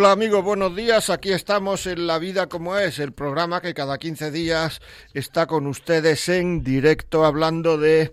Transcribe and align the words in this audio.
Hola 0.00 0.12
amigos, 0.12 0.42
buenos 0.42 0.74
días. 0.74 1.10
Aquí 1.10 1.30
estamos 1.30 1.86
en 1.86 2.06
La 2.06 2.18
Vida 2.18 2.48
como 2.48 2.78
es, 2.78 2.98
el 2.98 3.12
programa 3.12 3.60
que 3.60 3.74
cada 3.74 3.98
15 3.98 4.30
días 4.30 4.80
está 5.12 5.46
con 5.46 5.66
ustedes 5.66 6.26
en 6.30 6.64
directo 6.64 7.26
hablando 7.26 7.76
de 7.76 8.10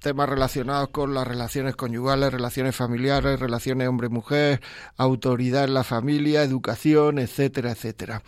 temas 0.00 0.28
relacionados 0.28 0.88
con 0.88 1.14
las 1.14 1.26
relaciones 1.26 1.76
conyugales, 1.76 2.32
relaciones 2.32 2.74
familiares, 2.74 3.38
relaciones 3.38 3.88
hombre-mujer, 3.88 4.60
autoridad 4.96 5.64
en 5.64 5.74
la 5.74 5.84
familia, 5.84 6.42
educación, 6.42 7.18
etcétera, 7.18 7.72
etcétera. 7.72 8.22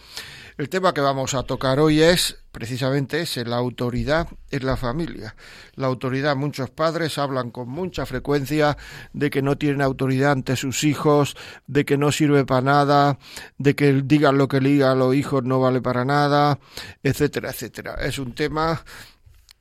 El 0.59 0.69
tema 0.69 0.93
que 0.93 1.01
vamos 1.01 1.35
a 1.35 1.45
tocar 1.45 1.81
hoy 1.81 2.03
es 2.03 2.39
precisamente 2.53 3.23
ese, 3.23 3.47
la 3.47 3.57
autoridad 3.57 4.29
en 4.51 4.67
la 4.67 4.77
familia. 4.77 5.35
La 5.75 5.87
autoridad, 5.87 6.37
muchos 6.37 6.69
padres 6.69 7.17
hablan 7.17 7.51
con 7.51 7.71
mucha 7.71 8.05
frecuencia 8.05 8.77
de 9.15 9.31
que 9.31 9.41
no 9.41 9.57
tienen 9.57 9.81
autoridad 9.81 10.33
ante 10.33 10.57
sus 10.57 10.85
hijos, 10.85 11.35
de 11.67 11.87
que 11.87 11.97
no 11.97 12.13
sirve 12.13 12.45
para 12.45 12.61
nada, 12.61 13.19
de 13.57 13.75
que 13.75 14.03
digan 14.05 14.37
lo 14.37 14.47
que 14.47 14.61
digan 14.61 14.99
los 14.99 15.15
hijos 15.15 15.43
no 15.43 15.59
vale 15.59 15.81
para 15.81 16.05
nada, 16.05 16.59
etcétera, 17.03 17.51
etcétera. 17.51 17.95
Es 18.03 18.19
un 18.19 18.35
tema 18.35 18.85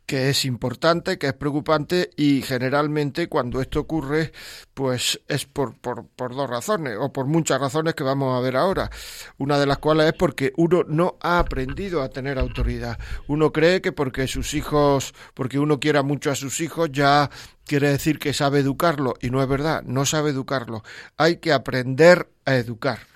que 0.06 0.30
es 0.30 0.46
importante, 0.46 1.18
que 1.18 1.28
es 1.28 1.34
preocupante 1.34 2.10
y 2.18 2.42
generalmente 2.42 3.28
cuando 3.28 3.62
esto 3.62 3.80
ocurre 3.80 4.32
pues 4.74 5.22
es 5.28 5.46
por, 5.46 5.78
por, 5.80 6.08
por, 6.08 6.36
dos 6.36 6.50
razones 6.50 6.98
o 7.00 7.14
por 7.14 7.28
muchas 7.28 7.62
razones 7.62 7.94
que 7.94 8.04
vamos 8.04 8.38
a 8.38 8.42
ver 8.42 8.58
ahora. 8.58 8.90
Una 9.38 9.60
de 9.60 9.66
las 9.66 9.78
cuales 9.78 10.08
es 10.08 10.14
porque 10.14 10.54
uno 10.58 10.84
no 10.88 11.18
ha 11.22 11.40
aprendido 11.40 12.02
a 12.02 12.10
tener 12.10 12.40
autoridad. 12.40 13.00
Uno 13.28 13.52
cree 13.52 13.82
que 13.82 13.92
porque 13.92 14.28
sus 14.28 14.54
hijos, 14.54 15.14
porque 15.34 15.60
uno 15.60 15.80
quiera 15.80 16.04
mucho 16.04 16.32
a 16.32 16.36
sus 16.36 16.60
hijos 16.60 16.90
ya 16.92 17.30
quiere 17.66 17.90
decir 17.90 18.20
que 18.20 18.34
sabe 18.34 18.60
educarlo 18.60 19.14
y 19.22 19.30
no 19.30 19.42
es 19.42 19.48
verdad, 19.48 19.84
no 19.84 20.06
sabe 20.06 20.32
educarlo. 20.32 20.84
Hay 21.18 21.38
que 21.38 21.54
aprender 21.54 22.30
a 22.46 22.56
educar. 22.56 23.11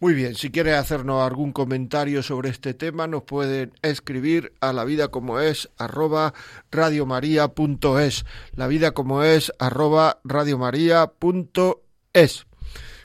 Muy 0.00 0.14
bien, 0.14 0.34
si 0.34 0.50
quiere 0.50 0.74
hacernos 0.74 1.22
algún 1.22 1.52
comentario 1.52 2.22
sobre 2.22 2.50
este 2.50 2.74
tema, 2.74 3.06
nos 3.06 3.22
pueden 3.22 3.72
escribir 3.82 4.52
a 4.60 4.72
la 4.72 4.84
vida 4.84 5.08
como 5.08 5.40
es 5.40 5.70
arroba 5.78 6.34
radiomaria.es. 6.70 8.24
La 8.54 8.66
vida 8.66 8.92
como 8.92 9.22
es 9.22 9.52
arroba 9.58 10.20
radiomaria.es. 10.24 12.46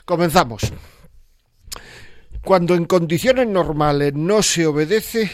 Comenzamos. 0.04 0.72
Cuando 2.42 2.74
en 2.74 2.86
condiciones 2.86 3.48
normales 3.48 4.14
no 4.14 4.42
se 4.42 4.66
obedece, 4.66 5.30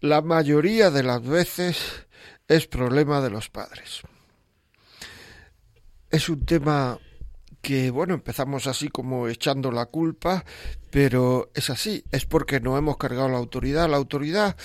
la 0.00 0.22
mayoría 0.22 0.90
de 0.90 1.02
las 1.02 1.26
veces 1.26 2.06
es 2.48 2.66
problema 2.66 3.20
de 3.20 3.30
los 3.30 3.48
padres. 3.48 4.02
Es 6.10 6.28
un 6.28 6.44
tema 6.46 6.98
que 7.66 7.90
bueno, 7.90 8.14
empezamos 8.14 8.68
así 8.68 8.90
como 8.90 9.26
echando 9.26 9.72
la 9.72 9.86
culpa, 9.86 10.44
pero 10.92 11.50
es 11.52 11.68
así, 11.68 12.04
es 12.12 12.24
porque 12.24 12.60
no 12.60 12.78
hemos 12.78 12.96
cargado 12.96 13.28
la 13.28 13.38
autoridad. 13.38 13.90
La 13.90 13.96
autoridad 13.96 14.56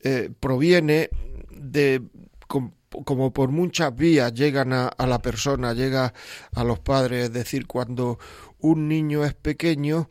eh, 0.00 0.28
proviene 0.38 1.08
de 1.50 2.02
como 2.46 3.32
por 3.32 3.48
muchas 3.48 3.96
vías 3.96 4.34
llegan 4.34 4.74
a, 4.74 4.92
la 4.98 5.18
persona, 5.22 5.72
llega 5.72 6.12
a 6.52 6.62
los 6.62 6.78
padres, 6.78 7.24
es 7.24 7.32
decir, 7.32 7.66
cuando 7.66 8.18
un 8.58 8.86
niño 8.86 9.24
es 9.24 9.32
pequeño, 9.32 10.10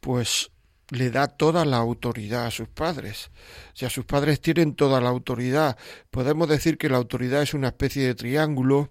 pues 0.00 0.50
le 0.88 1.12
da 1.12 1.28
toda 1.28 1.64
la 1.64 1.76
autoridad 1.76 2.46
a 2.46 2.50
sus 2.50 2.66
padres. 2.66 3.30
Si 3.74 3.84
a 3.84 3.90
sus 3.90 4.06
padres 4.06 4.40
tienen 4.40 4.74
toda 4.74 5.00
la 5.00 5.08
autoridad, 5.08 5.78
podemos 6.10 6.48
decir 6.48 6.78
que 6.78 6.88
la 6.88 6.96
autoridad 6.96 7.42
es 7.42 7.54
una 7.54 7.68
especie 7.68 8.04
de 8.04 8.16
triángulo 8.16 8.90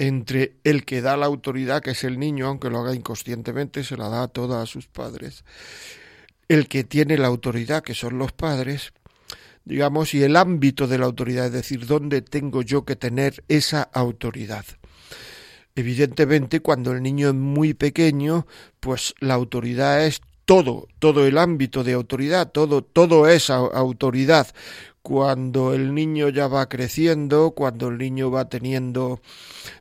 entre 0.00 0.54
el 0.64 0.86
que 0.86 1.02
da 1.02 1.18
la 1.18 1.26
autoridad, 1.26 1.82
que 1.82 1.90
es 1.90 2.04
el 2.04 2.18
niño, 2.18 2.46
aunque 2.46 2.70
lo 2.70 2.78
haga 2.78 2.94
inconscientemente, 2.94 3.84
se 3.84 3.98
la 3.98 4.08
da 4.08 4.28
toda 4.28 4.62
a 4.62 4.66
sus 4.66 4.86
padres, 4.86 5.44
el 6.48 6.68
que 6.68 6.84
tiene 6.84 7.18
la 7.18 7.26
autoridad, 7.26 7.82
que 7.82 7.92
son 7.92 8.16
los 8.16 8.32
padres, 8.32 8.94
digamos, 9.66 10.14
y 10.14 10.22
el 10.22 10.36
ámbito 10.36 10.86
de 10.86 10.96
la 10.96 11.04
autoridad, 11.04 11.46
es 11.46 11.52
decir, 11.52 11.86
dónde 11.86 12.22
tengo 12.22 12.62
yo 12.62 12.86
que 12.86 12.96
tener 12.96 13.44
esa 13.48 13.82
autoridad. 13.82 14.64
Evidentemente, 15.76 16.60
cuando 16.60 16.92
el 16.92 17.02
niño 17.02 17.28
es 17.28 17.34
muy 17.34 17.74
pequeño, 17.74 18.46
pues 18.80 19.14
la 19.20 19.34
autoridad 19.34 20.06
es 20.06 20.22
todo, 20.46 20.88
todo 20.98 21.26
el 21.26 21.36
ámbito 21.36 21.84
de 21.84 21.92
autoridad, 21.92 22.50
todo, 22.50 22.82
todo 22.82 23.28
es 23.28 23.50
autoridad 23.50 24.48
cuando 25.02 25.72
el 25.74 25.94
niño 25.94 26.28
ya 26.28 26.46
va 26.48 26.68
creciendo, 26.68 27.52
cuando 27.52 27.88
el 27.88 27.98
niño 27.98 28.30
va 28.30 28.48
teniendo 28.48 29.20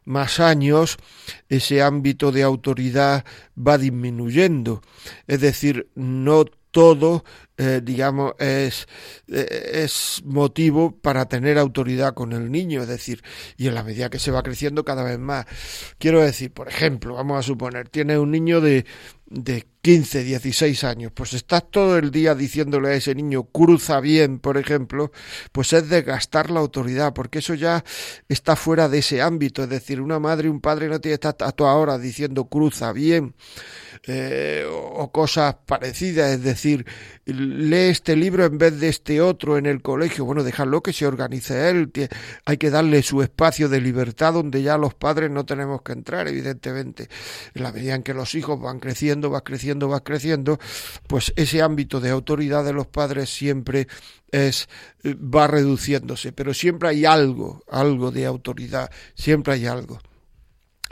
más 0.05 0.39
años, 0.39 0.97
ese 1.49 1.81
ámbito 1.81 2.31
de 2.31 2.43
autoridad 2.43 3.25
va 3.57 3.77
disminuyendo. 3.77 4.81
Es 5.27 5.41
decir, 5.41 5.89
no 5.95 6.45
todo, 6.71 7.23
eh, 7.57 7.81
digamos, 7.83 8.33
es, 8.39 8.87
eh, 9.27 9.71
es 9.83 10.21
motivo 10.23 10.91
para 10.91 11.27
tener 11.27 11.57
autoridad 11.57 12.13
con 12.13 12.33
el 12.33 12.51
niño, 12.51 12.81
es 12.81 12.87
decir, 12.87 13.23
y 13.57 13.67
en 13.67 13.75
la 13.75 13.83
medida 13.83 14.09
que 14.09 14.19
se 14.19 14.31
va 14.31 14.43
creciendo 14.43 14.85
cada 14.85 15.03
vez 15.03 15.19
más. 15.19 15.45
Quiero 15.97 16.21
decir, 16.21 16.51
por 16.51 16.69
ejemplo, 16.69 17.15
vamos 17.15 17.39
a 17.39 17.43
suponer, 17.43 17.89
tiene 17.89 18.17
un 18.19 18.31
niño 18.31 18.61
de, 18.61 18.85
de 19.25 19.65
15, 19.81 20.23
16 20.25 20.83
años, 20.83 21.11
pues 21.15 21.33
estás 21.33 21.63
todo 21.71 21.97
el 21.97 22.11
día 22.11 22.35
diciéndole 22.35 22.89
a 22.89 22.93
ese 22.95 23.15
niño 23.15 23.45
cruza 23.45 24.01
bien, 24.01 24.39
por 24.39 24.57
ejemplo, 24.57 25.11
pues 25.53 25.71
es 25.71 25.87
desgastar 25.87 26.51
la 26.51 26.59
autoridad, 26.59 27.13
porque 27.13 27.39
eso 27.39 27.53
ya 27.53 27.85
está 28.27 28.57
fuera 28.57 28.89
de 28.89 28.97
ese 28.99 29.21
ámbito, 29.21 29.63
es 29.63 29.69
decir, 29.69 30.01
una 30.01 30.19
madre 30.19 30.47
y 30.47 30.51
un 30.51 30.59
padre 30.59 30.89
no 30.89 30.99
tiene 30.99 31.17
que 31.17 31.27
estar 31.27 31.47
a 31.47 31.51
toda 31.53 31.97
diciendo 31.97 32.49
cruza 32.49 32.91
bien 32.91 33.35
eh, 34.07 34.65
o 34.69 35.11
cosas 35.11 35.55
parecidas, 35.65 36.31
es 36.31 36.43
decir, 36.43 36.85
lee 37.25 37.89
este 37.89 38.15
libro 38.15 38.45
en 38.45 38.57
vez 38.57 38.79
de 38.79 38.89
este 38.89 39.21
otro 39.21 39.57
en 39.57 39.65
el 39.65 39.81
colegio, 39.81 40.25
bueno, 40.25 40.43
déjalo 40.43 40.81
que 40.81 40.93
se 40.93 41.05
organice 41.05 41.69
él, 41.69 41.91
hay 42.45 42.57
que 42.57 42.69
darle 42.69 43.03
su 43.03 43.21
espacio 43.21 43.69
de 43.69 43.81
libertad 43.81 44.33
donde 44.33 44.61
ya 44.61 44.77
los 44.77 44.93
padres 44.93 45.29
no 45.31 45.45
tenemos 45.45 45.81
que 45.81 45.91
entrar, 45.91 46.27
evidentemente, 46.27 47.09
en 47.53 47.63
la 47.63 47.71
medida 47.71 47.95
en 47.95 48.03
que 48.03 48.13
los 48.13 48.35
hijos 48.35 48.59
van 48.59 48.79
creciendo, 48.79 49.29
van 49.29 49.41
creciendo, 49.41 49.68
van 49.73 49.99
creciendo, 50.01 50.59
pues 51.07 51.33
ese 51.35 51.61
ámbito 51.61 51.99
de 51.99 52.09
autoridad 52.09 52.63
de 52.65 52.73
los 52.73 52.87
padres 52.87 53.29
siempre 53.29 53.87
es 54.31 54.67
eh, 55.03 55.15
va 55.15 55.47
reduciéndose, 55.47 56.31
pero 56.31 56.53
siempre 56.53 56.89
hay 56.89 57.05
algo, 57.05 57.63
algo 57.69 58.11
de 58.11 58.25
autoridad, 58.25 58.89
siempre 59.15 59.53
hay 59.53 59.65
algo. 59.65 59.99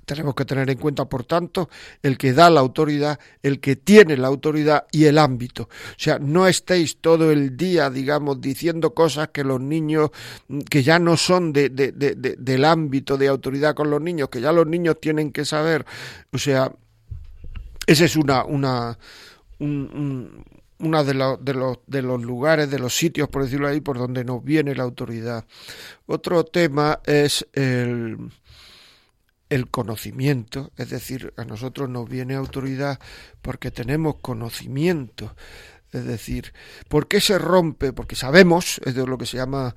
Tenemos 0.07 0.35
que 0.35 0.45
tener 0.45 0.69
en 0.69 0.77
cuenta, 0.77 1.03
por 1.03 1.25
tanto, 1.25 1.69
el 2.01 2.17
que 2.17 2.31
da 2.31 2.49
la 2.49 2.61
autoridad, 2.61 3.19
el 3.43 3.59
que 3.59 3.75
tiene 3.75 4.15
la 4.15 4.29
autoridad 4.29 4.85
y 4.89 5.03
el 5.03 5.17
ámbito. 5.17 5.63
O 5.63 5.97
sea, 5.97 6.17
no 6.17 6.47
estéis 6.47 7.01
todo 7.01 7.29
el 7.29 7.57
día, 7.57 7.89
digamos, 7.89 8.39
diciendo 8.39 8.93
cosas 8.93 9.31
que 9.33 9.43
los 9.43 9.59
niños, 9.59 10.11
que 10.69 10.81
ya 10.81 10.97
no 10.97 11.17
son 11.17 11.51
de, 11.51 11.67
de, 11.67 11.91
de, 11.91 12.15
del 12.15 12.63
ámbito 12.63 13.17
de 13.17 13.27
autoridad 13.27 13.75
con 13.75 13.89
los 13.89 14.01
niños, 14.01 14.29
que 14.29 14.39
ya 14.39 14.53
los 14.53 14.65
niños 14.65 14.95
tienen 15.01 15.33
que 15.33 15.43
saber. 15.43 15.85
O 16.31 16.37
sea, 16.37 16.71
ese 17.87 18.05
es 18.05 18.15
una, 18.15 18.45
una, 18.45 18.99
un, 19.59 20.45
una 20.79 21.03
de, 21.03 21.13
de, 21.41 21.53
los, 21.55 21.79
de 21.87 22.01
los 22.03 22.21
lugares, 22.21 22.69
de 22.69 22.77
los 22.77 22.95
sitios, 22.95 23.29
por 23.29 23.43
decirlo 23.43 23.67
ahí, 23.67 23.81
por 23.81 23.97
donde 23.97 24.23
nos 24.23 24.43
viene 24.43 24.75
la 24.75 24.83
autoridad. 24.83 25.45
Otro 26.05 26.43
tema 26.45 26.99
es 27.05 27.47
el 27.53 28.29
el 29.49 29.69
conocimiento, 29.69 30.71
es 30.77 30.89
decir, 30.89 31.33
a 31.37 31.45
nosotros 31.45 31.89
nos 31.89 32.09
viene 32.09 32.35
autoridad 32.35 32.99
porque 33.41 33.71
tenemos 33.71 34.15
conocimiento, 34.17 35.35
es 35.91 36.05
decir, 36.05 36.53
¿por 36.89 37.07
qué 37.07 37.21
se 37.21 37.37
rompe? 37.37 37.93
Porque 37.93 38.15
sabemos, 38.15 38.81
es 38.83 38.95
de 38.95 39.07
lo 39.07 39.17
que 39.17 39.25
se 39.25 39.37
llama 39.37 39.73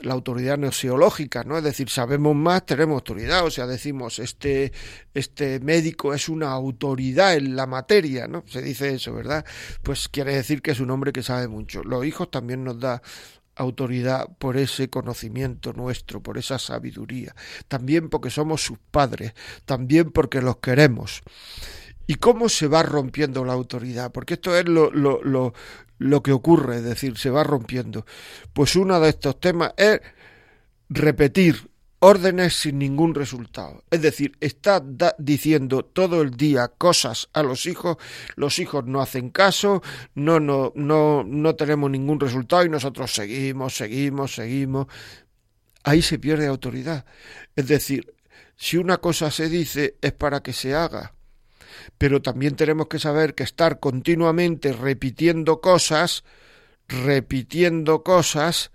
la 0.00 0.14
autoridad 0.14 0.58
neoseológica, 0.58 1.44
¿no? 1.44 1.56
Es 1.58 1.64
decir, 1.64 1.88
sabemos 1.88 2.36
más, 2.36 2.66
tenemos 2.66 2.96
autoridad, 2.96 3.44
o 3.44 3.50
sea, 3.50 3.66
decimos, 3.66 4.18
este, 4.18 4.72
este 5.14 5.60
médico 5.60 6.12
es 6.12 6.28
una 6.28 6.50
autoridad 6.50 7.34
en 7.34 7.56
la 7.56 7.66
materia, 7.66 8.26
¿no? 8.28 8.44
Se 8.46 8.60
dice 8.62 8.94
eso, 8.94 9.14
¿verdad? 9.14 9.44
Pues 9.82 10.08
quiere 10.08 10.34
decir 10.34 10.60
que 10.62 10.72
es 10.72 10.80
un 10.80 10.90
hombre 10.90 11.12
que 11.12 11.22
sabe 11.22 11.48
mucho. 11.48 11.82
Los 11.82 12.04
hijos 12.04 12.30
también 12.30 12.64
nos 12.64 12.78
da 12.78 13.02
autoridad 13.56 14.28
por 14.38 14.58
ese 14.58 14.90
conocimiento 14.90 15.72
nuestro, 15.72 16.22
por 16.22 16.36
esa 16.36 16.58
sabiduría, 16.58 17.34
también 17.68 18.10
porque 18.10 18.30
somos 18.30 18.62
sus 18.62 18.78
padres, 18.90 19.32
también 19.64 20.10
porque 20.10 20.42
los 20.42 20.58
queremos. 20.58 21.22
¿Y 22.06 22.16
cómo 22.16 22.48
se 22.48 22.68
va 22.68 22.84
rompiendo 22.84 23.44
la 23.44 23.54
autoridad? 23.54 24.12
Porque 24.12 24.34
esto 24.34 24.56
es 24.56 24.68
lo, 24.68 24.92
lo, 24.92 25.20
lo, 25.24 25.54
lo 25.98 26.22
que 26.22 26.32
ocurre, 26.32 26.76
es 26.76 26.84
decir, 26.84 27.16
se 27.18 27.30
va 27.30 27.44
rompiendo. 27.44 28.04
Pues 28.52 28.76
uno 28.76 29.00
de 29.00 29.10
estos 29.10 29.40
temas 29.40 29.72
es 29.76 30.00
repetir 30.88 31.70
órdenes 32.00 32.54
sin 32.54 32.78
ningún 32.78 33.14
resultado. 33.14 33.82
Es 33.90 34.02
decir, 34.02 34.36
está 34.40 34.82
diciendo 35.18 35.84
todo 35.84 36.22
el 36.22 36.36
día 36.36 36.68
cosas 36.68 37.28
a 37.32 37.42
los 37.42 37.66
hijos, 37.66 37.96
los 38.36 38.58
hijos 38.58 38.84
no 38.84 39.00
hacen 39.00 39.30
caso, 39.30 39.82
no, 40.14 40.38
no, 40.38 40.72
no, 40.74 41.24
no 41.24 41.54
tenemos 41.56 41.90
ningún 41.90 42.20
resultado 42.20 42.64
y 42.64 42.68
nosotros 42.68 43.12
seguimos, 43.12 43.76
seguimos, 43.76 44.34
seguimos. 44.34 44.86
Ahí 45.84 46.02
se 46.02 46.18
pierde 46.18 46.46
autoridad. 46.46 47.04
Es 47.54 47.68
decir, 47.68 48.14
si 48.56 48.76
una 48.76 48.98
cosa 48.98 49.30
se 49.30 49.48
dice 49.48 49.96
es 50.00 50.12
para 50.12 50.42
que 50.42 50.52
se 50.52 50.74
haga. 50.74 51.15
Pero 51.98 52.22
también 52.22 52.56
tenemos 52.56 52.88
que 52.88 52.98
saber 52.98 53.34
que 53.34 53.42
estar 53.42 53.80
continuamente 53.80 54.72
repitiendo 54.72 55.60
cosas, 55.60 56.24
repitiendo 56.88 58.02
cosas, 58.02 58.70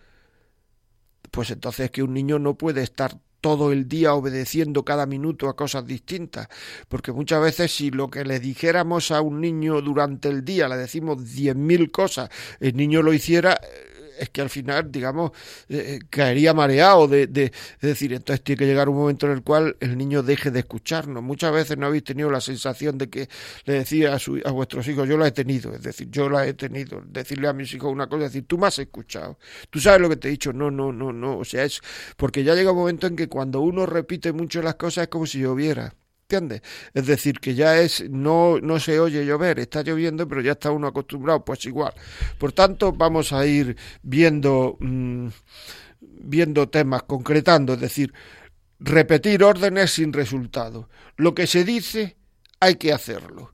pues 1.31 1.51
entonces 1.51 1.86
es 1.86 1.92
que 1.92 2.03
un 2.03 2.13
niño 2.13 2.39
no 2.39 2.56
puede 2.56 2.83
estar 2.83 3.18
todo 3.42 3.71
el 3.71 3.88
día 3.88 4.13
obedeciendo 4.13 4.86
cada 4.86 5.07
minuto 5.07 5.50
a 5.50 5.56
cosas 5.56 5.86
distintas, 5.86 6.48
porque 6.88 7.12
muchas 7.12 7.42
veces 7.42 7.75
si 7.75 7.89
lo 7.89 8.09
que 8.09 8.24
le 8.24 8.39
dijéramos 8.39 9.09
a 9.09 9.21
un 9.21 9.42
niño 9.42 9.81
durante 9.81 10.30
el 10.30 10.45
día 10.45 10.68
le 10.68 10.77
decimos 10.77 11.33
diez 11.33 11.56
mil 11.56 11.92
cosas, 11.92 12.30
el 12.59 12.75
niño 12.75 13.01
lo 13.01 13.13
hiciera, 13.13 13.59
es 14.19 14.30
que 14.30 14.42
al 14.42 14.50
final, 14.50 14.92
digamos, 14.92 15.31
eh, 15.69 15.96
eh, 15.96 16.00
caería 16.10 16.54
mareado 16.54 17.08
de, 17.08 17.28
de, 17.28 17.46
es 17.46 17.81
decir, 17.81 18.13
entonces 18.13 18.44
tiene 18.44 18.60
que 18.60 18.66
llegar 18.66 18.90
un 18.90 18.98
momento 18.98 19.25
en 19.28 19.34
el 19.34 19.44
cual 19.44 19.78
el 19.80 19.98
niño 19.98 20.24
deje 20.24 20.52
de 20.52 20.60
escucharnos. 20.60 21.24
Muchas 21.24 21.52
veces 21.52 21.78
no 21.78 21.88
habéis 21.88 22.04
tenido 22.04 22.30
la 22.30 22.42
sensación 22.42 22.98
de 22.98 23.10
que 23.10 23.30
le 23.66 23.74
decía 23.74 24.13
a, 24.13 24.19
su, 24.19 24.42
a 24.44 24.52
vuestros 24.52 24.88
hijos, 24.88 25.08
yo 25.08 25.18
la 25.18 25.28
he 25.28 25.31
tenido, 25.31 25.74
es 25.74 25.81
decir, 25.81 26.10
yo 26.10 26.30
la 26.30 26.46
he 26.46 26.54
tenido, 26.54 27.02
decirle 27.06 27.48
a 27.48 27.54
mis 27.54 27.74
hijos 27.74 27.92
una 27.92 28.08
cosa, 28.08 28.24
decir, 28.24 28.46
tú 28.48 28.58
me 28.58 28.68
has 28.68 28.80
escuchado, 28.80 29.38
tú 29.69 29.80
sabes 29.80 30.02
lo 30.02 30.10
que 30.10 30.18
te 30.18 30.28
he 30.28 30.31
dicho, 30.31 30.54
no, 30.54 30.72
no, 30.72 30.92
no, 30.92 31.14
no, 31.14 31.38
o 31.38 31.46
sea, 31.46 31.64
es 31.64 31.81
porque 32.18 32.44
ya 32.44 32.56
llega 32.56 32.72
un 32.72 32.78
momento 32.78 33.07
en 33.07 33.16
que 33.16 33.28
cuando 33.28 33.62
uno 33.62 33.86
repite 33.86 34.31
mucho 34.34 34.62
las 34.62 34.75
cosas 34.75 35.04
es 35.04 35.07
como 35.10 35.25
si 35.25 35.40
lloviera. 35.40 35.96
Es 36.94 37.06
decir, 37.06 37.39
que 37.39 37.56
ya 37.56 37.80
es, 37.80 38.10
no, 38.10 38.60
no 38.60 38.80
se 38.80 39.00
oye 39.00 39.25
llover, 39.25 39.60
está 39.60 39.81
lloviendo, 39.81 40.28
pero 40.28 40.42
ya 40.42 40.54
está 40.54 40.72
uno 40.72 40.88
acostumbrado, 40.88 41.44
pues 41.44 41.66
igual. 41.66 41.94
Por 42.38 42.54
tanto, 42.54 42.92
vamos 42.92 43.33
a 43.33 43.45
ir 43.45 43.75
viendo, 44.01 44.78
mm, 44.80 45.28
viendo 46.00 46.69
temas, 46.69 47.04
concretando, 47.04 47.74
es 47.74 47.80
decir, 47.80 48.13
repetir 48.80 49.44
órdenes 49.44 49.92
sin 49.92 50.13
resultado. 50.13 50.89
Lo 51.18 51.36
que 51.36 51.48
se 51.48 51.63
dice, 51.63 52.18
hay 52.60 52.75
que 52.75 52.94
hacerlo. 52.94 53.54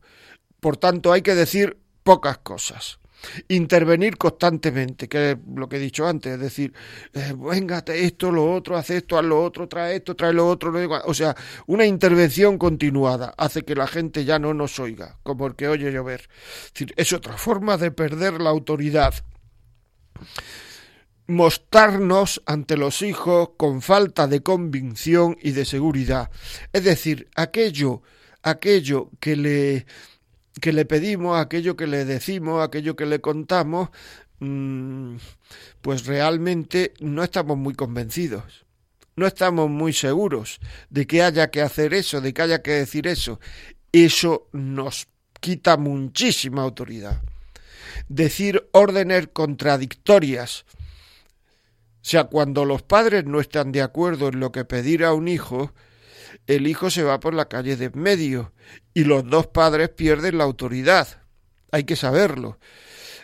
Por 0.60 0.78
tanto, 0.78 1.12
hay 1.14 1.22
que 1.22 1.36
decir 1.36 1.78
pocas 2.04 2.38
cosas 2.40 3.00
intervenir 3.48 4.18
constantemente, 4.18 5.08
que 5.08 5.32
es 5.32 5.38
lo 5.56 5.68
que 5.68 5.78
he 5.78 5.80
dicho 5.80 6.08
antes, 6.08 6.34
es 6.34 6.40
decir, 6.40 6.74
eh, 7.14 7.34
esto, 7.96 8.32
lo 8.32 8.52
otro, 8.54 8.78
haz 8.78 8.90
esto, 8.90 9.18
haz 9.18 9.26
lo 9.26 9.42
otro, 9.44 9.68
trae 9.68 9.98
esto, 9.98 10.16
trae 10.16 10.34
lo 10.34 10.48
otro, 10.48 10.74
o 11.06 11.14
sea, 11.14 11.36
una 11.68 11.86
intervención 11.86 12.58
continuada 12.58 13.34
hace 13.38 13.64
que 13.64 13.76
la 13.76 13.88
gente 13.88 14.26
ya 14.26 14.40
no 14.40 14.54
nos 14.54 14.80
oiga, 14.80 15.18
como 15.24 15.48
el 15.48 15.56
que 15.56 15.68
oye 15.68 15.92
llover. 15.92 16.30
Es, 16.68 16.74
decir, 16.74 16.94
es 16.96 17.14
otra 17.14 17.38
forma 17.38 17.78
de 17.78 17.92
perder 17.92 18.42
la 18.42 18.50
autoridad. 18.50 19.14
Mostrarnos 21.28 22.42
ante 22.46 22.78
los 22.78 23.02
hijos 23.02 23.50
con 23.58 23.82
falta 23.82 24.28
de 24.28 24.42
convicción 24.42 25.38
y 25.42 25.52
de 25.52 25.66
seguridad. 25.66 26.30
Es 26.72 26.84
decir, 26.86 27.28
aquello, 27.36 28.02
aquello 28.44 29.12
que 29.20 29.36
le 29.36 29.86
que 30.62 30.74
le 30.74 30.86
pedimos, 30.86 31.40
aquello 31.40 31.76
que 31.76 31.88
le 31.88 32.06
decimos, 32.06 32.64
aquello 32.64 32.96
que 32.96 33.06
le 33.06 33.22
contamos, 33.22 33.90
mm, 34.40 35.16
pues 35.82 36.06
realmente 36.06 36.94
no 37.00 37.24
estamos 37.24 37.58
muy 37.58 37.74
convencidos. 37.74 38.66
No 39.16 39.26
estamos 39.26 39.70
muy 39.70 39.94
seguros 39.94 40.60
de 40.90 41.08
que 41.08 41.24
haya 41.24 41.50
que 41.50 41.62
hacer 41.62 41.94
eso, 41.94 42.22
de 42.22 42.34
que 42.34 42.42
haya 42.44 42.62
que 42.62 42.72
decir 42.72 43.08
eso. 43.08 43.40
Eso 43.92 44.48
nos 44.52 45.08
quita 45.40 45.78
muchísima 45.78 46.62
autoridad. 46.62 47.22
Decir 48.08 48.70
órdenes 48.74 49.28
contradictorias. 49.34 50.66
O 50.70 52.10
sea, 52.10 52.26
cuando 52.26 52.64
los 52.64 52.84
padres 52.84 53.26
no 53.26 53.40
están 53.40 53.72
de 53.72 53.82
acuerdo 53.82 54.28
en 54.28 54.40
lo 54.40 54.52
que 54.52 54.66
pedir 54.66 55.04
a 55.04 55.14
un 55.14 55.28
hijo, 55.28 55.74
el 56.46 56.68
hijo 56.68 56.90
se 56.90 57.04
va 57.04 57.20
por 57.20 57.34
la 57.34 57.48
calle 57.48 57.76
de 57.76 57.90
medio 57.92 58.54
y 58.94 59.04
los 59.04 59.28
dos 59.28 59.48
padres 59.48 59.90
pierden 59.90 60.38
la 60.38 60.44
autoridad. 60.44 61.08
Hay 61.72 61.84
que 61.84 61.96
saberlo. 61.96 62.58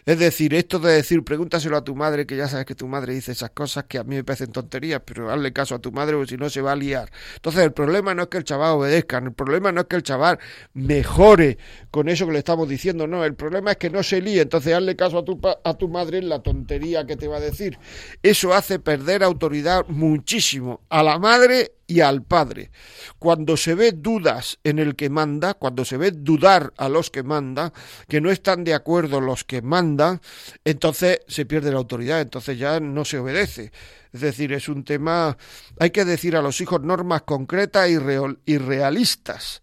Es 0.06 0.20
decir, 0.20 0.54
esto 0.54 0.80
de 0.80 0.92
decir, 0.92 1.24
pregúntaselo 1.24 1.78
a 1.78 1.84
tu 1.84 1.96
madre, 1.96 2.26
que 2.26 2.36
ya 2.36 2.50
sabes 2.50 2.66
que 2.66 2.76
tu 2.76 2.88
madre 2.90 3.14
dice 3.14 3.32
esas 3.32 3.52
cosas 3.52 3.86
que 3.86 3.98
a 3.98 4.04
mí 4.04 4.16
me 4.16 4.24
parecen 4.26 4.52
tonterías, 4.52 5.02
pero 5.06 5.32
hazle 5.32 5.54
caso 5.54 5.76
a 5.76 5.80
tu 5.80 5.94
madre 5.94 6.16
porque 6.18 6.32
si 6.32 6.38
no 6.38 6.50
se 6.50 6.62
va 6.62 6.74
a 6.74 6.76
liar. 6.76 7.10
Entonces, 7.36 7.64
el 7.64 7.72
problema 7.72 8.14
no 8.14 8.24
es 8.24 8.28
que 8.28 8.38
el 8.38 8.44
chaval 8.44 8.74
obedezca, 8.74 9.20
el 9.20 9.32
problema 9.32 9.72
no 9.72 9.82
es 9.82 9.88
que 9.88 9.96
el 9.96 10.04
chaval 10.04 10.40
mejore 10.74 11.58
con 11.90 12.10
eso 12.10 12.26
que 12.26 12.34
le 12.34 12.40
estamos 12.40 12.68
diciendo, 12.68 13.08
no, 13.08 13.24
el 13.24 13.36
problema 13.36 13.72
es 13.72 13.78
que 13.78 13.90
no 13.90 14.04
se 14.04 14.22
líe, 14.22 14.42
entonces 14.42 14.74
hazle 14.74 14.98
caso 14.98 15.20
a 15.20 15.24
tu, 15.24 15.40
a 15.42 15.74
tu 15.76 15.88
madre 15.88 16.18
en 16.18 16.28
la 16.28 16.40
tontería 16.40 17.06
que 17.06 17.16
te 17.16 17.30
va 17.30 17.38
a 17.38 17.42
decir. 17.42 17.80
Eso 18.22 18.54
hace 18.54 18.80
perder 18.80 19.24
autoridad 19.24 19.86
muchísimo 19.88 20.82
a 20.90 21.02
la 21.02 21.18
madre 21.18 21.72
y 21.94 22.02
al 22.02 22.24
Padre. 22.24 22.72
Cuando 23.20 23.56
se 23.56 23.76
ve 23.76 23.92
dudas 23.92 24.58
en 24.64 24.80
el 24.80 24.96
que 24.96 25.12
manda, 25.12 25.54
cuando 25.54 25.86
se 25.86 25.98
ve 25.98 26.10
dudar 26.10 26.74
a 26.78 26.90
los 26.90 27.12
que 27.12 27.22
manda, 27.22 27.72
que 28.08 28.20
no 28.20 28.32
están 28.32 28.64
de 28.64 28.74
acuerdo 28.74 29.22
los 29.22 29.44
que 29.44 29.62
mandan, 29.62 30.20
entonces 30.66 31.20
se 31.28 31.46
pierde 31.46 31.72
la 31.72 31.78
autoridad, 31.78 32.22
entonces 32.22 32.58
ya 32.58 32.80
no 32.80 33.06
se 33.06 33.20
obedece. 33.20 33.72
Es 34.12 34.22
decir, 34.22 34.54
es 34.54 34.70
un 34.70 34.84
tema, 34.84 35.38
hay 35.80 35.92
que 35.92 36.04
decir 36.04 36.36
a 36.36 36.42
los 36.42 36.60
hijos 36.62 36.82
normas 36.82 37.22
concretas 37.22 37.88
y, 37.88 38.58
realistas. 38.58 39.62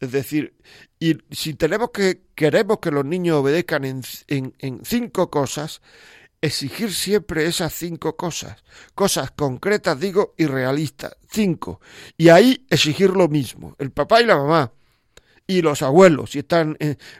Es 0.00 0.12
decir, 0.12 0.54
y 0.98 1.18
si 1.30 1.52
tenemos 1.52 1.90
que, 1.90 2.22
queremos 2.34 2.78
que 2.78 2.90
los 2.90 3.04
niños 3.04 3.36
obedezcan 3.36 3.84
en, 3.84 4.02
en 4.28 4.80
cinco 4.82 5.30
cosas, 5.30 5.82
exigir 6.44 6.92
siempre 6.92 7.46
esas 7.46 7.72
cinco 7.72 8.16
cosas, 8.16 8.62
cosas 8.94 9.30
concretas, 9.30 9.98
digo, 9.98 10.34
y 10.36 10.44
realistas, 10.44 11.16
cinco, 11.30 11.80
y 12.18 12.28
ahí 12.28 12.66
exigir 12.68 13.10
lo 13.10 13.28
mismo, 13.28 13.74
el 13.78 13.90
papá 13.90 14.20
y 14.20 14.26
la 14.26 14.36
mamá, 14.36 14.72
y 15.46 15.62
los 15.62 15.80
abuelos, 15.80 16.32
si 16.32 16.40
están 16.40 16.76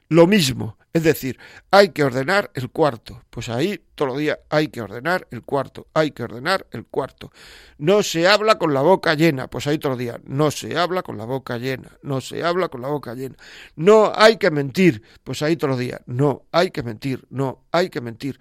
lo 0.09 0.27
mismo, 0.27 0.77
es 0.93 1.03
decir, 1.03 1.39
hay 1.73 1.89
que 1.89 2.05
ordenar 2.05 2.53
el 2.55 2.71
cuarto, 2.71 3.25
pues 3.31 3.49
ahí 3.49 3.83
todos 3.97 4.11
los 4.13 4.19
días 4.19 4.39
hay 4.49 4.69
que 4.69 4.81
ordenar 4.81 5.27
el 5.33 5.43
cuarto, 5.43 5.89
hay 5.93 6.13
que 6.13 6.23
ordenar 6.23 6.69
el 6.71 6.87
cuarto. 6.87 7.33
No 7.79 8.05
se 8.05 8.29
habla 8.29 8.59
con 8.59 8.73
la 8.73 8.81
boca 8.81 9.15
llena, 9.15 9.49
pues 9.49 9.67
ahí 9.67 9.79
todos 9.79 9.95
los 9.95 9.99
días, 9.99 10.21
no 10.25 10.53
se 10.53 10.79
habla 10.79 11.03
con 11.03 11.19
la 11.19 11.25
boca 11.25 11.59
llena, 11.59 11.99
no 12.03 12.21
se 12.21 12.45
habla 12.45 12.69
con 12.69 12.81
la 12.81 12.89
boca 12.89 13.15
llena. 13.15 13.35
No 13.75 14.13
hay 14.15 14.37
que 14.37 14.53
mentir, 14.53 15.03
pues 15.25 15.43
ahí 15.43 15.57
todos 15.57 15.71
los 15.71 15.81
días, 15.81 16.01
no. 16.07 16.45
Hay 16.53 16.71
que 16.71 16.85
mentir, 16.85 17.27
no. 17.29 17.65
Hay 17.73 17.91
que 17.91 18.01
mentir. 18.01 18.39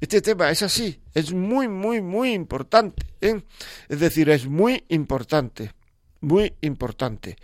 Este 0.00 0.20
tema 0.20 0.50
es 0.50 0.62
así, 0.62 1.00
es 1.14 1.32
muy, 1.32 1.68
muy, 1.68 2.00
muy 2.02 2.32
importante. 2.32 3.06
¿eh? 3.20 3.42
Es 3.88 4.00
decir, 4.00 4.28
es 4.30 4.46
muy 4.46 4.84
importante, 4.88 5.72
muy 6.20 6.54
importante. 6.60 7.36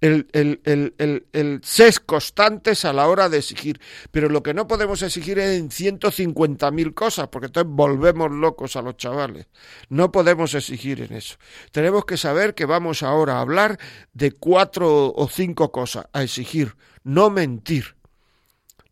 El, 0.00 0.28
el, 0.32 0.60
el, 0.64 0.94
el, 1.32 1.60
constantes 2.06 2.84
a 2.84 2.92
la 2.92 3.08
hora 3.08 3.28
de 3.28 3.38
exigir. 3.38 3.80
Pero 4.10 4.28
lo 4.28 4.42
que 4.42 4.54
no 4.54 4.66
podemos 4.66 5.02
exigir 5.02 5.38
es 5.38 5.58
en 5.58 5.70
150.000 5.70 6.94
cosas, 6.94 7.28
porque 7.28 7.46
entonces 7.46 7.72
volvemos 7.72 8.30
locos 8.30 8.76
a 8.76 8.82
los 8.82 8.96
chavales. 8.96 9.46
No 9.88 10.10
podemos 10.10 10.54
exigir 10.54 11.02
en 11.02 11.12
eso. 11.12 11.36
Tenemos 11.72 12.04
que 12.04 12.16
saber 12.16 12.54
que 12.54 12.64
vamos 12.64 13.02
ahora 13.02 13.34
a 13.34 13.40
hablar 13.40 13.78
de 14.12 14.32
cuatro 14.32 15.12
o 15.14 15.28
cinco 15.28 15.70
cosas, 15.70 16.06
a 16.12 16.22
exigir, 16.22 16.74
no 17.04 17.30
mentir 17.30 17.99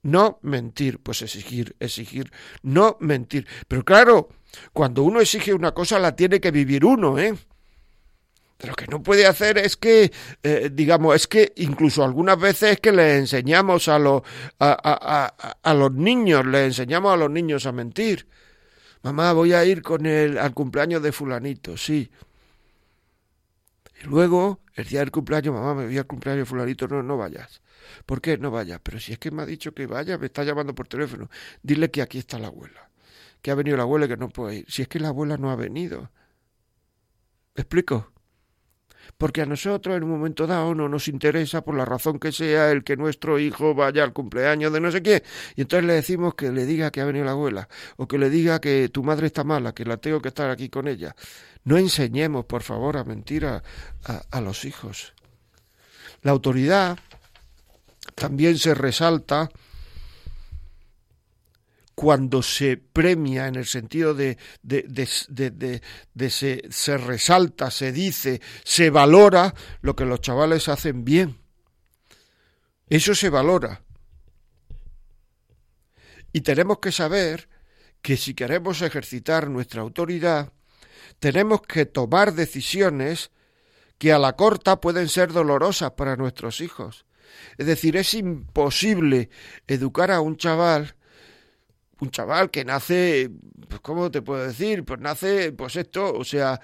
no 0.02 0.38
mentir, 0.42 1.00
pues 1.00 1.22
exigir, 1.22 1.76
exigir, 1.80 2.30
no 2.62 2.96
mentir. 3.00 3.46
Pero 3.66 3.84
claro, 3.84 4.28
cuando 4.72 5.02
uno 5.02 5.20
exige 5.20 5.52
una 5.52 5.72
cosa 5.72 5.98
la 5.98 6.16
tiene 6.16 6.40
que 6.40 6.50
vivir 6.50 6.84
uno, 6.84 7.18
¿eh? 7.18 7.34
Lo 8.66 8.74
que 8.74 8.88
no 8.88 9.02
puede 9.02 9.24
hacer 9.24 9.56
es 9.56 9.76
que, 9.76 10.10
eh, 10.42 10.70
digamos, 10.72 11.14
es 11.14 11.28
que 11.28 11.52
incluso 11.56 12.02
algunas 12.02 12.40
veces 12.40 12.72
es 12.72 12.80
que 12.80 12.90
le 12.90 13.16
enseñamos 13.16 13.86
a, 13.86 14.00
los 14.00 14.22
a, 14.58 14.76
a, 14.82 15.52
a, 15.62 15.74
los 15.74 15.92
niños, 15.92 16.44
le 16.44 16.64
enseñamos 16.64 17.12
a 17.12 17.16
los 17.16 17.30
niños 17.30 17.66
a 17.66 17.72
mentir. 17.72 18.26
Mamá, 19.02 19.32
voy 19.32 19.52
a 19.52 19.64
ir 19.64 19.80
con 19.80 20.06
el, 20.06 20.38
al 20.38 20.54
cumpleaños 20.54 21.02
de 21.02 21.12
fulanito, 21.12 21.76
sí. 21.76 22.10
Y 24.02 24.06
luego, 24.06 24.60
el 24.74 24.86
día 24.86 25.00
del 25.00 25.12
cumpleaños, 25.12 25.54
mamá, 25.54 25.74
me 25.74 25.86
voy 25.86 25.98
al 25.98 26.06
cumpleaños 26.06 26.42
de 26.42 26.46
fulanito, 26.46 26.88
no, 26.88 27.00
no 27.04 27.16
vayas. 27.16 27.60
¿Por 28.06 28.20
qué 28.20 28.38
no 28.38 28.50
vaya? 28.50 28.78
Pero 28.82 28.98
si 29.00 29.12
es 29.12 29.18
que 29.18 29.30
me 29.30 29.42
ha 29.42 29.46
dicho 29.46 29.72
que 29.72 29.86
vaya, 29.86 30.18
me 30.18 30.26
está 30.26 30.44
llamando 30.44 30.74
por 30.74 30.88
teléfono. 30.88 31.28
Dile 31.62 31.90
que 31.90 32.02
aquí 32.02 32.18
está 32.18 32.38
la 32.38 32.48
abuela. 32.48 32.90
que 33.42 33.50
ha 33.50 33.54
venido 33.54 33.76
la 33.76 33.84
abuela 33.84 34.06
y 34.06 34.08
que 34.08 34.16
no 34.16 34.28
puede 34.28 34.56
ir. 34.56 34.66
Si 34.68 34.82
es 34.82 34.88
que 34.88 35.00
la 35.00 35.08
abuela 35.08 35.36
no 35.36 35.50
ha 35.50 35.56
venido. 35.56 36.10
¿Me 37.54 37.62
explico? 37.62 38.12
Porque 39.16 39.42
a 39.42 39.46
nosotros 39.46 39.96
en 39.96 40.04
un 40.04 40.10
momento 40.10 40.46
dado 40.46 40.74
no 40.74 40.88
nos 40.88 41.08
interesa, 41.08 41.62
por 41.62 41.74
la 41.76 41.84
razón 41.84 42.18
que 42.18 42.30
sea, 42.30 42.70
el 42.70 42.84
que 42.84 42.96
nuestro 42.96 43.38
hijo 43.38 43.74
vaya 43.74 44.04
al 44.04 44.12
cumpleaños 44.12 44.72
de 44.72 44.80
no 44.80 44.90
sé 44.92 45.02
qué. 45.02 45.22
Y 45.56 45.62
entonces 45.62 45.86
le 45.86 45.94
decimos 45.94 46.34
que 46.34 46.52
le 46.52 46.66
diga 46.66 46.90
que 46.90 47.00
ha 47.00 47.04
venido 47.04 47.24
la 47.24 47.32
abuela, 47.32 47.68
o 47.96 48.06
que 48.06 48.18
le 48.18 48.30
diga 48.30 48.60
que 48.60 48.88
tu 48.90 49.02
madre 49.02 49.26
está 49.26 49.44
mala, 49.44 49.72
que 49.72 49.84
la 49.84 49.96
tengo 49.96 50.20
que 50.20 50.28
estar 50.28 50.50
aquí 50.50 50.68
con 50.68 50.86
ella. 50.88 51.16
No 51.64 51.78
enseñemos, 51.78 52.44
por 52.44 52.62
favor, 52.62 52.96
a 52.96 53.04
mentir 53.04 53.46
a, 53.46 53.62
a 54.30 54.40
los 54.40 54.64
hijos. 54.64 55.14
La 56.22 56.32
autoridad 56.32 56.98
también 58.14 58.58
se 58.58 58.74
resalta 58.74 59.50
cuando 61.94 62.42
se 62.42 62.76
premia 62.76 63.48
en 63.48 63.56
el 63.56 63.66
sentido 63.66 64.14
de, 64.14 64.38
de, 64.62 64.84
de, 65.28 65.82
de 66.14 66.30
se, 66.30 66.62
se, 66.70 66.96
resalta, 66.96 67.72
se 67.72 67.90
dice, 67.90 68.40
se 68.62 68.90
valora 68.90 69.52
lo 69.80 69.96
que 69.96 70.04
los 70.04 70.20
chavales 70.20 70.68
hacen 70.68 71.04
bien. 71.04 71.38
Eso 72.88 73.16
se 73.16 73.30
valora. 73.30 73.82
Y 76.32 76.42
tenemos 76.42 76.78
que 76.78 76.92
saber 76.92 77.48
que 78.00 78.16
si 78.16 78.34
queremos 78.34 78.80
ejercitar 78.82 79.50
nuestra 79.50 79.82
autoridad, 79.82 80.52
tenemos 81.18 81.62
que 81.62 81.84
tomar 81.84 82.32
decisiones 82.32 83.32
que 83.98 84.12
a 84.12 84.18
la 84.18 84.34
corta 84.36 84.80
pueden 84.80 85.08
ser 85.08 85.32
dolorosas 85.32 85.90
para 85.92 86.14
nuestros 86.14 86.60
hijos. 86.60 87.07
Es 87.56 87.66
decir, 87.66 87.96
es 87.96 88.14
imposible 88.14 89.30
educar 89.66 90.10
a 90.10 90.20
un 90.20 90.36
chaval 90.36 90.94
un 92.00 92.10
chaval 92.10 92.50
que 92.50 92.64
nace, 92.64 93.30
pues, 93.68 93.80
¿cómo 93.80 94.10
te 94.10 94.22
puedo 94.22 94.46
decir? 94.46 94.84
Pues 94.84 95.00
nace, 95.00 95.52
pues 95.52 95.76
esto, 95.76 96.14
o 96.14 96.24
sea, 96.24 96.60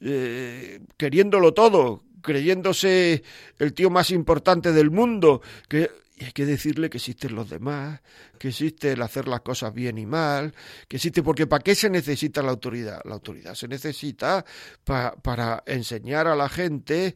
eh, 0.00 0.80
queriéndolo 0.96 1.52
todo, 1.52 2.04
creyéndose 2.22 3.22
el 3.58 3.74
tío 3.74 3.90
más 3.90 4.10
importante 4.10 4.72
del 4.72 4.90
mundo, 4.90 5.42
que 5.68 5.90
y 6.20 6.24
hay 6.24 6.32
que 6.32 6.46
decirle 6.46 6.90
que 6.90 6.96
existen 6.96 7.36
los 7.36 7.48
demás, 7.48 8.00
que 8.38 8.48
existe 8.48 8.92
el 8.92 9.02
hacer 9.02 9.28
las 9.28 9.42
cosas 9.42 9.72
bien 9.72 9.98
y 9.98 10.06
mal, 10.06 10.52
que 10.88 10.96
existe, 10.96 11.22
porque 11.22 11.46
¿para 11.46 11.62
qué 11.62 11.76
se 11.76 11.88
necesita 11.88 12.42
la 12.42 12.50
autoridad? 12.50 13.00
La 13.04 13.14
autoridad 13.14 13.54
se 13.54 13.68
necesita 13.68 14.44
para 14.84 15.62
enseñar 15.66 16.26
a 16.26 16.34
la 16.34 16.48
gente 16.48 17.14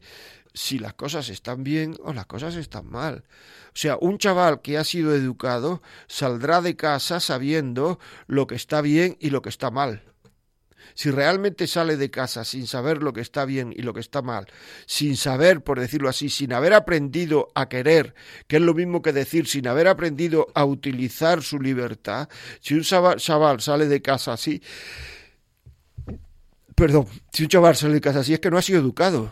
si 0.53 0.77
las 0.77 0.93
cosas 0.93 1.29
están 1.29 1.63
bien 1.63 1.97
o 2.03 2.13
las 2.13 2.27
cosas 2.27 2.55
están 2.55 2.87
mal. 2.87 3.23
O 3.69 3.75
sea, 3.75 3.97
un 3.99 4.17
chaval 4.17 4.61
que 4.61 4.77
ha 4.77 4.83
sido 4.83 5.15
educado 5.15 5.81
saldrá 6.07 6.61
de 6.61 6.75
casa 6.75 7.19
sabiendo 7.19 7.99
lo 8.27 8.45
que 8.45 8.55
está 8.55 8.81
bien 8.81 9.17
y 9.19 9.31
lo 9.31 9.41
que 9.41 9.49
está 9.49 9.71
mal. 9.71 10.03
Si 10.95 11.09
realmente 11.09 11.65
sale 11.65 11.97
de 11.97 12.11
casa 12.11 12.45
sin 12.45 12.67
saber 12.67 13.01
lo 13.01 13.13
que 13.13 13.21
está 13.21 13.45
bien 13.45 13.73
y 13.75 13.81
lo 13.81 13.93
que 13.93 13.99
está 13.99 14.21
mal, 14.21 14.45
sin 14.85 15.17
saber, 15.17 15.63
por 15.63 15.79
decirlo 15.79 16.07
así, 16.07 16.29
sin 16.29 16.53
haber 16.53 16.73
aprendido 16.73 17.47
a 17.55 17.67
querer, 17.67 18.13
que 18.47 18.57
es 18.57 18.61
lo 18.61 18.75
mismo 18.75 19.01
que 19.01 19.11
decir, 19.11 19.47
sin 19.47 19.67
haber 19.67 19.87
aprendido 19.87 20.47
a 20.53 20.65
utilizar 20.65 21.41
su 21.41 21.59
libertad, 21.59 22.29
si 22.59 22.75
un 22.75 22.81
chaval 22.81 23.61
sale 23.61 23.87
de 23.87 24.01
casa 24.03 24.33
así, 24.33 24.61
perdón, 26.75 27.07
si 27.31 27.43
un 27.43 27.49
chaval 27.49 27.75
sale 27.75 27.95
de 27.95 28.01
casa 28.01 28.19
así 28.19 28.33
es 28.33 28.39
que 28.39 28.51
no 28.51 28.59
ha 28.59 28.61
sido 28.61 28.79
educado 28.79 29.31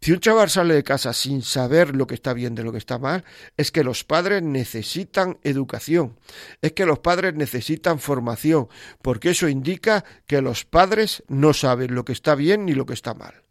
si 0.00 0.12
un 0.12 0.20
chaval 0.20 0.48
sale 0.48 0.74
de 0.74 0.82
casa 0.82 1.12
sin 1.12 1.42
saber 1.42 1.94
lo 1.94 2.06
que 2.06 2.14
está 2.14 2.32
bien 2.32 2.54
de 2.54 2.64
lo 2.64 2.72
que 2.72 2.78
está 2.78 2.98
mal, 2.98 3.22
es 3.58 3.70
que 3.70 3.84
los 3.84 4.02
padres 4.02 4.42
necesitan 4.42 5.38
educación, 5.42 6.18
es 6.62 6.72
que 6.72 6.86
los 6.86 7.00
padres 7.00 7.34
necesitan 7.34 7.98
formación, 7.98 8.68
porque 9.02 9.30
eso 9.30 9.46
indica 9.48 10.04
que 10.26 10.40
los 10.40 10.64
padres 10.64 11.22
no 11.28 11.52
saben 11.52 11.94
lo 11.94 12.06
que 12.06 12.12
está 12.12 12.34
bien 12.34 12.64
ni 12.64 12.72
lo 12.72 12.86
que 12.86 12.94
está 12.94 13.12
mal. 13.12 13.42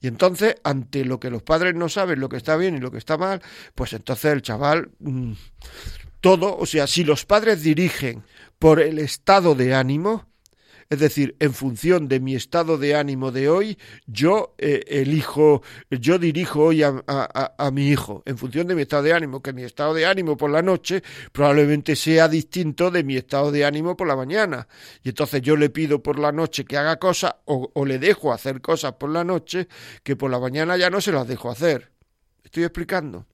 Y 0.00 0.08
entonces, 0.08 0.56
ante 0.64 1.04
lo 1.04 1.20
que 1.20 1.30
los 1.30 1.42
padres 1.42 1.74
no 1.76 1.88
saben 1.88 2.18
lo 2.18 2.28
que 2.28 2.36
está 2.36 2.56
bien 2.56 2.76
y 2.76 2.80
lo 2.80 2.90
que 2.90 2.98
está 2.98 3.16
mal, 3.16 3.40
pues 3.76 3.92
entonces 3.92 4.32
el 4.32 4.42
chaval, 4.42 4.90
mm, 4.98 5.32
todo, 6.20 6.56
o 6.56 6.66
sea, 6.66 6.88
si 6.88 7.04
los 7.04 7.24
padres 7.24 7.62
dirigen 7.62 8.24
por 8.58 8.80
el 8.80 8.98
estado 8.98 9.54
de 9.54 9.74
ánimo, 9.74 10.26
es 10.90 11.00
decir, 11.00 11.36
en 11.38 11.52
función 11.52 12.08
de 12.08 12.18
mi 12.18 12.34
estado 12.34 12.78
de 12.78 12.94
ánimo 12.94 13.30
de 13.30 13.50
hoy, 13.50 13.78
yo 14.06 14.54
eh, 14.56 14.84
elijo, 14.86 15.62
yo 15.90 16.18
dirijo 16.18 16.64
hoy 16.64 16.82
a, 16.82 17.70
mi 17.72 17.88
hijo, 17.88 18.22
en 18.24 18.38
función 18.38 18.66
de 18.66 18.74
mi 18.74 18.82
estado 18.82 19.02
de 19.02 19.12
ánimo, 19.12 19.42
que 19.42 19.52
mi 19.52 19.64
estado 19.64 19.92
de 19.92 20.06
ánimo 20.06 20.38
por 20.38 20.50
la 20.50 20.62
noche 20.62 21.02
probablemente 21.30 21.94
sea 21.94 22.26
distinto 22.26 22.90
de 22.90 23.04
mi 23.04 23.16
estado 23.16 23.52
de 23.52 23.66
ánimo 23.66 23.98
por 23.98 24.08
la 24.08 24.16
mañana. 24.16 24.66
Y 25.02 25.10
entonces 25.10 25.42
yo 25.42 25.56
le 25.56 25.68
pido 25.68 26.02
por 26.02 26.18
la 26.18 26.32
noche 26.32 26.64
que 26.64 26.78
haga 26.78 26.98
cosas 26.98 27.34
o, 27.44 27.70
o 27.74 27.84
le 27.84 27.98
dejo 27.98 28.32
hacer 28.32 28.62
cosas 28.62 28.94
por 28.94 29.10
la 29.10 29.24
noche 29.24 29.68
que 30.02 30.16
por 30.16 30.30
la 30.30 30.40
mañana 30.40 30.78
ya 30.78 30.88
no 30.88 31.02
se 31.02 31.12
las 31.12 31.28
dejo 31.28 31.50
hacer. 31.50 31.92
¿Estoy 32.42 32.64
explicando? 32.64 33.26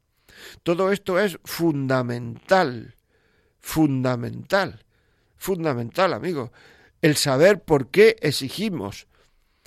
Todo 0.65 0.91
esto 0.91 1.21
es 1.21 1.39
fundamental, 1.45 2.97
fundamental, 3.61 4.85
fundamental, 5.37 6.15
amigo 6.15 6.51
el 7.05 7.17
saber 7.17 7.63
por 7.63 7.91
qué 7.91 8.17
exigimos. 8.23 9.07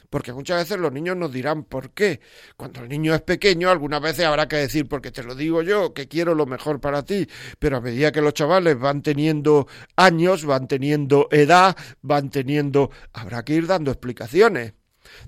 Porque 0.10 0.34
muchas 0.34 0.58
veces 0.58 0.80
los 0.80 0.92
niños 0.92 1.16
nos 1.16 1.32
dirán 1.32 1.66
por 1.66 1.92
qué. 1.92 2.20
Cuando 2.56 2.82
el 2.82 2.90
niño 2.90 3.14
es 3.14 3.22
pequeño, 3.22 3.70
algunas 3.70 4.02
veces 4.02 4.26
habrá 4.26 4.48
que 4.48 4.56
decir, 4.56 4.88
porque 4.88 5.12
te 5.12 5.22
lo 5.22 5.36
digo 5.36 5.62
yo, 5.62 5.94
que 5.94 6.08
quiero 6.08 6.34
lo 6.34 6.48
mejor 6.48 6.82
para 6.82 7.04
ti. 7.06 7.28
Pero 7.60 7.78
a 7.78 7.82
medida 7.82 8.12
que 8.12 8.22
los 8.22 8.34
chavales 8.34 8.80
van 8.80 9.04
teniendo 9.04 9.68
años, 9.96 10.46
van 10.46 10.68
teniendo 10.68 11.28
edad, 11.30 11.78
van 12.02 12.32
teniendo. 12.32 12.90
habrá 13.14 13.46
que 13.46 13.54
ir 13.54 13.68
dando 13.68 13.92
explicaciones. 13.92 14.74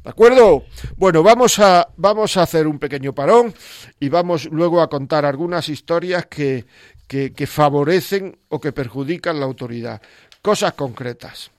¿De 0.04 0.10
acuerdo? 0.10 0.64
Bueno, 0.98 1.22
vamos 1.22 1.60
a, 1.60 1.90
vamos 1.96 2.38
a 2.38 2.42
hacer 2.42 2.66
un 2.66 2.80
pequeño 2.80 3.14
parón 3.14 3.54
y 4.00 4.10
vamos 4.10 4.46
luego 4.46 4.82
a 4.82 4.90
contar 4.90 5.26
algunas 5.26 5.70
historias 5.70 6.26
que, 6.26 6.66
que, 7.08 7.34
que 7.34 7.46
favorecen 7.46 8.40
o 8.48 8.60
que 8.60 8.72
perjudican 8.72 9.40
la 9.40 9.46
autoridad. 9.46 10.02
Cosas 10.42 10.74
concretas. 10.74 11.52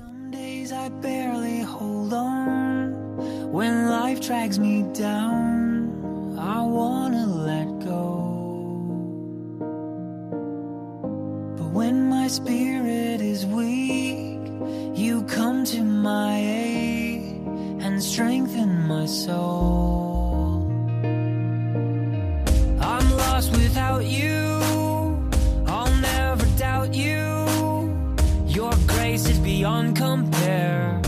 Some 0.00 0.30
days 0.30 0.72
I 0.72 0.88
barely 0.88 1.60
hold 1.60 2.14
on. 2.14 3.52
When 3.52 3.90
life 3.90 4.22
drags 4.22 4.58
me 4.58 4.82
down, 4.94 6.38
I 6.38 6.62
wanna 6.62 7.26
let 7.26 7.68
go. 7.80 8.06
But 11.58 11.70
when 11.78 12.08
my 12.08 12.28
spirit 12.28 13.20
is 13.20 13.44
weak, 13.44 14.40
you 14.96 15.22
come 15.24 15.66
to 15.66 15.82
my 15.84 16.34
aid 16.34 17.42
and 17.84 18.02
strengthen 18.02 18.88
my 18.88 19.04
soul. 19.04 20.64
I'm 22.80 23.06
lost 23.18 23.52
without 23.52 24.06
you. 24.06 24.59
Beyond 29.60 29.94
compare. 29.94 30.99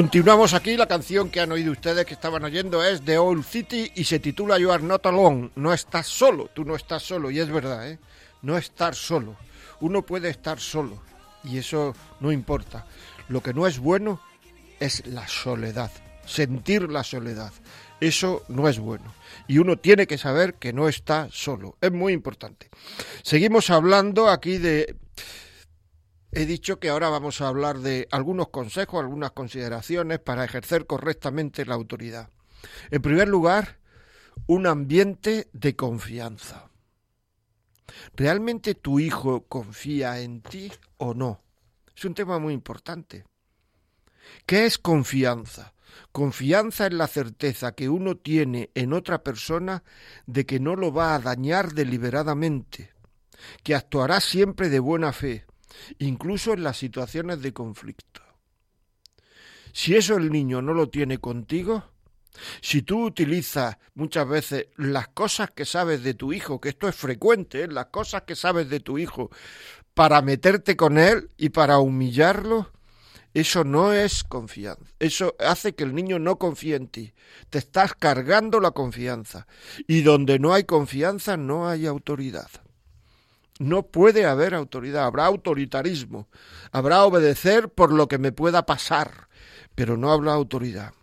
Continuamos 0.00 0.54
aquí, 0.54 0.78
la 0.78 0.88
canción 0.88 1.28
que 1.28 1.40
han 1.40 1.52
oído 1.52 1.72
ustedes 1.72 2.06
que 2.06 2.14
estaban 2.14 2.42
oyendo 2.42 2.82
es 2.82 3.04
de 3.04 3.18
Old 3.18 3.44
City 3.44 3.92
y 3.94 4.04
se 4.04 4.18
titula 4.18 4.58
You 4.58 4.72
Are 4.72 4.82
Not 4.82 5.04
Alone, 5.04 5.50
no 5.56 5.74
estás 5.74 6.06
solo, 6.06 6.48
tú 6.54 6.64
no 6.64 6.74
estás 6.74 7.02
solo, 7.02 7.30
y 7.30 7.38
es 7.38 7.50
verdad, 7.50 7.86
¿eh? 7.86 7.98
no 8.40 8.56
estar 8.56 8.94
solo, 8.94 9.36
uno 9.80 10.00
puede 10.00 10.30
estar 10.30 10.58
solo 10.58 11.02
y 11.44 11.58
eso 11.58 11.94
no 12.18 12.32
importa, 12.32 12.86
lo 13.28 13.42
que 13.42 13.52
no 13.52 13.66
es 13.66 13.78
bueno 13.78 14.22
es 14.78 15.06
la 15.06 15.28
soledad, 15.28 15.90
sentir 16.24 16.88
la 16.90 17.04
soledad, 17.04 17.52
eso 18.00 18.42
no 18.48 18.70
es 18.70 18.78
bueno. 18.78 19.12
Y 19.48 19.58
uno 19.58 19.76
tiene 19.76 20.06
que 20.06 20.16
saber 20.16 20.54
que 20.54 20.72
no 20.72 20.88
está 20.88 21.28
solo, 21.30 21.76
es 21.82 21.92
muy 21.92 22.14
importante. 22.14 22.70
Seguimos 23.22 23.68
hablando 23.68 24.30
aquí 24.30 24.56
de 24.56 24.96
He 26.32 26.46
dicho 26.46 26.78
que 26.78 26.90
ahora 26.90 27.08
vamos 27.08 27.40
a 27.40 27.48
hablar 27.48 27.78
de 27.78 28.06
algunos 28.12 28.48
consejos, 28.48 29.00
algunas 29.00 29.32
consideraciones 29.32 30.20
para 30.20 30.44
ejercer 30.44 30.86
correctamente 30.86 31.66
la 31.66 31.74
autoridad. 31.74 32.30
En 32.90 33.02
primer 33.02 33.26
lugar, 33.28 33.78
un 34.46 34.66
ambiente 34.66 35.48
de 35.52 35.74
confianza. 35.74 36.70
¿Realmente 38.14 38.76
tu 38.76 39.00
hijo 39.00 39.46
confía 39.46 40.20
en 40.20 40.40
ti 40.40 40.72
o 40.98 41.14
no? 41.14 41.42
Es 41.96 42.04
un 42.04 42.14
tema 42.14 42.38
muy 42.38 42.54
importante. 42.54 43.24
¿Qué 44.46 44.66
es 44.66 44.78
confianza? 44.78 45.74
Confianza 46.12 46.86
en 46.86 46.98
la 46.98 47.08
certeza 47.08 47.72
que 47.72 47.88
uno 47.88 48.16
tiene 48.16 48.70
en 48.74 48.92
otra 48.92 49.24
persona 49.24 49.82
de 50.26 50.46
que 50.46 50.60
no 50.60 50.76
lo 50.76 50.92
va 50.92 51.16
a 51.16 51.18
dañar 51.18 51.72
deliberadamente, 51.72 52.92
que 53.64 53.74
actuará 53.74 54.20
siempre 54.20 54.68
de 54.68 54.78
buena 54.78 55.12
fe, 55.12 55.44
incluso 55.98 56.52
en 56.52 56.62
las 56.62 56.76
situaciones 56.76 57.42
de 57.42 57.52
conflicto. 57.52 58.22
Si 59.72 59.94
eso 59.94 60.16
el 60.16 60.30
niño 60.30 60.62
no 60.62 60.74
lo 60.74 60.88
tiene 60.88 61.18
contigo, 61.18 61.84
si 62.60 62.82
tú 62.82 63.04
utilizas 63.04 63.76
muchas 63.94 64.28
veces 64.28 64.68
las 64.76 65.08
cosas 65.08 65.50
que 65.50 65.64
sabes 65.64 66.02
de 66.02 66.14
tu 66.14 66.32
hijo, 66.32 66.60
que 66.60 66.70
esto 66.70 66.88
es 66.88 66.96
frecuente, 66.96 67.62
¿eh? 67.62 67.68
las 67.68 67.86
cosas 67.86 68.22
que 68.22 68.36
sabes 68.36 68.68
de 68.68 68.80
tu 68.80 68.98
hijo, 68.98 69.30
para 69.94 70.22
meterte 70.22 70.76
con 70.76 70.98
él 70.98 71.30
y 71.36 71.50
para 71.50 71.78
humillarlo, 71.78 72.70
eso 73.32 73.62
no 73.64 73.92
es 73.92 74.24
confianza. 74.24 74.82
Eso 74.98 75.36
hace 75.38 75.74
que 75.74 75.84
el 75.84 75.94
niño 75.94 76.18
no 76.18 76.38
confíe 76.38 76.74
en 76.74 76.88
ti. 76.88 77.14
Te 77.48 77.58
estás 77.58 77.94
cargando 77.94 78.58
la 78.60 78.72
confianza. 78.72 79.46
Y 79.86 80.02
donde 80.02 80.38
no 80.40 80.52
hay 80.52 80.64
confianza 80.64 81.36
no 81.36 81.68
hay 81.68 81.86
autoridad. 81.86 82.50
No 83.60 83.82
puede 83.82 84.24
haber 84.24 84.54
autoridad, 84.54 85.04
habrá 85.04 85.26
autoritarismo, 85.26 86.28
habrá 86.72 87.04
obedecer 87.04 87.68
por 87.68 87.92
lo 87.92 88.08
que 88.08 88.16
me 88.16 88.32
pueda 88.32 88.64
pasar, 88.64 89.28
pero 89.74 89.98
no 89.98 90.10
habrá 90.10 90.32
autoridad. 90.32 90.94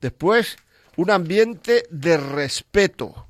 Después, 0.00 0.56
un 0.96 1.10
ambiente 1.10 1.82
de 1.90 2.16
respeto. 2.16 3.26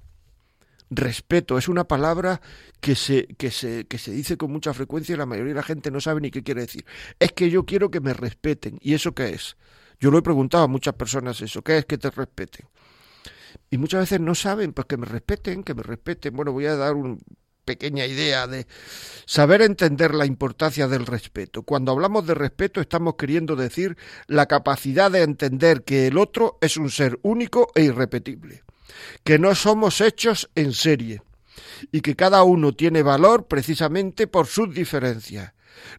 Respeto 0.90 1.56
es 1.56 1.68
una 1.68 1.84
palabra 1.84 2.42
que 2.78 2.94
se, 2.96 3.26
que 3.38 3.50
se, 3.50 3.86
que 3.86 3.96
se 3.96 4.10
dice 4.10 4.36
con 4.36 4.52
mucha 4.52 4.74
frecuencia 4.74 5.14
y 5.14 5.16
la 5.16 5.24
mayoría 5.24 5.54
de 5.54 5.60
la 5.60 5.62
gente 5.62 5.90
no 5.90 5.98
sabe 5.98 6.20
ni 6.20 6.30
qué 6.30 6.42
quiere 6.42 6.60
decir. 6.60 6.84
Es 7.18 7.32
que 7.32 7.48
yo 7.48 7.64
quiero 7.64 7.90
que 7.90 8.00
me 8.00 8.12
respeten. 8.12 8.78
¿Y 8.82 8.92
eso 8.92 9.14
qué 9.14 9.30
es? 9.30 9.56
Yo 9.98 10.10
lo 10.10 10.18
he 10.18 10.22
preguntado 10.22 10.64
a 10.64 10.68
muchas 10.68 10.92
personas 10.92 11.40
eso. 11.40 11.62
¿Qué 11.62 11.78
es 11.78 11.86
que 11.86 11.96
te 11.96 12.10
respeten? 12.10 12.68
Y 13.70 13.78
muchas 13.78 14.00
veces 14.00 14.20
no 14.20 14.34
saben, 14.34 14.74
pues 14.74 14.86
que 14.86 14.98
me 14.98 15.06
respeten, 15.06 15.64
que 15.64 15.72
me 15.72 15.82
respeten. 15.82 16.36
Bueno, 16.36 16.52
voy 16.52 16.66
a 16.66 16.76
dar 16.76 16.94
un 16.94 17.18
pequeña 17.66 18.06
idea 18.06 18.46
de 18.46 18.66
saber 19.26 19.60
entender 19.60 20.14
la 20.14 20.24
importancia 20.24 20.88
del 20.88 21.04
respeto. 21.04 21.64
Cuando 21.64 21.92
hablamos 21.92 22.26
de 22.26 22.34
respeto 22.34 22.80
estamos 22.80 23.16
queriendo 23.16 23.56
decir 23.56 23.98
la 24.28 24.46
capacidad 24.46 25.10
de 25.10 25.22
entender 25.22 25.82
que 25.82 26.06
el 26.06 26.16
otro 26.16 26.56
es 26.62 26.78
un 26.78 26.90
ser 26.90 27.18
único 27.22 27.70
e 27.74 27.82
irrepetible, 27.82 28.62
que 29.24 29.38
no 29.38 29.54
somos 29.54 30.00
hechos 30.00 30.48
en 30.54 30.72
serie 30.72 31.20
y 31.92 32.00
que 32.00 32.16
cada 32.16 32.44
uno 32.44 32.72
tiene 32.72 33.02
valor 33.02 33.46
precisamente 33.46 34.26
por 34.28 34.46
sus 34.46 34.72
diferencias. 34.72 35.52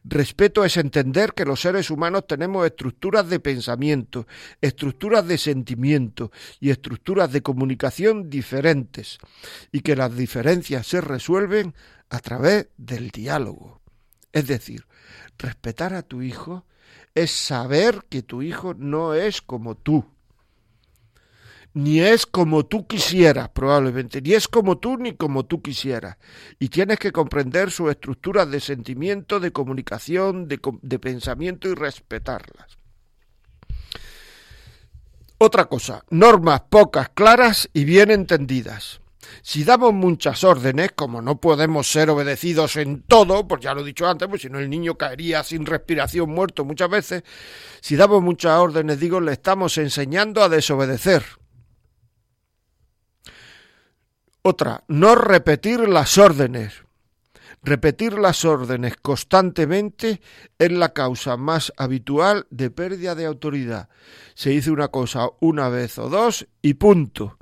Respeto 0.04 0.66
es 0.66 0.78
entender 0.78 1.34
que 1.34 1.46
los 1.46 1.62
seres 1.62 1.90
humanos 1.90 2.28
tenemos 2.28 2.66
estructuras 2.66 3.30
de 3.30 3.40
pensamiento, 3.40 4.28
estructuras 4.62 5.28
de 5.28 5.38
sentimiento 5.38 6.32
y 6.60 6.70
estructuras 6.70 7.32
de 7.32 7.42
comunicación 7.42 8.30
diferentes 8.30 9.18
y 9.72 9.82
que 9.82 9.96
las 9.96 10.16
diferencias 10.16 10.88
se 10.88 11.02
resuelven 11.02 11.76
a 12.10 12.20
través 12.20 12.68
del 12.78 13.10
diálogo. 13.10 13.82
Es 14.32 14.48
decir, 14.48 14.86
respetar 15.38 15.94
a 15.94 16.04
tu 16.04 16.22
hijo 16.22 16.66
es 17.16 17.32
saber 17.32 18.06
que 18.10 18.22
tu 18.22 18.42
hijo 18.42 18.74
no 18.76 19.14
es 19.14 19.42
como 19.42 19.76
tú 19.76 20.06
ni 21.74 22.00
es 22.00 22.26
como 22.26 22.66
tú 22.66 22.88
quisieras, 22.88 23.50
probablemente, 23.50 24.22
ni 24.22 24.34
es 24.34 24.48
como 24.48 24.78
tú 24.78 24.98
ni 24.98 25.14
como 25.14 25.46
tú 25.46 25.62
quisieras. 25.62 26.18
Y 26.60 26.70
tienes 26.70 26.98
que 27.00 27.12
comprender 27.12 27.72
sus 27.72 27.92
estructuras 27.92 28.50
de 28.50 28.60
sentimiento, 28.60 29.40
de 29.40 29.52
comunicación, 29.52 30.48
de, 30.48 30.60
de 30.82 31.00
pensamiento 31.00 31.70
y 31.70 31.76
respetarlas. 31.76 32.78
Otra 35.40 35.66
cosa, 35.66 36.04
normas 36.10 36.62
pocas, 36.62 37.10
claras 37.10 37.70
y 37.72 37.86
bien 37.86 38.10
entendidas. 38.10 39.02
Si 39.44 39.64
damos 39.64 39.94
muchas 39.94 40.44
órdenes, 40.44 40.94
como 40.96 41.22
no 41.22 41.40
podemos 41.40 41.88
ser 41.88 42.10
obedecidos 42.10 42.76
en 42.78 43.04
todo, 43.04 43.48
pues 43.48 43.62
ya 43.62 43.74
lo 43.74 43.82
he 43.82 43.86
dicho 43.86 44.08
antes, 44.08 44.28
pues 44.28 44.42
si 44.42 44.50
no 44.50 44.60
el 44.60 44.70
niño 44.70 44.96
caería 44.96 45.44
sin 45.44 45.66
respiración 45.66 46.30
muerto 46.30 46.66
muchas 46.66 46.90
veces, 46.90 47.24
si 47.82 47.96
damos 47.96 48.24
muchas 48.24 48.60
órdenes, 48.60 49.00
digo, 49.00 49.22
le 49.22 49.34
estamos 49.34 49.78
enseñando 49.78 50.42
a 50.42 50.50
desobedecer. 50.50 51.24
Otra, 54.50 54.86
no 54.88 55.14
repetir 55.14 55.90
las 55.90 56.18
órdenes. 56.18 56.86
Repetir 57.64 58.14
las 58.14 58.46
órdenes 58.46 58.96
constantemente 58.96 60.22
es 60.58 60.72
la 60.72 60.94
causa 60.94 61.36
más 61.36 61.74
habitual 61.76 62.48
de 62.50 62.72
pérdida 62.72 63.14
de 63.14 63.26
autoridad. 63.26 63.90
Se 64.36 64.52
dice 64.52 64.72
una 64.72 64.88
cosa 64.88 65.28
una 65.42 65.68
vez 65.68 65.98
o 65.98 66.08
dos 66.08 66.48
y 66.62 66.76
punto. 66.76 67.38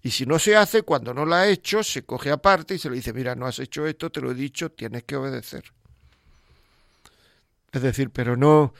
Y 0.00 0.12
si 0.12 0.26
no 0.26 0.38
se 0.38 0.54
hace, 0.54 0.82
cuando 0.82 1.12
no 1.12 1.26
la 1.26 1.40
ha 1.40 1.48
hecho, 1.48 1.82
se 1.82 2.04
coge 2.04 2.30
aparte 2.30 2.76
y 2.76 2.78
se 2.78 2.88
le 2.88 2.94
dice, 2.94 3.12
mira, 3.12 3.34
no 3.34 3.46
has 3.46 3.58
hecho 3.58 3.84
esto, 3.84 4.12
te 4.12 4.20
lo 4.20 4.30
he 4.30 4.34
dicho, 4.34 4.70
tienes 4.70 5.02
que 5.02 5.16
obedecer. 5.16 5.64
Es 7.72 7.82
decir, 7.82 8.10
pero 8.10 8.36
no, 8.36 8.74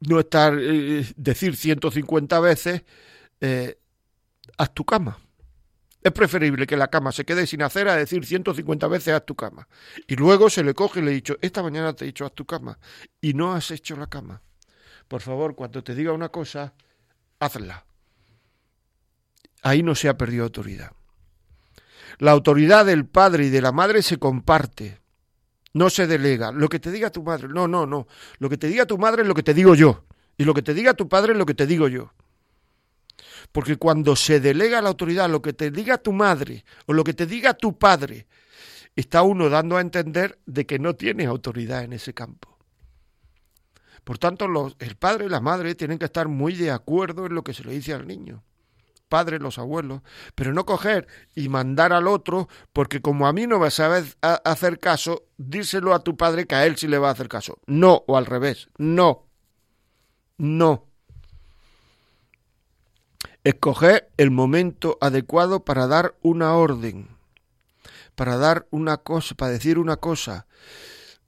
no 0.00 0.18
estar, 0.18 0.56
eh, 0.58 1.04
decir 1.14 1.56
150 1.56 2.40
veces, 2.40 2.84
eh, 3.38 3.78
haz 4.56 4.72
tu 4.72 4.86
cama. 4.86 5.18
Es 6.08 6.14
preferible 6.14 6.66
que 6.66 6.78
la 6.78 6.88
cama 6.88 7.12
se 7.12 7.26
quede 7.26 7.46
sin 7.46 7.60
hacer 7.60 7.86
a 7.86 7.94
decir 7.94 8.24
150 8.24 8.88
veces 8.88 9.12
haz 9.12 9.26
tu 9.26 9.34
cama. 9.34 9.68
Y 10.06 10.16
luego 10.16 10.48
se 10.48 10.64
le 10.64 10.72
coge 10.72 11.00
y 11.00 11.02
le 11.02 11.10
he 11.10 11.14
dicho, 11.14 11.36
esta 11.42 11.62
mañana 11.62 11.92
te 11.92 12.04
he 12.04 12.06
dicho 12.06 12.24
haz 12.24 12.32
tu 12.32 12.46
cama 12.46 12.78
y 13.20 13.34
no 13.34 13.52
has 13.52 13.70
hecho 13.70 13.94
la 13.94 14.06
cama. 14.06 14.40
Por 15.06 15.20
favor, 15.20 15.54
cuando 15.54 15.84
te 15.84 15.94
diga 15.94 16.14
una 16.14 16.30
cosa, 16.30 16.72
hazla. 17.40 17.84
Ahí 19.60 19.82
no 19.82 19.94
se 19.94 20.08
ha 20.08 20.16
perdido 20.16 20.44
autoridad. 20.44 20.92
La 22.20 22.30
autoridad 22.30 22.86
del 22.86 23.04
padre 23.04 23.44
y 23.44 23.50
de 23.50 23.60
la 23.60 23.72
madre 23.72 24.00
se 24.00 24.18
comparte, 24.18 25.02
no 25.74 25.90
se 25.90 26.06
delega. 26.06 26.52
Lo 26.52 26.70
que 26.70 26.80
te 26.80 26.90
diga 26.90 27.10
tu 27.10 27.22
madre, 27.22 27.48
no, 27.48 27.68
no, 27.68 27.84
no. 27.84 28.06
Lo 28.38 28.48
que 28.48 28.56
te 28.56 28.68
diga 28.68 28.86
tu 28.86 28.96
madre 28.96 29.20
es 29.20 29.28
lo 29.28 29.34
que 29.34 29.42
te 29.42 29.52
digo 29.52 29.74
yo. 29.74 30.06
Y 30.38 30.44
lo 30.44 30.54
que 30.54 30.62
te 30.62 30.72
diga 30.72 30.94
tu 30.94 31.06
padre 31.06 31.32
es 31.32 31.38
lo 31.38 31.44
que 31.44 31.52
te 31.52 31.66
digo 31.66 31.86
yo. 31.86 32.14
Porque 33.52 33.76
cuando 33.76 34.14
se 34.16 34.40
delega 34.40 34.82
la 34.82 34.88
autoridad, 34.88 35.28
lo 35.28 35.42
que 35.42 35.52
te 35.52 35.70
diga 35.70 35.98
tu 35.98 36.12
madre 36.12 36.64
o 36.86 36.92
lo 36.92 37.04
que 37.04 37.14
te 37.14 37.26
diga 37.26 37.54
tu 37.54 37.78
padre, 37.78 38.26
está 38.94 39.22
uno 39.22 39.48
dando 39.48 39.76
a 39.76 39.80
entender 39.80 40.38
de 40.46 40.66
que 40.66 40.78
no 40.78 40.94
tiene 40.94 41.26
autoridad 41.26 41.84
en 41.84 41.92
ese 41.92 42.14
campo. 42.14 42.58
Por 44.08 44.18
tanto, 44.18 44.48
los, 44.48 44.74
el 44.78 44.96
padre 44.96 45.26
y 45.26 45.28
la 45.28 45.40
madre 45.40 45.74
tienen 45.74 45.98
que 45.98 46.06
estar 46.06 46.28
muy 46.28 46.54
de 46.54 46.70
acuerdo 46.70 47.26
en 47.26 47.34
lo 47.34 47.44
que 47.44 47.54
se 47.54 47.62
le 47.62 47.72
dice 47.72 47.92
al 47.92 48.06
niño. 48.06 48.42
Padres, 49.08 49.40
los 49.40 49.58
abuelos, 49.58 50.02
pero 50.34 50.52
no 50.52 50.66
coger 50.66 51.06
y 51.34 51.48
mandar 51.48 51.92
al 51.92 52.08
otro, 52.08 52.48
porque 52.72 53.00
como 53.00 53.26
a 53.26 53.32
mí 53.32 53.46
no 53.46 53.58
vas 53.58 53.80
a 53.80 54.02
hacer 54.44 54.78
caso, 54.78 55.24
díselo 55.36 55.94
a 55.94 56.02
tu 56.02 56.16
padre 56.16 56.46
que 56.46 56.54
a 56.54 56.66
él 56.66 56.76
sí 56.76 56.88
le 56.88 56.98
va 56.98 57.08
a 57.08 57.12
hacer 57.12 57.28
caso. 57.28 57.58
No, 57.66 58.02
o 58.06 58.16
al 58.16 58.26
revés, 58.26 58.68
no, 58.78 59.26
no. 60.38 60.87
Escoger 63.48 64.10
el 64.18 64.30
momento 64.30 64.98
adecuado 65.00 65.64
para 65.64 65.86
dar 65.86 66.14
una 66.20 66.52
orden. 66.52 67.08
para 68.14 68.36
dar 68.36 68.66
una 68.70 68.98
cosa, 68.98 69.34
para 69.36 69.52
decir 69.52 69.78
una 69.78 69.96
cosa, 69.96 70.46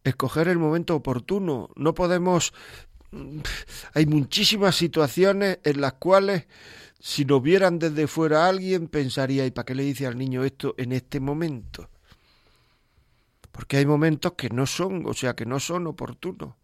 escoger 0.05 0.49
el 0.49 0.59
momento 0.59 0.95
oportuno. 0.95 1.71
No 1.77 1.95
podemos 1.95 2.53
hay 3.95 4.05
muchísimas 4.05 4.77
situaciones 4.77 5.61
en 5.65 5.81
las 5.81 5.95
cuales 5.95 6.47
si 6.99 7.25
lo 7.25 7.41
vieran 7.41 7.79
desde 7.79 8.07
fuera 8.07 8.49
alguien 8.49 8.89
pensaría, 8.89 9.47
¿y 9.47 9.51
para 9.51 9.65
qué 9.65 9.75
le 9.75 9.85
dice 9.85 10.07
al 10.07 10.19
niño 10.19 10.45
esto 10.45 10.75
en 10.77 10.93
este 10.93 11.21
momento? 11.21 11.89
Porque 13.51 13.79
hay 13.79 13.87
momentos 13.87 14.35
que 14.35 14.51
no 14.51 14.67
son, 14.67 15.07
o 15.07 15.15
sea, 15.15 15.35
que 15.35 15.47
no 15.47 15.59
son 15.59 15.87
oportunos. 15.87 16.55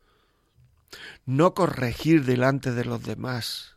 No 1.24 1.54
corregir 1.54 2.26
delante 2.26 2.72
de 2.72 2.84
los 2.84 3.02
demás. 3.02 3.75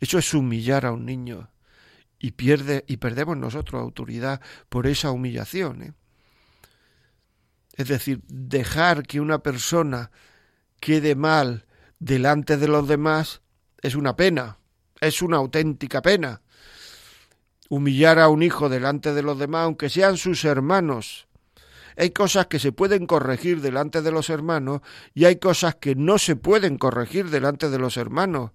Eso 0.00 0.18
es 0.18 0.32
humillar 0.34 0.86
a 0.86 0.92
un 0.92 1.06
niño 1.06 1.50
y 2.18 2.32
pierde 2.32 2.84
y 2.88 2.96
perdemos 2.96 3.36
nosotros 3.36 3.80
autoridad 3.80 4.40
por 4.68 4.86
esa 4.86 5.10
humillación. 5.10 5.82
¿eh? 5.82 5.92
Es 7.74 7.88
decir, 7.88 8.20
dejar 8.26 9.04
que 9.04 9.20
una 9.20 9.38
persona 9.38 10.10
quede 10.80 11.14
mal 11.14 11.66
delante 11.98 12.56
de 12.56 12.68
los 12.68 12.88
demás 12.88 13.42
es 13.82 13.94
una 13.94 14.16
pena, 14.16 14.58
es 15.00 15.22
una 15.22 15.36
auténtica 15.36 16.02
pena. 16.02 16.42
Humillar 17.68 18.18
a 18.18 18.28
un 18.28 18.42
hijo 18.42 18.68
delante 18.68 19.12
de 19.12 19.22
los 19.22 19.38
demás, 19.38 19.64
aunque 19.64 19.90
sean 19.90 20.16
sus 20.16 20.44
hermanos. 20.44 21.28
Hay 21.96 22.10
cosas 22.10 22.46
que 22.46 22.58
se 22.58 22.72
pueden 22.72 23.06
corregir 23.06 23.60
delante 23.60 24.02
de 24.02 24.10
los 24.10 24.30
hermanos 24.30 24.80
y 25.14 25.24
hay 25.24 25.36
cosas 25.36 25.74
que 25.74 25.94
no 25.94 26.18
se 26.18 26.36
pueden 26.36 26.78
corregir 26.78 27.28
delante 27.28 27.68
de 27.70 27.78
los 27.78 27.96
hermanos. 27.96 28.52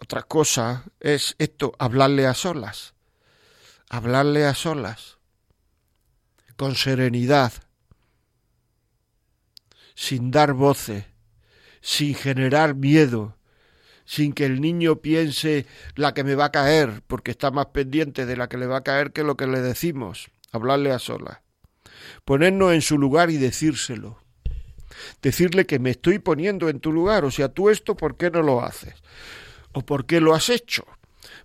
Otra 0.00 0.22
cosa 0.22 0.84
es 0.98 1.36
esto, 1.38 1.72
hablarle 1.78 2.26
a 2.26 2.34
solas. 2.34 2.94
Hablarle 3.88 4.46
a 4.46 4.54
solas. 4.54 5.18
Con 6.56 6.74
serenidad. 6.74 7.52
Sin 9.94 10.30
dar 10.30 10.54
voces 10.54 11.04
sin 11.80 12.14
generar 12.14 12.74
miedo, 12.74 13.36
sin 14.04 14.32
que 14.32 14.44
el 14.44 14.60
niño 14.60 14.96
piense 14.96 15.66
la 15.94 16.14
que 16.14 16.24
me 16.24 16.34
va 16.34 16.46
a 16.46 16.52
caer, 16.52 17.02
porque 17.06 17.30
está 17.30 17.50
más 17.50 17.66
pendiente 17.66 18.26
de 18.26 18.36
la 18.36 18.48
que 18.48 18.58
le 18.58 18.66
va 18.66 18.78
a 18.78 18.84
caer 18.84 19.12
que 19.12 19.24
lo 19.24 19.36
que 19.36 19.46
le 19.46 19.60
decimos, 19.60 20.30
hablarle 20.52 20.92
a 20.92 20.98
solas. 20.98 21.38
Ponernos 22.24 22.72
en 22.72 22.82
su 22.82 22.98
lugar 22.98 23.30
y 23.30 23.36
decírselo. 23.36 24.18
Decirle 25.22 25.66
que 25.66 25.78
me 25.78 25.90
estoy 25.90 26.18
poniendo 26.18 26.68
en 26.68 26.80
tu 26.80 26.92
lugar, 26.92 27.24
o 27.24 27.30
sea, 27.30 27.48
tú 27.48 27.70
esto, 27.70 27.96
¿por 27.96 28.16
qué 28.16 28.30
no 28.30 28.42
lo 28.42 28.62
haces? 28.62 28.94
¿O 29.72 29.82
por 29.82 30.06
qué 30.06 30.20
lo 30.20 30.34
has 30.34 30.48
hecho? 30.48 30.84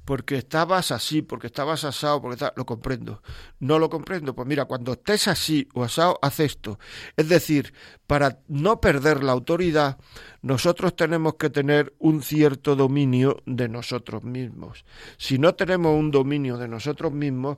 porque 0.05 0.37
estabas 0.37 0.91
así, 0.91 1.23
porque 1.23 1.47
estabas 1.47 1.83
asado, 1.83 2.21
porque 2.21 2.45
lo 2.55 2.65
comprendo. 2.65 3.21
No 3.59 3.79
lo 3.79 3.89
comprendo. 3.89 4.35
Pues 4.35 4.47
mira, 4.47 4.65
cuando 4.65 4.93
estés 4.93 5.27
así 5.27 5.67
o 5.73 5.83
asado, 5.83 6.19
haz 6.21 6.39
esto. 6.39 6.79
Es 7.17 7.27
decir, 7.27 7.73
para 8.05 8.39
no 8.47 8.79
perder 8.79 9.23
la 9.23 9.31
autoridad, 9.31 9.97
nosotros 10.43 10.95
tenemos 10.95 11.35
que 11.35 11.49
tener 11.49 11.93
un 11.97 12.21
cierto 12.21 12.75
dominio 12.75 13.41
de 13.47 13.67
nosotros 13.67 14.23
mismos. 14.23 14.85
Si 15.17 15.39
no 15.39 15.55
tenemos 15.55 15.97
un 15.97 16.11
dominio 16.11 16.57
de 16.57 16.67
nosotros 16.67 17.11
mismos, 17.11 17.57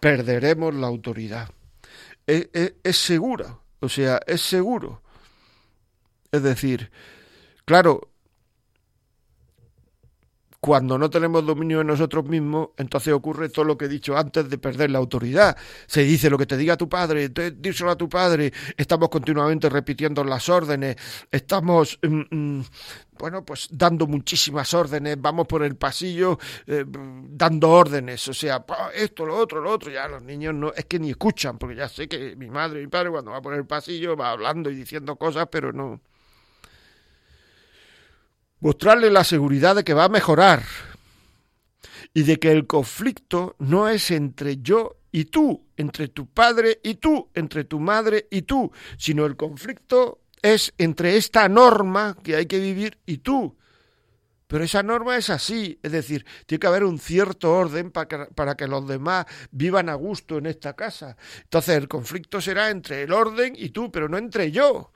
perderemos 0.00 0.74
la 0.74 0.86
autoridad. 0.86 1.48
Es, 2.26 2.96
seguro, 2.96 3.62
o 3.80 3.88
sea, 3.88 4.20
es 4.26 4.42
seguro. 4.42 5.02
Es 6.32 6.42
decir, 6.42 6.90
claro, 7.64 8.10
cuando 10.64 10.96
no 10.96 11.10
tenemos 11.10 11.44
dominio 11.44 11.76
de 11.76 11.84
nosotros 11.84 12.24
mismos, 12.24 12.70
entonces 12.78 13.12
ocurre 13.12 13.50
todo 13.50 13.66
lo 13.66 13.76
que 13.76 13.84
he 13.84 13.88
dicho 13.88 14.16
antes 14.16 14.48
de 14.48 14.56
perder 14.56 14.90
la 14.90 14.96
autoridad. 14.96 15.54
Se 15.86 16.04
dice 16.04 16.30
lo 16.30 16.38
que 16.38 16.46
te 16.46 16.56
diga 16.56 16.74
tu 16.74 16.88
padre, 16.88 17.28
díselo 17.54 17.90
a 17.90 17.96
tu 17.96 18.08
padre, 18.08 18.50
estamos 18.74 19.10
continuamente 19.10 19.68
repitiendo 19.68 20.24
las 20.24 20.48
órdenes, 20.48 20.96
estamos, 21.30 21.98
mm, 22.02 22.34
mm, 22.34 22.64
bueno, 23.18 23.44
pues 23.44 23.68
dando 23.72 24.06
muchísimas 24.06 24.72
órdenes, 24.72 25.20
vamos 25.20 25.46
por 25.46 25.62
el 25.64 25.76
pasillo 25.76 26.38
eh, 26.66 26.86
dando 26.88 27.68
órdenes, 27.68 28.26
o 28.28 28.32
sea, 28.32 28.64
esto, 28.94 29.26
lo 29.26 29.36
otro, 29.36 29.60
lo 29.60 29.70
otro, 29.70 29.90
ya 29.90 30.08
los 30.08 30.22
niños 30.22 30.54
no, 30.54 30.72
es 30.72 30.86
que 30.86 30.98
ni 30.98 31.10
escuchan, 31.10 31.58
porque 31.58 31.76
ya 31.76 31.90
sé 31.90 32.08
que 32.08 32.36
mi 32.36 32.48
madre 32.48 32.80
y 32.80 32.84
mi 32.84 32.88
padre 32.88 33.10
cuando 33.10 33.32
va 33.32 33.42
por 33.42 33.52
el 33.52 33.66
pasillo 33.66 34.16
va 34.16 34.30
hablando 34.30 34.70
y 34.70 34.76
diciendo 34.76 35.16
cosas, 35.16 35.46
pero 35.50 35.74
no 35.74 36.00
mostrarle 38.64 39.10
la 39.10 39.24
seguridad 39.24 39.76
de 39.76 39.84
que 39.84 39.92
va 39.92 40.04
a 40.04 40.08
mejorar 40.08 40.62
y 42.14 42.22
de 42.22 42.38
que 42.38 42.50
el 42.50 42.66
conflicto 42.66 43.56
no 43.58 43.90
es 43.90 44.10
entre 44.10 44.56
yo 44.62 44.96
y 45.12 45.26
tú, 45.26 45.66
entre 45.76 46.08
tu 46.08 46.26
padre 46.26 46.80
y 46.82 46.94
tú, 46.94 47.28
entre 47.34 47.64
tu 47.64 47.78
madre 47.78 48.26
y 48.30 48.42
tú, 48.42 48.72
sino 48.96 49.26
el 49.26 49.36
conflicto 49.36 50.22
es 50.40 50.72
entre 50.78 51.18
esta 51.18 51.46
norma 51.46 52.16
que 52.22 52.36
hay 52.36 52.46
que 52.46 52.58
vivir 52.58 52.96
y 53.04 53.18
tú. 53.18 53.54
Pero 54.46 54.64
esa 54.64 54.82
norma 54.82 55.18
es 55.18 55.28
así, 55.28 55.78
es 55.82 55.92
decir, 55.92 56.24
tiene 56.46 56.60
que 56.60 56.66
haber 56.66 56.84
un 56.84 56.98
cierto 56.98 57.52
orden 57.52 57.90
para 57.90 58.08
que, 58.08 58.16
para 58.34 58.54
que 58.54 58.66
los 58.66 58.88
demás 58.88 59.26
vivan 59.50 59.90
a 59.90 59.94
gusto 59.94 60.38
en 60.38 60.46
esta 60.46 60.72
casa. 60.72 61.18
Entonces 61.42 61.76
el 61.76 61.86
conflicto 61.86 62.40
será 62.40 62.70
entre 62.70 63.02
el 63.02 63.12
orden 63.12 63.52
y 63.58 63.70
tú, 63.70 63.92
pero 63.92 64.08
no 64.08 64.16
entre 64.16 64.50
yo. 64.50 64.90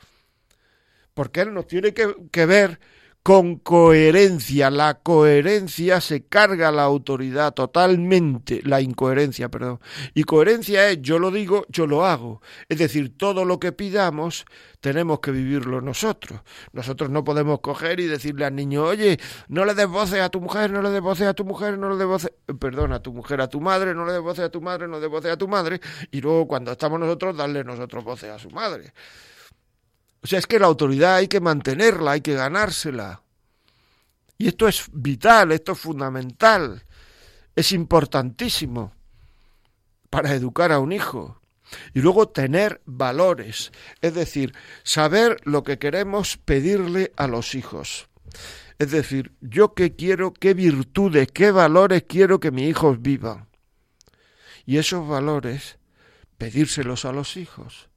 Porque 1.12 1.42
él 1.42 1.52
nos 1.52 1.66
tiene 1.66 1.92
que, 1.92 2.14
que 2.32 2.46
ver 2.46 2.80
con 3.28 3.56
coherencia. 3.56 4.70
La 4.70 5.00
coherencia 5.00 6.00
se 6.00 6.24
carga 6.24 6.72
la 6.72 6.84
autoridad 6.84 7.52
totalmente, 7.52 8.62
la 8.64 8.80
incoherencia, 8.80 9.50
perdón. 9.50 9.80
Y 10.14 10.24
coherencia 10.24 10.88
es 10.88 11.02
yo 11.02 11.18
lo 11.18 11.30
digo, 11.30 11.66
yo 11.68 11.86
lo 11.86 12.06
hago. 12.06 12.40
Es 12.70 12.78
decir, 12.78 13.18
todo 13.18 13.44
lo 13.44 13.60
que 13.60 13.72
pidamos 13.72 14.46
tenemos 14.80 15.20
que 15.20 15.30
vivirlo 15.30 15.82
nosotros. 15.82 16.40
Nosotros 16.72 17.10
no 17.10 17.22
podemos 17.22 17.60
coger 17.60 18.00
y 18.00 18.06
decirle 18.06 18.46
al 18.46 18.56
niño, 18.56 18.84
oye, 18.84 19.18
no 19.48 19.66
le 19.66 19.74
des 19.74 19.88
voces 19.88 20.22
a 20.22 20.30
tu 20.30 20.40
mujer, 20.40 20.70
no 20.70 20.80
le 20.80 20.90
des 20.90 21.02
voces 21.02 21.26
a 21.26 21.34
tu 21.34 21.44
mujer, 21.44 21.76
no 21.76 21.90
le 21.90 21.96
des 21.98 22.06
voces, 22.06 22.32
perdón, 22.58 22.94
a 22.94 23.02
tu 23.02 23.12
mujer, 23.12 23.42
a 23.42 23.48
tu 23.48 23.60
madre, 23.60 23.94
no 23.94 24.06
le 24.06 24.12
des 24.14 24.22
voces 24.22 24.46
a 24.46 24.50
tu 24.50 24.62
madre, 24.62 24.88
no 24.88 24.94
le 24.94 25.00
des 25.02 25.10
voces 25.10 25.30
a 25.30 25.36
tu 25.36 25.48
madre, 25.48 25.82
y 26.10 26.22
luego 26.22 26.48
cuando 26.48 26.72
estamos 26.72 26.98
nosotros, 26.98 27.36
darle 27.36 27.62
nosotros 27.62 28.02
voces 28.04 28.30
a 28.30 28.38
su 28.38 28.48
madre. 28.48 28.94
O 30.22 30.26
sea, 30.26 30.38
es 30.38 30.46
que 30.46 30.58
la 30.58 30.66
autoridad 30.66 31.16
hay 31.16 31.28
que 31.28 31.40
mantenerla, 31.40 32.12
hay 32.12 32.20
que 32.20 32.34
ganársela. 32.34 33.22
Y 34.36 34.48
esto 34.48 34.68
es 34.68 34.86
vital, 34.92 35.52
esto 35.52 35.72
es 35.72 35.78
fundamental, 35.78 36.84
es 37.54 37.72
importantísimo 37.72 38.92
para 40.10 40.34
educar 40.34 40.72
a 40.72 40.78
un 40.78 40.92
hijo. 40.92 41.40
Y 41.92 42.00
luego 42.00 42.28
tener 42.28 42.80
valores, 42.86 43.72
es 44.00 44.14
decir, 44.14 44.54
saber 44.84 45.36
lo 45.44 45.64
que 45.64 45.78
queremos 45.78 46.38
pedirle 46.38 47.12
a 47.16 47.26
los 47.26 47.54
hijos. 47.54 48.08
Es 48.78 48.90
decir, 48.90 49.32
yo 49.40 49.74
qué 49.74 49.94
quiero, 49.94 50.32
qué 50.32 50.54
virtudes, 50.54 51.28
qué 51.32 51.50
valores 51.50 52.04
quiero 52.08 52.40
que 52.40 52.52
mis 52.52 52.70
hijos 52.70 53.02
vivan. 53.02 53.48
Y 54.64 54.78
esos 54.78 55.06
valores, 55.06 55.78
pedírselos 56.38 57.04
a 57.04 57.12
los 57.12 57.36
hijos 57.36 57.88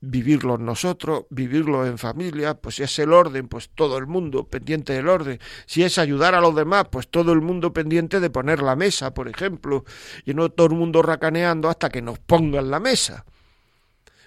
vivirlo 0.00 0.58
nosotros, 0.58 1.24
vivirlo 1.30 1.86
en 1.86 1.98
familia, 1.98 2.54
pues 2.54 2.76
si 2.76 2.82
es 2.82 2.98
el 2.98 3.12
orden, 3.12 3.48
pues 3.48 3.70
todo 3.70 3.98
el 3.98 4.06
mundo 4.06 4.46
pendiente 4.46 4.92
del 4.92 5.08
orden. 5.08 5.38
Si 5.66 5.82
es 5.82 5.98
ayudar 5.98 6.34
a 6.34 6.40
los 6.40 6.54
demás, 6.54 6.86
pues 6.90 7.08
todo 7.08 7.32
el 7.32 7.40
mundo 7.40 7.72
pendiente 7.72 8.20
de 8.20 8.30
poner 8.30 8.62
la 8.62 8.76
mesa, 8.76 9.12
por 9.12 9.28
ejemplo, 9.28 9.84
y 10.24 10.34
no 10.34 10.50
todo 10.50 10.68
el 10.68 10.74
mundo 10.74 11.02
racaneando 11.02 11.68
hasta 11.68 11.88
que 11.88 12.02
nos 12.02 12.18
pongan 12.18 12.70
la 12.70 12.80
mesa. 12.80 13.24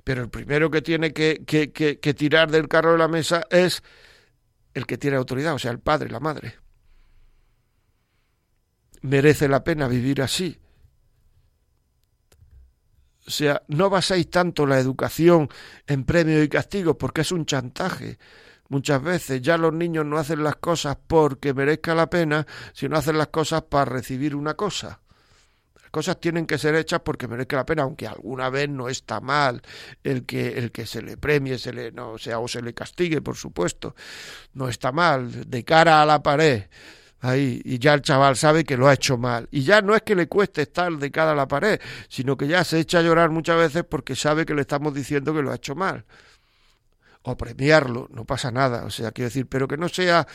Pero 0.04 0.24
el 0.24 0.30
primero 0.30 0.72
que 0.72 0.82
tiene 0.82 1.14
que, 1.14 1.44
que, 1.46 2.14
tirar 2.14 2.50
del 2.50 2.68
carro 2.68 2.94
de 2.94 2.98
la 2.98 3.08
mesa 3.08 3.44
es 3.50 3.84
el 4.74 4.86
que 4.86 4.98
tiene 4.98 5.18
autoridad, 5.18 5.54
o 5.54 5.60
sea, 5.60 5.72
el 5.72 5.80
padre, 5.80 6.10
la 6.10 6.20
madre. 6.20 6.56
Merece 9.02 9.48
la 9.48 9.64
pena 9.64 9.88
vivir 9.88 10.22
así, 10.22 10.60
o 13.32 13.34
sea, 13.34 13.64
no 13.70 13.90
basáis 13.90 14.30
tanto 14.30 14.66
la 14.66 14.78
educación 14.78 15.48
en 15.88 16.04
premios 16.04 16.44
y 16.44 16.50
castigos 16.50 16.98
porque 17.00 17.22
es 17.22 17.32
un 17.32 17.46
chantaje. 17.46 18.20
Muchas 18.68 19.02
veces 19.02 19.42
ya 19.42 19.58
los 19.58 19.72
niños 19.72 20.06
no 20.06 20.18
hacen 20.18 20.44
las 20.44 20.58
cosas 20.58 20.98
porque 21.08 21.54
merezca 21.54 21.96
la 21.96 22.10
pena, 22.10 22.46
sino 22.74 22.98
hacen 22.98 23.18
las 23.18 23.28
cosas 23.30 23.62
para 23.62 23.86
recibir 23.86 24.36
una 24.36 24.56
cosa. 24.56 25.00
Las 25.82 25.90
cosas 25.92 26.20
tienen 26.20 26.46
que 26.46 26.58
ser 26.58 26.76
hechas 26.76 27.00
porque 27.06 27.30
merezca 27.30 27.56
la 27.56 27.66
pena, 27.66 27.84
aunque 27.84 28.06
alguna 28.06 28.50
vez 28.50 28.68
no 28.68 28.90
está 28.90 29.22
mal 29.22 29.62
el 30.04 30.26
que, 30.26 30.58
el 30.58 30.74
que 30.74 30.86
se 30.86 31.02
le 31.02 31.16
premie, 31.16 31.58
se 31.58 31.72
le, 31.72 31.94
no, 31.94 32.12
o 32.12 32.18
sea, 32.18 32.40
o 32.40 32.50
se 32.50 32.62
le 32.62 32.74
castigue, 32.74 33.22
por 33.22 33.38
supuesto. 33.38 33.96
No 34.56 34.68
está 34.68 34.92
mal, 34.92 35.50
de 35.50 35.64
cara 35.64 36.02
a 36.02 36.06
la 36.06 36.22
pared 36.22 36.64
ahí 37.22 37.62
y 37.64 37.80
ya 37.80 37.94
el 37.94 38.02
chaval 38.02 38.36
sabe 38.36 38.64
que 38.64 38.78
lo 38.78 38.88
ha 38.88 38.94
hecho 38.94 39.18
mal. 39.18 39.48
Y 39.52 39.64
ya 39.64 39.82
no 39.82 39.96
es 39.96 40.02
que 40.02 40.16
le 40.16 40.28
cueste 40.28 40.64
estar 40.64 40.92
de 40.92 41.12
cara 41.12 41.32
a 41.32 41.36
la 41.36 41.48
pared, 41.48 41.80
sino 42.10 42.36
que 42.36 42.48
ya 42.48 42.64
se 42.64 42.80
echa 42.80 43.00
a 43.00 43.02
llorar 43.02 43.30
muchas 43.30 43.58
veces 43.58 43.84
porque 43.84 44.16
sabe 44.16 44.46
que 44.46 44.54
le 44.54 44.62
estamos 44.62 44.94
diciendo 44.94 45.34
que 45.34 45.42
lo 45.42 45.52
ha 45.52 45.56
hecho 45.56 45.76
mal. 45.76 46.06
O 47.24 47.38
premiarlo, 47.38 48.10
no 48.12 48.26
pasa 48.26 48.52
nada. 48.52 48.84
O 48.84 48.90
sea, 48.90 49.12
quiero 49.12 49.30
decir, 49.30 49.48
pero 49.48 49.68
que 49.68 49.78
no 49.78 49.90
sea 49.90 50.28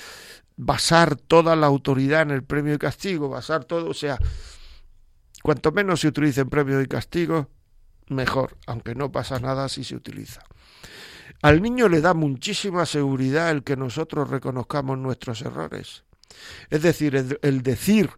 basar 0.56 1.16
toda 1.16 1.54
la 1.56 1.66
autoridad 1.66 2.22
en 2.22 2.30
el 2.30 2.42
premio 2.42 2.74
y 2.74 2.78
castigo, 2.78 3.28
basar 3.28 3.64
todo, 3.64 3.90
o 3.90 3.94
sea, 3.94 4.18
Cuanto 5.46 5.70
menos 5.70 6.00
se 6.00 6.08
utilicen 6.08 6.48
premios 6.48 6.82
y 6.82 6.88
castigos, 6.88 7.46
mejor, 8.08 8.56
aunque 8.66 8.96
no 8.96 9.12
pasa 9.12 9.38
nada 9.38 9.68
si 9.68 9.84
se 9.84 9.94
utiliza. 9.94 10.42
Al 11.40 11.62
niño 11.62 11.88
le 11.88 12.00
da 12.00 12.14
muchísima 12.14 12.84
seguridad 12.84 13.50
el 13.50 13.62
que 13.62 13.76
nosotros 13.76 14.28
reconozcamos 14.28 14.98
nuestros 14.98 15.42
errores. 15.42 16.02
Es 16.70 16.82
decir, 16.82 17.38
el, 17.42 17.62
decir 17.62 18.10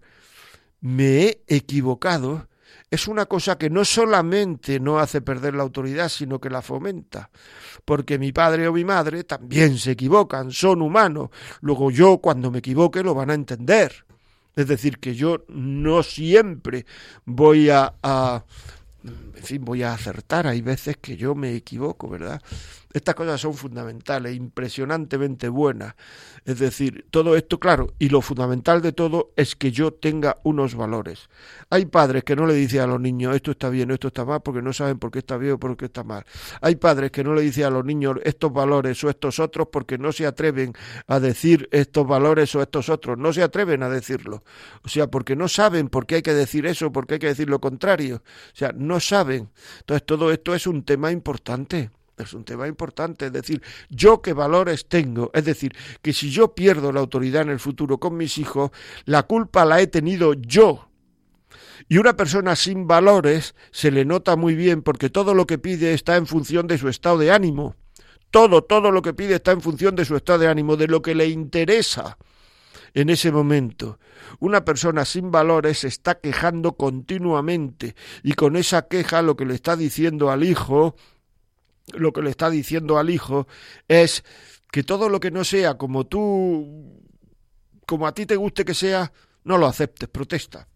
me 0.81 1.23
he 1.23 1.43
equivocado 1.49 2.49
es 2.91 3.07
una 3.07 3.27
cosa 3.27 3.59
que 3.59 3.69
no 3.69 3.85
solamente 3.85 4.81
no 4.81 4.99
hace 4.99 5.21
perder 5.21 5.55
la 5.55 5.63
autoridad, 5.63 6.09
sino 6.09 6.41
que 6.41 6.49
la 6.49 6.63
fomenta. 6.63 7.31
Porque 7.85 8.19
mi 8.19 8.33
padre 8.33 8.67
o 8.67 8.73
mi 8.73 8.85
madre 8.85 9.25
también 9.25 9.77
se 9.77 9.91
equivocan, 9.91 10.51
son 10.53 10.81
humanos. 10.81 11.29
Luego 11.61 11.91
yo, 11.91 12.19
cuando 12.19 12.51
me 12.51 12.61
equivoque, 12.61 13.03
lo 13.03 13.15
van 13.15 13.31
a 13.31 13.35
entender. 13.35 14.07
Es 14.57 14.67
decir, 14.67 14.99
que 14.99 15.15
yo 15.15 15.45
no 15.49 16.03
siempre 16.03 16.87
voy 17.25 17.69
a, 17.69 17.95
a 18.03 18.45
en 19.05 19.45
fin, 19.45 19.65
voy 19.65 19.83
a 19.83 19.93
acertar. 19.93 20.47
Hay 20.47 20.63
veces 20.63 20.97
que 20.97 21.17
yo 21.17 21.35
me 21.35 21.55
equivoco, 21.55 22.09
¿verdad? 22.09 22.43
Estas 22.93 23.15
cosas 23.15 23.41
son 23.41 23.55
fundamentales, 23.55 24.35
impresionantemente 24.35 25.49
buenas. 25.49 25.95
Es 26.45 26.59
decir, 26.59 27.07
todo 27.11 27.37
esto, 27.37 27.61
claro, 27.61 27.93
y 27.99 28.09
lo 28.09 28.23
fundamental 28.23 28.81
de 28.81 28.93
todo 28.93 29.33
es 29.37 29.57
que 29.57 29.71
yo 29.71 29.93
tenga 29.93 30.39
unos 30.43 30.75
valores. 30.75 31.29
Hay 31.69 31.87
padres 31.87 32.25
que 32.25 32.35
no 32.35 32.47
le 32.47 32.55
dicen 32.55 32.81
a 32.81 32.87
los 32.87 33.01
niños 33.01 33.37
esto 33.37 33.51
está 33.51 33.69
bien, 33.69 33.91
esto 33.91 34.09
está 34.09 34.25
mal, 34.25 34.41
porque 34.43 34.63
no 34.63 34.73
saben 34.73 34.99
por 34.99 35.11
qué 35.11 35.19
está 35.19 35.37
bien 35.37 35.53
o 35.53 35.59
por 35.59 35.77
qué 35.77 35.87
está 35.87 36.03
mal. 36.03 36.25
Hay 36.63 36.77
padres 36.77 37.11
que 37.11 37.23
no 37.23 37.35
le 37.35 37.43
dicen 37.43 37.65
a 37.65 37.71
los 37.71 37.85
niños 37.85 38.17
estos 38.25 38.53
valores 38.53 39.03
o 39.05 39.11
estos 39.11 39.39
otros 39.39 39.69
porque 39.71 39.99
no 39.99 40.11
se 40.13 40.27
atreven 40.27 40.73
a 41.07 41.21
decir 41.21 41.69
estos 41.73 42.07
valores 42.07 42.55
o 42.55 42.63
estos 42.63 42.89
otros. 42.89 43.19
No 43.19 43.33
se 43.33 43.43
atreven 43.43 43.83
a 43.83 43.91
decirlo. 43.91 44.43
O 44.83 44.89
sea, 44.89 45.09
porque 45.09 45.37
no 45.37 45.49
saben 45.49 45.89
por 45.89 46.07
qué 46.07 46.17
hay 46.17 46.23
que 46.23 46.35
decir 46.35 46.65
eso, 46.67 46.91
por 46.91 47.07
qué 47.07 47.15
hay 47.15 47.21
que 47.21 47.27
decir 47.27 47.51
lo 47.51 47.61
contrario. 47.61 48.23
O 48.53 48.57
sea, 48.57 48.73
no 48.75 49.01
saben. 49.01 49.51
Entonces, 49.81 50.07
todo 50.07 50.33
esto 50.33 50.55
es 50.55 50.67
un 50.67 50.85
tema 50.85 51.13
importante. 51.13 51.91
Es 52.19 52.35
un 52.35 52.45
tema 52.45 52.67
importante, 52.67 53.27
es 53.27 53.33
decir, 53.33 53.63
yo 53.89 54.21
qué 54.23 54.33
valores 54.33 54.89
tengo, 54.89 55.31
es 55.35 55.45
decir, 55.45 55.75
que 56.03 56.13
si 56.13 56.31
yo 56.31 56.55
pierdo 56.55 56.93
la 56.93 57.01
autoridad 57.01 57.43
en 57.43 57.51
el 57.51 57.61
futuro 57.61 57.99
con 57.99 58.17
mis 58.17 58.39
hijos, 58.39 58.71
la 59.05 59.23
culpa 59.25 59.65
la 59.65 59.81
he 59.81 59.87
tenido 59.87 60.35
yo. 60.35 60.89
Y 61.89 61.99
una 61.99 62.17
persona 62.17 62.57
sin 62.57 62.87
valores 62.87 63.55
se 63.71 63.91
le 63.91 64.05
nota 64.05 64.37
muy 64.37 64.55
bien 64.55 64.83
porque 64.83 65.11
todo 65.11 65.35
lo 65.35 65.47
que 65.47 65.59
pide 65.59 65.95
está 65.95 66.17
en 66.17 66.27
función 66.27 66.67
de 66.67 66.77
su 66.77 66.89
estado 66.89 67.19
de 67.19 67.31
ánimo. 67.31 67.77
Todo, 68.31 68.63
todo 68.63 68.91
lo 68.91 69.01
que 69.01 69.15
pide 69.15 69.37
está 69.37 69.53
en 69.53 69.63
función 69.63 69.97
de 69.97 70.05
su 70.05 70.15
estado 70.15 70.41
de 70.41 70.49
ánimo, 70.49 70.77
de 70.77 70.87
lo 70.87 71.01
que 71.01 71.15
le 71.15 71.29
interesa 71.29 72.19
en 72.95 73.11
ese 73.11 73.33
momento. 73.33 73.99
Una 74.39 74.65
persona 74.65 75.05
sin 75.05 75.31
valores 75.31 75.79
se 75.79 75.89
está 75.89 76.21
quejando 76.21 76.77
continuamente 76.77 77.95
y 78.23 78.35
con 78.35 78.57
esa 78.57 78.87
queja 78.89 79.23
lo 79.23 79.37
que 79.37 79.47
le 79.47 79.55
está 79.55 79.77
diciendo 79.77 80.31
al 80.31 80.45
hijo 80.45 80.95
lo 81.95 82.13
que 82.13 82.23
le 82.23 82.31
está 82.31 82.51
diciendo 82.51 82.99
al 82.99 83.11
hijo 83.11 83.47
es 83.87 84.25
que 84.71 84.83
todo 84.83 85.09
lo 85.09 85.21
que 85.21 85.31
no 85.31 85.45
sea 85.45 85.79
como 85.79 86.07
tú, 86.07 87.03
como 87.87 88.07
a 88.07 88.13
ti 88.13 88.27
te 88.27 88.37
guste 88.37 88.65
que 88.65 88.75
sea, 88.75 89.13
no 89.45 89.59
lo 89.59 89.67
aceptes, 89.67 90.09
protesta. 90.09 90.69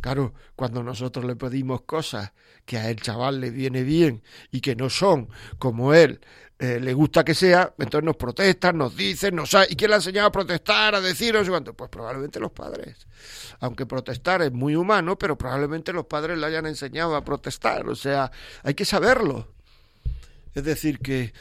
Claro, 0.00 0.34
cuando 0.54 0.82
nosotros 0.82 1.24
le 1.24 1.34
pedimos 1.34 1.82
cosas 1.82 2.32
que 2.66 2.76
a 2.76 2.90
el 2.90 3.00
chaval 3.00 3.40
le 3.40 3.50
viene 3.50 3.82
bien 3.84 4.22
y 4.50 4.60
que 4.60 4.76
no 4.76 4.90
son 4.90 5.28
como 5.58 5.94
él 5.94 6.20
eh, 6.58 6.78
le 6.78 6.94
gusta 6.94 7.24
que 7.24 7.34
sea, 7.34 7.74
entonces 7.78 8.04
nos 8.04 8.16
protestan, 8.16 8.78
nos 8.78 8.96
dicen, 8.96 9.34
nos 9.34 9.54
ha... 9.54 9.64
¿y 9.68 9.74
quién 9.74 9.90
le 9.90 9.96
ha 9.96 9.98
enseñado 9.98 10.28
a 10.28 10.32
protestar, 10.32 10.94
a 10.94 11.00
decir, 11.00 11.34
cuánto? 11.48 11.74
Pues 11.74 11.90
probablemente 11.90 12.38
los 12.38 12.52
padres. 12.52 13.08
Aunque 13.60 13.86
protestar 13.86 14.40
es 14.42 14.52
muy 14.52 14.76
humano, 14.76 15.18
pero 15.18 15.36
probablemente 15.36 15.92
los 15.92 16.06
padres 16.06 16.38
le 16.38 16.46
hayan 16.46 16.66
enseñado 16.66 17.16
a 17.16 17.24
protestar, 17.24 17.88
o 17.88 17.96
sea, 17.96 18.30
hay 18.62 18.74
que 18.74 18.84
saberlo. 18.84 19.48
Es 20.54 20.64
decir, 20.64 20.98
que 20.98 21.32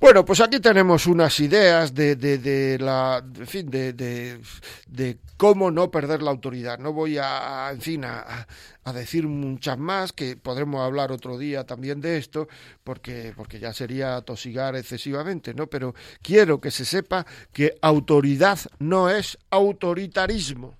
bueno, 0.00 0.24
pues 0.24 0.40
aquí 0.40 0.60
tenemos 0.60 1.08
unas 1.08 1.40
ideas 1.40 1.92
de, 1.92 2.14
de, 2.14 2.38
de 2.38 2.78
la, 2.78 3.20
en 3.36 3.46
fin, 3.48 3.68
de, 3.68 3.92
de, 3.92 5.18
cómo 5.36 5.72
no 5.72 5.90
perder 5.90 6.22
la 6.22 6.30
autoridad. 6.30 6.78
No 6.78 6.92
voy 6.92 7.18
a, 7.18 7.70
en 7.72 7.80
fin, 7.80 8.04
a, 8.04 8.46
a, 8.84 8.92
decir 8.92 9.26
muchas 9.26 9.76
más, 9.76 10.12
que 10.12 10.36
podremos 10.36 10.82
hablar 10.82 11.10
otro 11.10 11.36
día 11.36 11.64
también 11.66 12.00
de 12.00 12.16
esto, 12.16 12.46
porque, 12.84 13.32
porque 13.36 13.58
ya 13.58 13.72
sería 13.72 14.20
tosigar 14.20 14.76
excesivamente, 14.76 15.52
¿no? 15.52 15.66
Pero 15.66 15.96
quiero 16.22 16.60
que 16.60 16.70
se 16.70 16.84
sepa 16.84 17.26
que 17.52 17.76
autoridad 17.82 18.60
no 18.78 19.10
es 19.10 19.36
autoritarismo. 19.50 20.76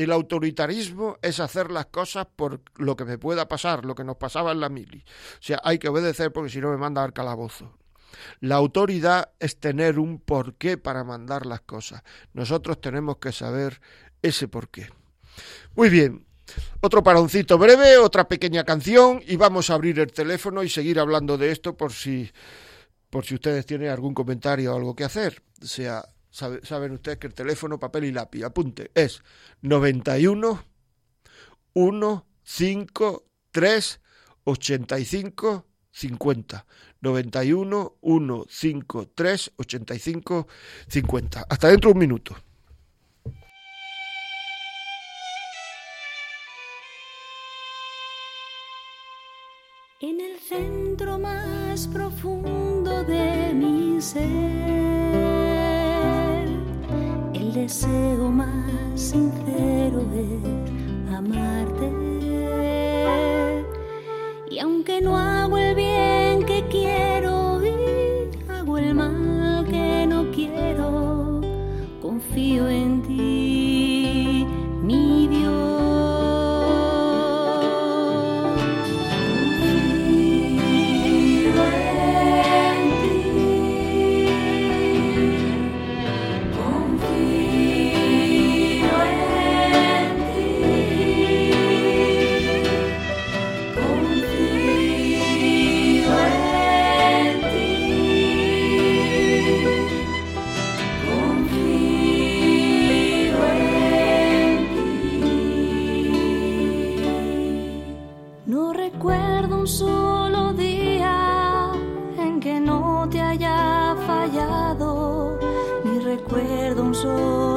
El 0.00 0.12
autoritarismo 0.12 1.18
es 1.20 1.40
hacer 1.40 1.70
las 1.70 1.84
cosas 1.84 2.26
por 2.34 2.62
lo 2.76 2.96
que 2.96 3.04
me 3.04 3.18
pueda 3.18 3.46
pasar, 3.48 3.84
lo 3.84 3.94
que 3.94 4.02
nos 4.02 4.16
pasaba 4.16 4.52
en 4.52 4.60
la 4.60 4.70
mili. 4.70 5.04
O 5.34 5.42
sea, 5.42 5.60
hay 5.62 5.78
que 5.78 5.90
obedecer 5.90 6.32
porque 6.32 6.48
si 6.48 6.58
no 6.58 6.70
me 6.70 6.78
manda 6.78 7.04
al 7.04 7.12
calabozo. 7.12 7.76
La 8.40 8.54
autoridad 8.54 9.32
es 9.38 9.60
tener 9.60 9.98
un 9.98 10.18
porqué 10.18 10.78
para 10.78 11.04
mandar 11.04 11.44
las 11.44 11.60
cosas. 11.60 12.02
Nosotros 12.32 12.80
tenemos 12.80 13.18
que 13.18 13.30
saber 13.30 13.82
ese 14.22 14.48
porqué. 14.48 14.88
Muy 15.76 15.90
bien, 15.90 16.24
otro 16.80 17.02
paroncito 17.02 17.58
breve, 17.58 17.98
otra 17.98 18.26
pequeña 18.26 18.64
canción 18.64 19.22
y 19.26 19.36
vamos 19.36 19.68
a 19.68 19.74
abrir 19.74 20.00
el 20.00 20.12
teléfono 20.12 20.62
y 20.62 20.70
seguir 20.70 20.98
hablando 20.98 21.36
de 21.36 21.52
esto 21.52 21.76
por 21.76 21.92
si 21.92 22.32
por 23.10 23.26
si 23.26 23.34
ustedes 23.34 23.66
tienen 23.66 23.90
algún 23.90 24.14
comentario 24.14 24.72
o 24.72 24.76
algo 24.76 24.96
que 24.96 25.04
hacer. 25.04 25.42
O 25.62 25.66
sea, 25.66 26.08
sabe, 26.30 26.64
saben 26.64 26.92
ustedes 26.92 27.18
que 27.18 27.26
el 27.26 27.34
teléfono, 27.34 27.78
papel 27.78 28.04
y 28.04 28.12
lápiz, 28.12 28.44
apunte, 28.44 28.90
es 28.94 29.22
91 29.62 30.64
1 31.74 32.26
5 32.42 33.24
3 33.50 34.00
85 34.44 35.66
50. 35.92 36.66
91 37.00 37.96
1 38.00 38.44
5 38.48 39.08
3 39.14 39.52
85 39.56 40.46
50. 40.88 41.46
Hasta 41.48 41.68
dentro 41.68 41.90
de 41.90 41.92
un 41.92 41.98
minuto. 41.98 42.36
En 50.02 50.18
el 50.18 50.38
centro 50.38 51.18
más 51.18 51.86
profundo 51.88 53.04
de 53.04 53.52
mi 53.52 54.00
ser, 54.00 54.79
deseo 57.70 58.32
más 58.32 59.00
sincero 59.00 60.02
es 60.12 61.14
amarte. 61.14 61.88
Y 64.50 64.58
aunque 64.58 65.00
no 65.00 65.16
hago 65.16 65.56
el 65.56 65.76
bien 65.76 66.44
que 66.44 66.66
quiero 66.68 67.64
y 67.64 68.50
hago 68.50 68.76
el 68.76 68.92
mal 68.92 69.64
que 69.70 70.04
no 70.04 70.32
quiero, 70.32 71.40
confío 72.02 72.68
en 72.68 73.02
ti, 73.02 73.39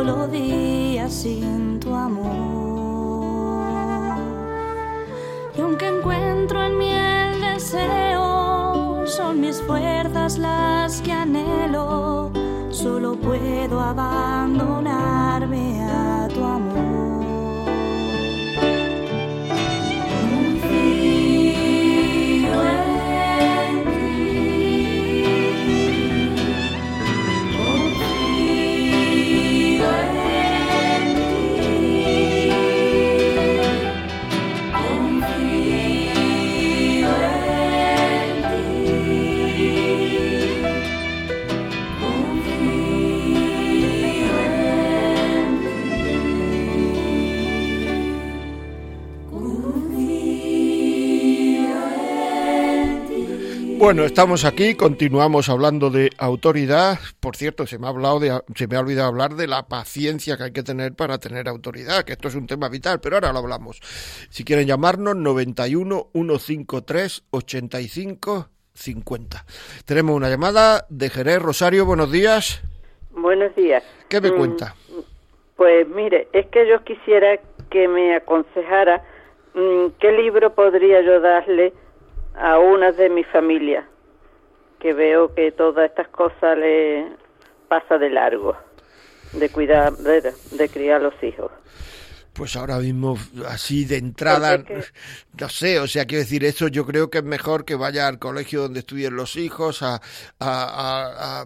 solo 0.06 0.28
día 0.28 1.10
sin 1.10 1.80
tu 1.80 1.96
amor. 1.96 3.64
Y 5.58 5.62
aunque 5.62 5.88
encuentro 5.88 6.62
en 6.62 6.78
mí 6.78 6.92
el 6.92 7.40
deseo, 7.40 9.08
son 9.08 9.40
mis 9.40 9.62
fuerzas 9.62 10.38
las 10.38 11.02
que 11.02 11.14
anhelo, 11.14 12.32
solo 12.70 13.16
puedo 13.16 13.80
abandonarme 13.80 15.82
a 15.84 16.03
Bueno, 53.84 54.06
estamos 54.06 54.46
aquí, 54.46 54.76
continuamos 54.76 55.50
hablando 55.50 55.90
de 55.90 56.10
autoridad. 56.18 57.00
Por 57.20 57.36
cierto, 57.36 57.68
se 57.68 57.78
me 57.78 57.86
ha 57.86 57.90
hablado 57.90 58.18
de, 58.18 58.32
se 58.56 58.66
me 58.66 58.78
ha 58.78 58.80
olvidado 58.80 59.10
hablar 59.10 59.32
de 59.32 59.46
la 59.46 59.68
paciencia 59.68 60.38
que 60.38 60.44
hay 60.44 60.54
que 60.54 60.64
tener 60.64 60.94
para 60.94 61.18
tener 61.18 61.50
autoridad, 61.50 62.06
que 62.06 62.14
esto 62.14 62.30
es 62.30 62.36
un 62.36 62.48
tema 62.48 62.70
vital, 62.70 63.02
pero 63.02 63.18
ahora 63.18 63.34
lo 63.34 63.40
hablamos. 63.40 63.82
Si 64.30 64.46
quieren 64.46 64.68
llamarnos 64.68 65.18
91 65.18 66.12
153 66.14 67.26
85 67.32 68.48
50. 68.74 69.46
Tenemos 69.86 70.16
una 70.16 70.30
llamada 70.30 70.86
de 70.88 71.10
Jerez 71.10 71.42
Rosario, 71.42 71.86
buenos 71.86 72.10
días. 72.10 72.64
Buenos 73.12 73.54
días. 73.54 73.84
¿Qué 74.08 74.22
me 74.22 74.32
Mm, 74.32 74.38
cuenta? 74.38 74.76
Pues 75.58 75.90
mire, 75.90 76.30
es 76.32 76.46
que 76.46 76.70
yo 76.70 76.82
quisiera 76.86 77.38
que 77.70 77.90
me 77.90 78.16
aconsejara 78.16 79.04
mm, 79.54 79.88
qué 80.00 80.14
libro 80.14 80.56
podría 80.56 81.02
yo 81.02 81.20
darle 81.20 81.74
a 82.36 82.60
una 82.60 82.92
de 82.92 83.10
mi 83.10 83.24
familia, 83.24 83.88
que 84.80 84.94
veo 84.94 85.34
que 85.34 85.52
todas 85.52 85.90
estas 85.90 86.08
cosas 86.10 86.58
le 86.58 87.08
pasa 87.68 87.98
de 87.98 88.10
largo, 88.10 88.56
de 89.34 89.50
cuidar, 89.50 89.94
de, 89.94 90.34
de 90.52 90.70
criar 90.70 91.02
los 91.02 91.14
hijos. 91.24 91.52
Pues 92.34 92.56
ahora 92.56 92.80
mismo, 92.80 93.16
así 93.48 93.86
de 93.86 93.98
entrada, 93.98 94.58
no 95.40 95.50
sé, 95.50 95.80
o 95.80 95.86
sea, 95.88 96.06
quiero 96.08 96.24
decir, 96.24 96.44
eso 96.46 96.68
yo 96.68 96.84
creo 96.84 97.12
que 97.12 97.20
es 97.20 97.24
mejor 97.24 97.64
que 97.64 97.76
vaya 97.76 98.08
al 98.08 98.18
colegio 98.18 98.64
donde 98.64 98.80
estudien 98.80 99.16
los 99.16 99.36
hijos, 99.36 99.84
a, 99.84 99.96
a, 99.96 100.02
a- 100.40 101.42
a- 101.42 101.46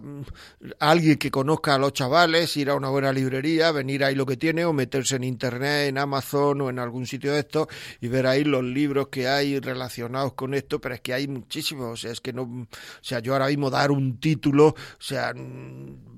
a 0.80 0.90
alguien 0.90 1.18
que 1.18 1.30
conozca 1.30 1.74
a 1.74 1.78
los 1.78 1.92
chavales, 1.92 2.56
ir 2.56 2.70
a 2.70 2.74
una 2.74 2.88
buena 2.88 3.12
librería, 3.12 3.70
venir 3.70 4.02
ahí 4.02 4.14
lo 4.14 4.24
que 4.24 4.38
tiene, 4.38 4.64
o 4.64 4.72
meterse 4.72 5.16
en 5.16 5.24
internet, 5.24 5.88
en 5.90 5.98
Amazon 5.98 6.62
o 6.62 6.70
en 6.70 6.78
algún 6.78 7.06
sitio 7.06 7.34
de 7.34 7.40
esto, 7.40 7.68
y 8.00 8.08
ver 8.08 8.26
ahí 8.26 8.44
los 8.44 8.64
libros 8.64 9.08
que 9.08 9.28
hay 9.28 9.60
relacionados 9.60 10.32
con 10.32 10.54
esto, 10.54 10.80
pero 10.80 10.94
es 10.94 11.02
que 11.02 11.12
hay 11.12 11.28
muchísimos, 11.28 11.86
o 11.92 11.96
sea, 11.96 12.12
es 12.12 12.22
que 12.22 12.32
no, 12.32 12.44
o 12.44 12.66
sea, 13.02 13.18
yo 13.20 13.34
ahora 13.34 13.48
mismo 13.48 13.68
dar 13.68 13.90
un 13.90 14.18
título, 14.20 14.68
o 14.68 14.74
sea, 14.98 15.34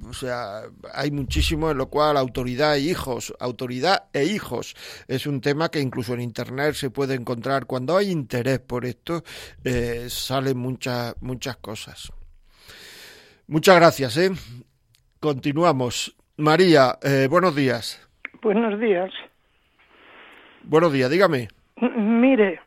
o 0.09 0.13
sea, 0.13 0.63
hay 0.95 1.11
muchísimo 1.11 1.71
en 1.71 1.79
lo 1.79 1.89
cual 1.89 2.17
autoridad 2.17 2.77
e 2.77 2.81
hijos, 2.81 3.35
autoridad 3.39 4.05
e 4.13 4.25
hijos 4.25 4.60
es 5.09 5.27
un 5.27 5.41
tema 5.41 5.71
que 5.71 5.81
incluso 5.81 6.15
en 6.15 6.21
internet 6.21 6.75
se 6.75 6.91
puede 6.91 7.15
encontrar. 7.15 7.67
Cuando 7.67 7.97
hay 7.97 8.11
interés 8.11 8.61
por 8.61 8.85
esto, 8.85 9.23
eh, 9.65 10.07
salen 10.09 10.59
muchas 10.59 11.15
muchas 11.21 11.57
cosas. 11.57 12.13
Muchas 13.47 13.77
gracias, 13.77 14.17
¿eh? 14.17 14.31
Continuamos. 15.19 16.15
María, 16.37 16.99
eh, 17.03 17.27
buenos 17.29 17.55
días. 17.55 18.01
Buenos 18.43 18.81
días. 18.81 19.11
Buenos 20.63 20.93
días, 20.93 21.11
dígame. 21.11 21.49
Mire, 21.81 22.61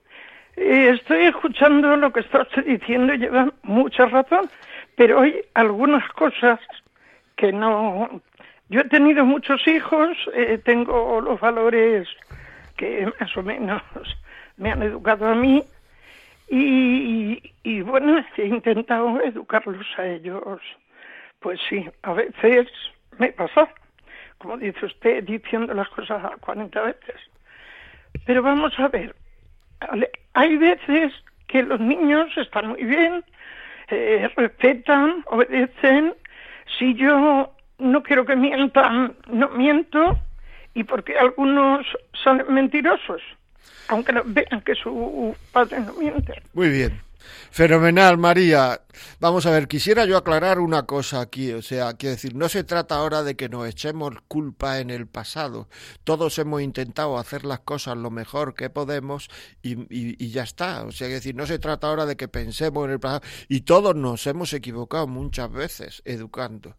eh, 0.55 0.91
estoy 0.93 1.25
escuchando 1.25 1.95
lo 1.95 2.11
que 2.11 2.19
está 2.19 2.41
usted 2.41 2.65
diciendo 2.65 3.13
y 3.13 3.19
lleva 3.19 3.51
mucha 3.63 4.05
razón, 4.05 4.49
pero 4.95 5.21
hay 5.21 5.41
algunas 5.53 6.07
cosas 6.13 6.59
que 7.35 7.51
no... 7.51 8.21
Yo 8.69 8.81
he 8.81 8.85
tenido 8.85 9.25
muchos 9.25 9.67
hijos, 9.67 10.17
eh, 10.33 10.59
tengo 10.63 11.21
los 11.21 11.39
valores 11.39 12.07
que 12.77 13.11
más 13.19 13.35
o 13.37 13.43
menos 13.43 13.81
me 14.57 14.71
han 14.71 14.81
educado 14.83 15.27
a 15.27 15.35
mí 15.35 15.63
y, 16.49 17.53
y 17.63 17.81
bueno, 17.81 18.23
he 18.37 18.45
intentado 18.45 19.21
educarlos 19.21 19.87
a 19.97 20.05
ellos. 20.05 20.61
Pues 21.39 21.59
sí, 21.69 21.85
a 22.03 22.13
veces 22.13 22.67
me 23.17 23.31
pasa, 23.33 23.69
como 24.37 24.57
dice 24.57 24.85
usted, 24.85 25.23
diciendo 25.23 25.73
las 25.73 25.89
cosas 25.89 26.21
40 26.39 26.81
veces. 26.81 27.15
Pero 28.25 28.41
vamos 28.41 28.77
a 28.79 28.87
ver, 28.87 29.15
hay 30.33 30.57
veces 30.57 31.13
que 31.47 31.63
los 31.63 31.79
niños 31.79 32.29
están 32.37 32.69
muy 32.69 32.83
bien, 32.83 33.23
eh, 33.89 34.29
respetan, 34.35 35.23
obedecen. 35.27 36.15
Si 36.77 36.93
yo 36.95 37.53
no 37.79 38.03
quiero 38.03 38.25
que 38.25 38.35
mientan, 38.35 39.15
no 39.29 39.49
miento. 39.49 40.19
¿Y 40.75 40.83
porque 40.83 41.17
algunos 41.17 41.85
son 42.23 42.43
mentirosos? 42.49 43.21
Aunque 43.89 44.11
no 44.11 44.23
vean 44.25 44.61
que 44.61 44.73
su 44.75 45.35
padre 45.51 45.81
no 45.81 45.93
miente. 45.93 46.41
Muy 46.53 46.69
bien. 46.69 46.99
Fenomenal, 47.51 48.17
María. 48.17 48.81
Vamos 49.19 49.45
a 49.45 49.51
ver, 49.51 49.67
quisiera 49.67 50.05
yo 50.05 50.17
aclarar 50.17 50.59
una 50.59 50.85
cosa 50.85 51.21
aquí, 51.21 51.51
o 51.51 51.61
sea, 51.61 51.93
quiero 51.93 52.15
decir, 52.15 52.35
no 52.35 52.49
se 52.49 52.63
trata 52.63 52.95
ahora 52.95 53.23
de 53.23 53.35
que 53.35 53.49
nos 53.49 53.67
echemos 53.67 54.13
culpa 54.27 54.79
en 54.79 54.89
el 54.89 55.07
pasado. 55.07 55.67
Todos 56.03 56.37
hemos 56.39 56.61
intentado 56.61 57.17
hacer 57.17 57.45
las 57.45 57.59
cosas 57.61 57.97
lo 57.97 58.11
mejor 58.11 58.53
que 58.53 58.69
podemos 58.69 59.29
y, 59.61 60.29
ya 60.29 60.43
está. 60.43 60.83
O 60.83 60.91
sea, 60.91 61.07
quiero 61.07 61.15
decir, 61.15 61.35
no 61.35 61.45
se 61.45 61.59
trata 61.59 61.87
ahora 61.87 62.05
de 62.05 62.15
que 62.15 62.27
pensemos 62.27 62.85
en 62.85 62.91
el 62.91 62.99
pasado 62.99 63.21
y 63.47 63.61
todos 63.61 63.95
nos 63.95 64.25
hemos 64.27 64.53
equivocado 64.53 65.07
muchas 65.07 65.51
veces 65.51 66.01
educando. 66.05 66.75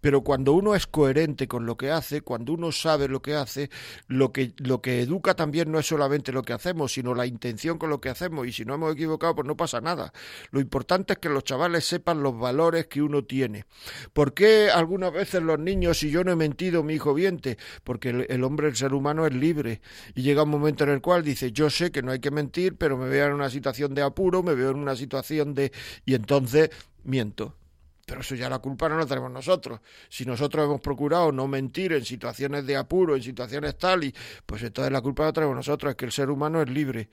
Pero 0.00 0.22
cuando 0.22 0.52
uno 0.52 0.74
es 0.74 0.86
coherente 0.86 1.46
con 1.46 1.66
lo 1.66 1.76
que 1.76 1.90
hace, 1.90 2.22
cuando 2.22 2.52
uno 2.52 2.72
sabe 2.72 3.08
lo 3.08 3.22
que 3.22 3.34
hace, 3.34 3.70
lo 4.08 4.32
que, 4.32 4.54
lo 4.58 4.80
que 4.80 5.02
educa 5.02 5.34
también 5.34 5.70
no 5.70 5.78
es 5.78 5.86
solamente 5.86 6.32
lo 6.32 6.42
que 6.42 6.52
hacemos, 6.52 6.92
sino 6.92 7.14
la 7.14 7.26
intención 7.26 7.78
con 7.78 7.90
lo 7.90 8.00
que 8.00 8.08
hacemos. 8.08 8.46
Y 8.46 8.52
si 8.52 8.64
no 8.64 8.74
hemos 8.74 8.94
equivocado, 8.94 9.34
pues 9.34 9.46
no 9.46 9.56
pasa 9.56 9.80
nada. 9.82 10.12
Lo 10.50 10.60
importante 10.60 11.14
es 11.14 11.18
que 11.18 11.28
los 11.28 11.44
chavales 11.44 11.84
sepan 11.84 12.22
los 12.22 12.38
valores 12.38 12.86
que 12.86 13.02
uno 13.02 13.24
tiene. 13.24 13.66
¿Por 14.12 14.34
qué 14.34 14.70
algunas 14.70 15.12
veces 15.12 15.42
los 15.42 15.58
niños, 15.58 15.98
si 15.98 16.10
yo 16.10 16.24
no 16.24 16.32
he 16.32 16.36
mentido, 16.36 16.82
mi 16.82 16.94
hijo 16.94 17.14
miente? 17.14 17.58
Porque 17.84 18.10
el, 18.10 18.26
el 18.28 18.44
hombre, 18.44 18.68
el 18.68 18.76
ser 18.76 18.94
humano 18.94 19.26
es 19.26 19.34
libre. 19.34 19.80
Y 20.14 20.22
llega 20.22 20.44
un 20.44 20.50
momento 20.50 20.84
en 20.84 20.90
el 20.90 21.00
cual 21.00 21.22
dice, 21.22 21.52
yo 21.52 21.70
sé 21.70 21.90
que 21.90 22.02
no 22.02 22.12
hay 22.12 22.20
que 22.20 22.30
mentir, 22.30 22.76
pero 22.76 22.96
me 22.96 23.08
veo 23.08 23.26
en 23.26 23.32
una 23.32 23.50
situación 23.50 23.94
de 23.94 24.02
apuro, 24.02 24.42
me 24.42 24.54
veo 24.54 24.70
en 24.70 24.78
una 24.78 24.96
situación 24.96 25.54
de... 25.54 25.72
y 26.04 26.14
entonces 26.14 26.70
miento. 27.04 27.56
Pero 28.04 28.20
eso 28.20 28.34
ya 28.34 28.48
la 28.48 28.58
culpa 28.58 28.88
no 28.88 28.98
la 28.98 29.06
tenemos 29.06 29.30
nosotros. 29.30 29.80
Si 30.08 30.24
nosotros 30.24 30.64
hemos 30.64 30.80
procurado 30.80 31.30
no 31.30 31.46
mentir 31.46 31.92
en 31.92 32.04
situaciones 32.04 32.66
de 32.66 32.76
apuro, 32.76 33.14
en 33.14 33.22
situaciones 33.22 33.78
tal, 33.78 34.04
y 34.04 34.14
pues 34.44 34.62
entonces 34.62 34.92
la 34.92 35.00
culpa 35.00 35.24
la 35.24 35.32
tenemos 35.32 35.54
nosotros, 35.54 35.90
es 35.90 35.96
que 35.96 36.06
el 36.06 36.12
ser 36.12 36.28
humano 36.28 36.60
es 36.60 36.68
libre. 36.68 37.08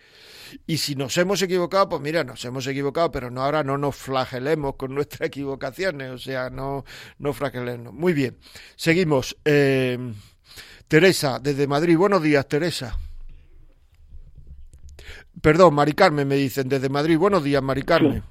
Y 0.65 0.77
si 0.77 0.95
nos 0.95 1.15
hemos 1.17 1.41
equivocado, 1.41 1.89
pues 1.89 2.01
mira, 2.01 2.23
nos 2.23 2.43
hemos 2.43 2.65
equivocado, 2.65 3.11
pero 3.11 3.29
no 3.29 3.43
ahora 3.43 3.63
no 3.63 3.77
nos 3.77 3.95
flagelemos 3.95 4.75
con 4.75 4.95
nuestras 4.95 5.27
equivocaciones, 5.27 6.11
o 6.11 6.17
sea, 6.17 6.49
no, 6.49 6.85
no 7.19 7.33
flagelemos. 7.33 7.93
Muy 7.93 8.13
bien, 8.13 8.37
seguimos. 8.75 9.37
Eh, 9.45 10.13
Teresa, 10.89 11.37
desde 11.39 11.67
Madrid. 11.67 11.95
Buenos 11.95 12.23
días, 12.23 12.47
Teresa. 12.47 12.97
Perdón, 15.39 15.75
Mari 15.75 15.93
Carmen, 15.93 16.27
me 16.27 16.33
dicen, 16.33 16.67
desde 16.67 16.89
Madrid. 16.89 17.15
Buenos 17.15 17.43
días, 17.43 17.61
Mari 17.61 17.83
Carmen. 17.83 18.23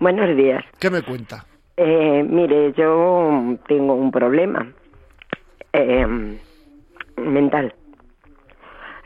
Buenos 0.00 0.34
días. 0.34 0.64
¿Qué 0.78 0.88
me 0.88 1.02
cuenta? 1.02 1.44
Eh, 1.82 2.22
mire, 2.28 2.74
yo 2.74 3.56
tengo 3.66 3.94
un 3.94 4.10
problema 4.10 4.70
eh, 5.72 6.06
mental. 7.16 7.74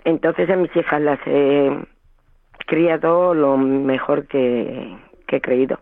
Entonces 0.05 0.51
a 0.51 0.57
mis 0.57 0.75
hijas 0.75 1.01
las 1.01 1.21
he 1.25 1.71
criado 2.67 3.33
lo 3.33 3.57
mejor 3.57 4.27
que, 4.27 4.93
que 5.29 5.37
he 5.37 5.41
creído. 5.41 5.79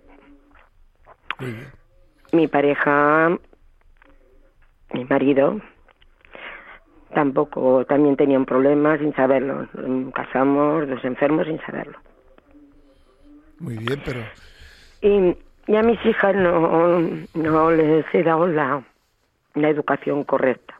Muy 1.40 1.52
bien. 1.52 1.72
Mi 2.32 2.46
pareja, 2.46 3.38
mi 4.92 5.04
marido, 5.06 5.62
tampoco, 7.14 7.86
también 7.86 8.16
tenía 8.16 8.38
un 8.38 8.44
problema 8.44 8.98
sin 8.98 9.14
saberlo. 9.14 9.66
Casamos 10.12 10.86
dos 10.86 11.02
enfermos 11.06 11.46
sin 11.46 11.58
saberlo. 11.60 11.96
Muy 13.60 13.78
bien, 13.78 13.98
pero 14.04 14.20
Y, 15.00 15.34
y 15.66 15.76
a 15.76 15.82
mis 15.82 16.04
hijas 16.04 16.34
no, 16.34 17.00
no 17.34 17.70
les 17.70 18.04
he 18.14 18.22
dado 18.22 18.46
la, 18.46 18.82
la 19.54 19.68
educación 19.68 20.24
correcta. 20.24 20.74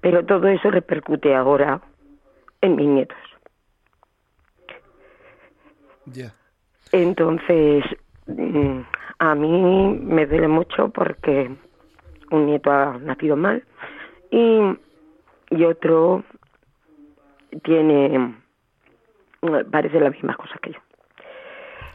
Pero 0.00 0.24
todo 0.24 0.48
eso 0.48 0.70
repercute 0.70 1.34
ahora 1.34 1.80
en 2.60 2.76
mis 2.76 2.88
nietos. 2.88 3.18
ya. 6.06 6.34
Entonces, 6.92 7.84
mm, 8.26 8.80
a 9.18 9.34
mí 9.34 9.98
me 10.02 10.26
duele 10.26 10.48
mucho 10.48 10.88
porque 10.88 11.50
un 12.30 12.46
nieto 12.46 12.70
ha 12.70 12.98
nacido 12.98 13.36
mal 13.36 13.62
y, 14.30 14.60
y 15.50 15.64
otro 15.64 16.24
tiene, 17.62 18.34
parece 19.70 20.00
la 20.00 20.10
misma 20.10 20.36
cosa 20.36 20.58
que 20.62 20.72
yo. 20.72 20.78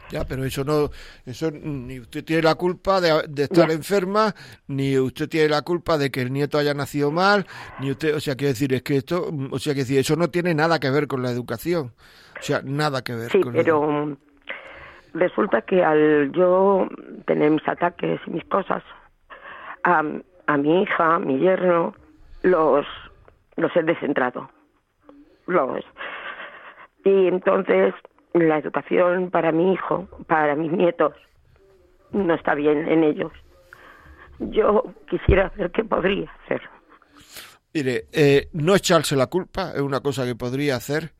Ya, 0.08 0.24
pero 0.24 0.44
eso 0.44 0.62
no, 0.62 0.90
eso 1.24 1.50
ni 1.50 1.98
usted 1.98 2.24
tiene 2.24 2.42
la 2.42 2.54
culpa 2.54 3.00
de, 3.00 3.24
de 3.28 3.42
estar 3.44 3.68
Ya. 3.68 3.74
enferma, 3.74 4.34
ni 4.68 4.96
usted 4.98 5.28
tiene 5.28 5.48
la 5.48 5.62
culpa 5.62 5.98
de 5.98 6.10
que 6.12 6.22
el 6.22 6.32
nieto 6.32 6.58
haya 6.58 6.74
nacido 6.74 7.10
mal, 7.10 7.44
ni 7.78 7.90
usted, 7.90 8.14
o 8.14 8.20
sea, 8.20 8.36
quiero 8.36 8.50
decir, 8.52 8.72
es 8.72 8.82
que 8.82 8.96
esto, 8.98 9.28
mm, 9.32 9.52
o 9.52 9.58
sea, 9.58 9.74
que 9.74 9.80
decir, 9.80 9.98
eso 9.98 10.14
no 10.14 10.28
tiene 10.30 10.54
nada 10.54 10.78
que 10.78 10.90
ver 10.90 11.08
con 11.08 11.22
la 11.22 11.30
educación, 11.32 11.92
o 12.38 12.42
sea, 12.42 12.60
nada 12.62 13.02
que 13.02 13.14
ver 13.16 13.30
Sí, 13.32 13.40
con 13.40 13.52
pero 13.54 14.16
resulta 15.14 15.62
que 15.62 15.82
al 15.82 16.30
yo 16.32 16.86
tener 17.26 17.50
mis 17.50 17.66
ataques 17.66 18.20
y 18.26 18.30
mis 18.30 18.44
cosas, 18.44 18.84
a, 19.82 20.02
a 20.46 20.56
mi 20.56 20.82
hija, 20.82 21.16
a 21.16 21.18
mi 21.18 21.38
yerno, 21.40 21.94
los, 22.42 22.86
los 23.56 23.74
he 23.76 23.82
descentrado. 23.82 24.50
Los, 25.46 25.84
Y 27.04 27.28
entonces 27.28 27.94
la 28.38 28.58
educación 28.58 29.30
para 29.30 29.52
mi 29.52 29.72
hijo, 29.72 30.08
para 30.26 30.54
mis 30.54 30.72
nietos, 30.72 31.14
no 32.12 32.34
está 32.34 32.54
bien 32.54 32.88
en 32.88 33.04
ellos. 33.04 33.32
Yo 34.38 34.84
quisiera 35.08 35.52
ver 35.56 35.70
qué 35.70 35.84
podría 35.84 36.30
hacer. 36.44 36.62
Mire, 37.72 38.06
eh, 38.12 38.48
no 38.52 38.74
echarse 38.74 39.16
la 39.16 39.26
culpa 39.26 39.72
es 39.74 39.80
una 39.80 40.00
cosa 40.00 40.24
que 40.24 40.34
podría 40.34 40.76
hacer. 40.76 41.14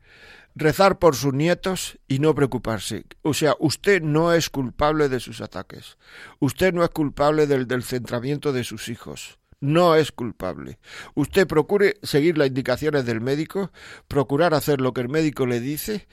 Rezar 0.55 0.97
por 0.97 1.15
sus 1.15 1.33
nietos 1.33 1.99
y 2.07 2.17
no 2.17 2.33
preocuparse. 2.33 3.03
O 3.21 3.33
sea, 3.33 3.53
usted 3.59 4.01
no 4.01 4.33
es 4.33 4.49
culpable 4.49 5.07
de 5.07 5.19
sus 5.19 5.41
ataques. 5.41 5.97
Usted 6.39 6.73
no 6.73 6.83
es 6.83 6.89
culpable 6.89 7.45
del, 7.45 7.67
del 7.67 7.83
centramiento 7.83 8.53
de 8.53 8.63
sus 8.63 8.89
hijos 8.89 9.39
no 9.59 9.95
es 9.95 10.11
culpable. 10.11 10.79
Usted 11.15 11.47
procure 11.47 11.97
seguir 12.03 12.37
las 12.37 12.47
indicaciones 12.47 13.05
del 13.05 13.21
médico, 13.21 13.71
procurar 14.07 14.53
hacer 14.53 14.81
lo 14.81 14.93
que 14.93 15.01
el 15.01 15.09
médico 15.09 15.45
le 15.45 15.59
dice, 15.59 16.07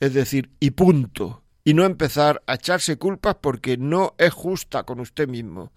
es 0.00 0.14
decir, 0.14 0.50
y 0.60 0.70
punto 0.70 1.42
y 1.68 1.74
no 1.74 1.84
empezar 1.84 2.42
a 2.46 2.54
echarse 2.54 2.96
culpas 2.96 3.36
porque 3.42 3.76
no 3.76 4.14
es 4.16 4.32
justa 4.32 4.84
con 4.84 5.00
usted 5.00 5.28
mismo. 5.28 5.70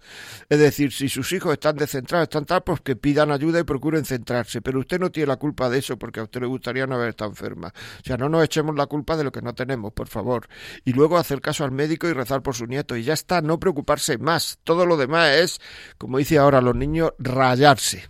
Es 0.48 0.58
decir, 0.58 0.90
si 0.90 1.10
sus 1.10 1.30
hijos 1.34 1.52
están 1.52 1.76
descentrados, 1.76 2.22
están 2.22 2.46
tal, 2.46 2.62
pues 2.62 2.80
que 2.80 2.96
pidan 2.96 3.30
ayuda 3.30 3.60
y 3.60 3.64
procuren 3.64 4.06
centrarse, 4.06 4.62
pero 4.62 4.80
usted 4.80 4.98
no 4.98 5.12
tiene 5.12 5.26
la 5.26 5.36
culpa 5.36 5.68
de 5.68 5.80
eso 5.80 5.98
porque 5.98 6.20
a 6.20 6.22
usted 6.22 6.40
le 6.40 6.46
gustaría 6.46 6.86
no 6.86 6.94
haber 6.94 7.10
estado 7.10 7.28
enferma. 7.32 7.74
O 8.00 8.04
sea, 8.06 8.16
no 8.16 8.30
nos 8.30 8.42
echemos 8.42 8.74
la 8.74 8.86
culpa 8.86 9.18
de 9.18 9.24
lo 9.24 9.30
que 9.30 9.42
no 9.42 9.54
tenemos, 9.54 9.92
por 9.92 10.08
favor. 10.08 10.48
Y 10.86 10.94
luego 10.94 11.18
hacer 11.18 11.42
caso 11.42 11.62
al 11.62 11.72
médico 11.72 12.08
y 12.08 12.14
rezar 12.14 12.42
por 12.42 12.54
su 12.54 12.64
nieto 12.64 12.96
y 12.96 13.02
ya 13.02 13.12
está, 13.12 13.42
no 13.42 13.60
preocuparse 13.60 14.16
más. 14.16 14.60
Todo 14.64 14.86
lo 14.86 14.96
demás 14.96 15.36
es, 15.36 15.60
como 15.98 16.16
dice 16.16 16.38
ahora 16.38 16.62
los 16.62 16.74
niños, 16.74 17.12
rayarse. 17.18 18.08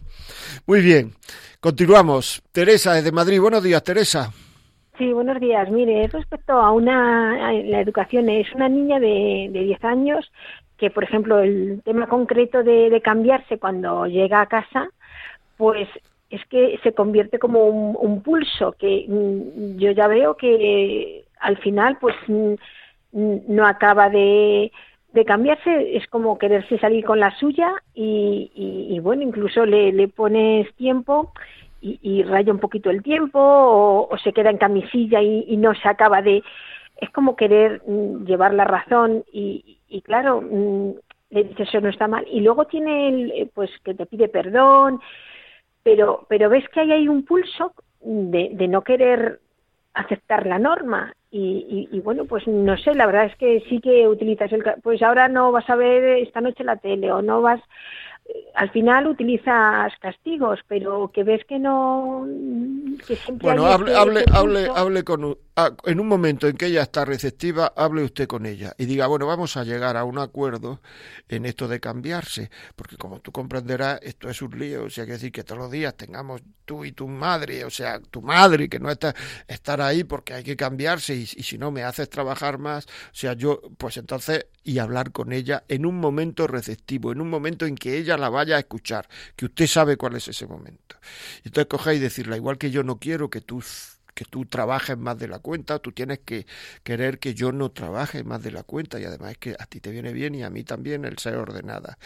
Muy 0.66 0.82
bien, 0.82 1.16
continuamos. 1.58 2.44
Teresa 2.52 2.92
desde 2.92 3.10
Madrid. 3.10 3.40
Buenos 3.40 3.64
días, 3.64 3.82
Teresa. 3.82 4.32
Sí, 5.02 5.12
buenos 5.12 5.40
días. 5.40 5.68
Mire, 5.68 6.06
respecto 6.06 6.52
a 6.52 6.70
una 6.70 7.52
la 7.52 7.80
educación, 7.80 8.28
es 8.28 8.46
una 8.54 8.68
niña 8.68 9.00
de, 9.00 9.48
de 9.50 9.64
10 9.64 9.84
años 9.84 10.30
que, 10.78 10.90
por 10.90 11.02
ejemplo, 11.02 11.40
el 11.40 11.82
tema 11.84 12.06
concreto 12.06 12.62
de, 12.62 13.00
cambiarse 13.02 13.58
cuando 13.58 14.06
llega 14.06 14.40
a 14.40 14.46
casa, 14.46 14.88
pues 15.56 15.88
es 16.30 16.46
que 16.46 16.78
se 16.84 16.94
convierte 16.94 17.40
como 17.40 17.64
un, 17.66 18.22
pulso 18.22 18.76
que 18.78 19.06
mm, 19.08 19.76
yo 19.78 19.90
ya 19.90 20.06
veo 20.06 20.36
que 20.36 21.24
al 21.40 21.56
final 21.56 21.98
pues 22.00 22.14
mm, 22.28 22.54
no 23.48 23.66
acaba 23.66 24.08
de, 24.08 24.70
cambiarse, 25.26 25.96
es 25.96 26.06
como 26.06 26.38
quererse 26.38 26.78
salir 26.78 27.04
con 27.04 27.18
la 27.18 27.36
suya 27.38 27.74
y, 27.92 28.52
y, 28.88 29.00
bueno, 29.00 29.22
incluso 29.22 29.66
le 29.66 30.06
pones 30.06 30.72
tiempo 30.76 31.32
y, 31.82 32.22
raya 32.22 32.52
un 32.52 32.60
poquito 32.60 32.90
el 32.90 33.02
tiempo 33.02 33.40
o, 33.40 34.08
o 34.08 34.18
se 34.18 34.32
queda 34.32 34.50
en 34.50 34.58
camisilla 34.58 35.20
y, 35.20 35.44
y, 35.48 35.56
no 35.56 35.74
se 35.74 35.88
acaba 35.88 36.22
de... 36.22 36.42
Es 37.00 37.10
como 37.10 37.34
querer 37.34 37.82
mm, 37.86 38.24
llevar 38.24 38.54
la 38.54 38.64
razón 38.64 39.24
y, 39.32 39.78
y 39.88 40.02
claro, 40.02 40.40
mm, 40.40 40.92
le 41.30 41.44
dices 41.44 41.68
eso 41.68 41.80
no 41.80 41.88
está 41.88 42.06
mal. 42.06 42.24
Y 42.30 42.40
luego 42.40 42.66
tiene 42.66 43.08
el, 43.08 43.32
eh, 43.32 43.50
pues 43.52 43.70
que 43.84 43.94
te 43.94 44.06
pide 44.06 44.28
perdón, 44.28 45.00
pero, 45.82 46.26
pero 46.28 46.48
ves 46.48 46.68
que 46.68 46.80
ahí 46.80 46.92
hay 46.92 47.08
un 47.08 47.24
pulso 47.24 47.74
de, 48.00 48.50
de 48.52 48.68
no 48.68 48.82
querer 48.82 49.40
aceptar 49.94 50.46
la 50.46 50.58
norma 50.58 51.14
y, 51.30 51.88
y, 51.90 51.96
y, 51.96 52.00
bueno 52.00 52.24
pues 52.24 52.46
no 52.46 52.76
sé 52.78 52.94
la 52.94 53.06
verdad 53.06 53.26
es 53.26 53.36
que 53.36 53.60
sí 53.68 53.78
que 53.80 54.08
utilizas 54.08 54.50
el 54.52 54.62
pues 54.82 55.02
ahora 55.02 55.28
no 55.28 55.52
vas 55.52 55.68
a 55.68 55.76
ver 55.76 56.18
esta 56.18 56.40
noche 56.40 56.64
la 56.64 56.76
tele 56.76 57.12
o 57.12 57.20
no 57.20 57.42
vas 57.42 57.60
al 58.54 58.70
final 58.70 59.06
utilizas 59.06 59.92
castigos, 60.00 60.60
pero 60.68 61.10
que 61.12 61.24
ves 61.24 61.44
que 61.46 61.58
no. 61.58 62.26
Que 63.06 63.16
siempre 63.16 63.48
bueno, 63.48 63.66
hable, 63.66 63.92
este- 63.92 64.00
hable, 64.00 64.20
este 64.20 64.32
hable, 64.32 64.68
hable 64.74 65.04
con. 65.04 65.38
ah, 65.56 65.70
en 65.84 66.00
un 66.00 66.06
momento 66.06 66.46
en 66.46 66.56
que 66.56 66.66
ella 66.66 66.82
está 66.82 67.04
receptiva, 67.04 67.72
hable 67.76 68.04
usted 68.04 68.26
con 68.26 68.46
ella 68.46 68.74
y 68.78 68.84
diga, 68.84 69.06
bueno, 69.06 69.26
vamos 69.26 69.56
a 69.56 69.64
llegar 69.64 69.96
a 69.96 70.04
un 70.04 70.18
acuerdo 70.18 70.80
en 71.28 71.46
esto 71.46 71.66
de 71.66 71.80
cambiarse, 71.80 72.50
porque 72.76 72.96
como 72.96 73.20
tú 73.20 73.32
comprenderás, 73.32 74.00
esto 74.02 74.28
es 74.28 74.40
un 74.42 74.58
lío, 74.58 74.84
o 74.84 74.90
sea, 74.90 75.06
que 75.06 75.12
decir 75.12 75.32
que 75.32 75.44
todos 75.44 75.58
los 75.58 75.70
días 75.70 75.96
tengamos 75.96 76.42
tú 76.64 76.84
y 76.84 76.92
tu 76.92 77.08
madre, 77.08 77.64
o 77.64 77.70
sea, 77.70 78.00
tu 78.00 78.22
madre, 78.22 78.68
que 78.68 78.78
no 78.78 78.90
está 78.90 79.14
estar 79.48 79.80
ahí 79.80 80.04
porque 80.04 80.34
hay 80.34 80.44
que 80.44 80.56
cambiarse 80.56 81.14
y, 81.14 81.22
y 81.22 81.42
si 81.42 81.58
no 81.58 81.70
me 81.70 81.82
haces 81.82 82.08
trabajar 82.08 82.58
más, 82.58 82.86
o 82.86 83.14
sea, 83.14 83.32
yo, 83.32 83.60
pues 83.78 83.96
entonces, 83.96 84.46
y 84.62 84.78
hablar 84.78 85.10
con 85.10 85.32
ella 85.32 85.64
en 85.68 85.86
un 85.86 85.98
momento 85.98 86.46
receptivo, 86.46 87.12
en 87.12 87.20
un 87.20 87.28
momento 87.30 87.66
en 87.66 87.74
que 87.74 87.98
ella 87.98 88.11
la 88.16 88.28
vaya 88.28 88.56
a 88.56 88.60
escuchar, 88.60 89.08
que 89.36 89.46
usted 89.46 89.66
sabe 89.66 89.96
cuál 89.96 90.16
es 90.16 90.28
ese 90.28 90.46
momento. 90.46 90.96
Y 91.44 91.48
entonces 91.48 91.68
coger 91.68 91.96
y 91.96 91.98
decirle, 91.98 92.36
igual 92.36 92.58
que 92.58 92.70
yo 92.70 92.82
no 92.82 92.98
quiero 92.98 93.30
que 93.30 93.40
tú 93.40 93.62
que 94.14 94.24
tú 94.24 94.46
trabajes 94.46 94.96
más 94.98 95.18
de 95.18 95.28
la 95.28 95.38
cuenta, 95.38 95.78
tú 95.78 95.92
tienes 95.92 96.20
que 96.20 96.46
querer 96.82 97.18
que 97.18 97.34
yo 97.34 97.52
no 97.52 97.70
trabaje 97.70 98.24
más 98.24 98.42
de 98.42 98.52
la 98.52 98.62
cuenta 98.62 99.00
y 99.00 99.04
además 99.04 99.32
es 99.32 99.38
que 99.38 99.56
a 99.58 99.66
ti 99.66 99.80
te 99.80 99.90
viene 99.90 100.12
bien 100.12 100.34
y 100.34 100.42
a 100.42 100.50
mí 100.50 100.64
también 100.64 101.04
el 101.04 101.18
ser 101.18 101.36
ordenada. 101.36 101.98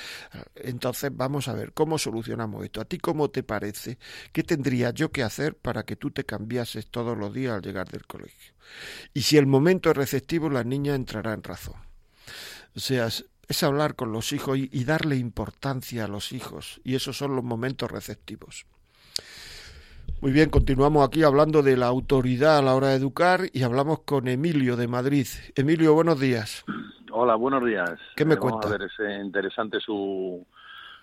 Entonces 0.54 1.10
vamos 1.14 1.48
a 1.48 1.54
ver 1.54 1.72
cómo 1.72 1.98
solucionamos 1.98 2.64
esto. 2.64 2.80
¿A 2.80 2.84
ti 2.84 2.98
cómo 2.98 3.30
te 3.30 3.42
parece? 3.42 3.98
¿Qué 4.32 4.42
tendría 4.42 4.90
yo 4.90 5.10
que 5.10 5.22
hacer 5.22 5.56
para 5.56 5.84
que 5.84 5.96
tú 5.96 6.10
te 6.10 6.24
cambiases 6.24 6.86
todos 6.88 7.18
los 7.18 7.34
días 7.34 7.54
al 7.54 7.62
llegar 7.62 7.88
del 7.90 8.06
colegio? 8.06 8.54
Y 9.12 9.22
si 9.22 9.36
el 9.36 9.46
momento 9.46 9.90
es 9.90 9.96
receptivo, 9.96 10.48
la 10.48 10.64
niña 10.64 10.94
entrará 10.94 11.32
en 11.32 11.42
razón. 11.42 11.76
O 12.74 12.80
sea, 12.80 13.08
es, 13.48 13.62
hablar 13.62 13.94
con 13.96 14.12
los 14.12 14.32
hijos 14.32 14.58
y, 14.58 14.68
y 14.72 14.84
darle 14.84 15.16
importancia 15.16 16.04
a 16.04 16.08
los 16.08 16.32
hijos 16.32 16.80
y 16.84 16.94
esos 16.94 17.16
son 17.16 17.34
los 17.36 17.44
momentos 17.44 17.90
receptivos. 17.90 18.66
Muy 20.20 20.32
bien, 20.32 20.48
continuamos 20.50 21.06
aquí 21.06 21.22
hablando 21.22 21.62
de 21.62 21.76
la 21.76 21.86
autoridad 21.88 22.58
a 22.58 22.62
la 22.62 22.74
hora 22.74 22.88
de 22.88 22.96
educar 22.96 23.42
y 23.52 23.62
hablamos 23.62 24.00
con 24.00 24.28
Emilio 24.28 24.76
de 24.76 24.88
Madrid. 24.88 25.26
Emilio, 25.54 25.94
buenos 25.94 26.18
días. 26.18 26.66
Hola, 27.12 27.34
buenos 27.36 27.64
días. 27.64 27.98
¿Qué 28.14 28.24
me 28.24 28.34
Eh, 28.34 28.38
vamos 28.38 28.40
cuenta? 28.40 28.68
a 28.68 28.70
ver, 28.70 28.82
es 28.82 28.92
eh, 29.00 29.20
interesante 29.22 29.80
su, 29.80 30.46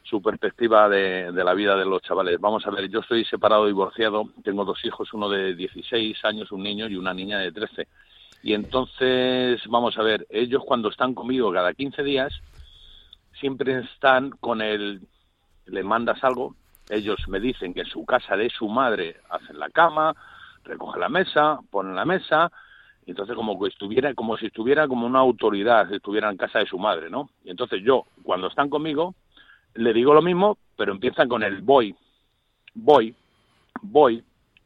su 0.04 0.22
perspectiva 0.22 0.90
de, 0.90 1.32
de 1.32 1.44
la 1.44 1.54
vida 1.54 1.76
de 1.78 1.86
los 1.86 2.02
chavales. 2.02 2.40
Vamos 2.40 2.66
a 2.68 2.72
ver, 2.72 2.90
yo 2.90 3.00
estoy 3.02 3.24
separado, 3.26 3.68
divorciado, 3.68 4.30
tengo 4.44 4.66
dos 4.66 4.84
hijos, 4.86 5.14
uno 5.14 5.30
de 5.30 5.56
16 5.56 6.24
años, 6.26 6.52
un 6.52 6.64
niño, 6.64 6.88
y 6.88 6.96
una 6.96 7.14
niña 7.14 7.40
de 7.40 7.52
13. 7.52 7.88
Y 8.44 8.54
entonces, 8.54 9.62
vamos 9.68 9.98
a 9.98 10.04
ver, 10.04 10.28
ellos 10.30 10.62
cuando 10.66 10.90
están 10.90 11.16
conmigo 11.16 11.52
cada 11.54 11.74
15 11.74 12.04
días, 12.04 12.34
siempre 13.40 13.80
están 13.80 14.32
con 14.32 14.62
el, 14.62 15.02
le 15.66 15.84
mandas 15.84 16.22
algo, 16.26 16.54
ellos 16.90 17.18
me 17.30 17.40
dicen 17.40 17.74
que 17.74 17.80
en 17.80 17.86
su 17.86 18.06
casa 18.06 18.36
de 18.36 18.50
su 18.50 18.68
madre 18.68 19.16
hacen 19.30 19.58
la 19.58 19.70
cama, 19.70 20.14
recogen 20.66 21.00
la 21.00 21.08
mesa, 21.08 21.60
ponen 21.72 21.96
la 21.96 22.04
mesa, 22.04 22.52
y 23.06 23.12
entonces 23.12 23.34
como 23.34 23.58
que 23.58 23.70
estuviera, 23.70 24.14
como 24.14 24.36
si 24.36 24.48
estuviera 24.48 24.90
como 24.90 25.08
una 25.08 25.20
autoridad, 25.20 25.92
estuviera 25.94 26.30
en 26.30 26.36
casa 26.36 26.60
de 26.60 26.66
su 26.66 26.78
madre, 26.78 27.10
¿no? 27.10 27.30
Y 27.46 27.50
entonces 27.50 27.82
yo, 27.82 28.06
cuando 28.24 28.48
están 28.48 28.70
conmigo, 28.70 29.16
le 29.76 29.94
digo 29.94 30.14
lo 30.14 30.22
mismo, 30.22 30.58
pero 30.76 30.92
empiezan 30.92 31.30
con 31.30 31.44
el 31.44 31.62
voy, 31.62 31.96
voy, 32.74 33.16
voy, 33.82 34.22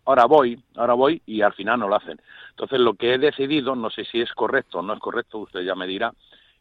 ahora 0.08 0.26
voy, 0.26 0.58
ahora 0.78 0.94
voy, 0.94 1.22
y 1.26 1.42
al 1.42 1.54
final 1.54 1.80
no 1.80 1.90
lo 1.90 1.96
hacen. 1.96 2.20
Entonces 2.52 2.80
lo 2.80 2.94
que 2.94 3.14
he 3.14 3.18
decidido, 3.18 3.76
no 3.76 3.90
sé 3.90 4.06
si 4.06 4.22
es 4.22 4.32
correcto 4.34 4.80
o 4.80 4.82
no 4.82 4.94
es 4.94 5.00
correcto, 5.00 5.40
usted 5.40 5.62
ya 5.62 5.76
me 5.76 5.86
dirá, 5.86 6.14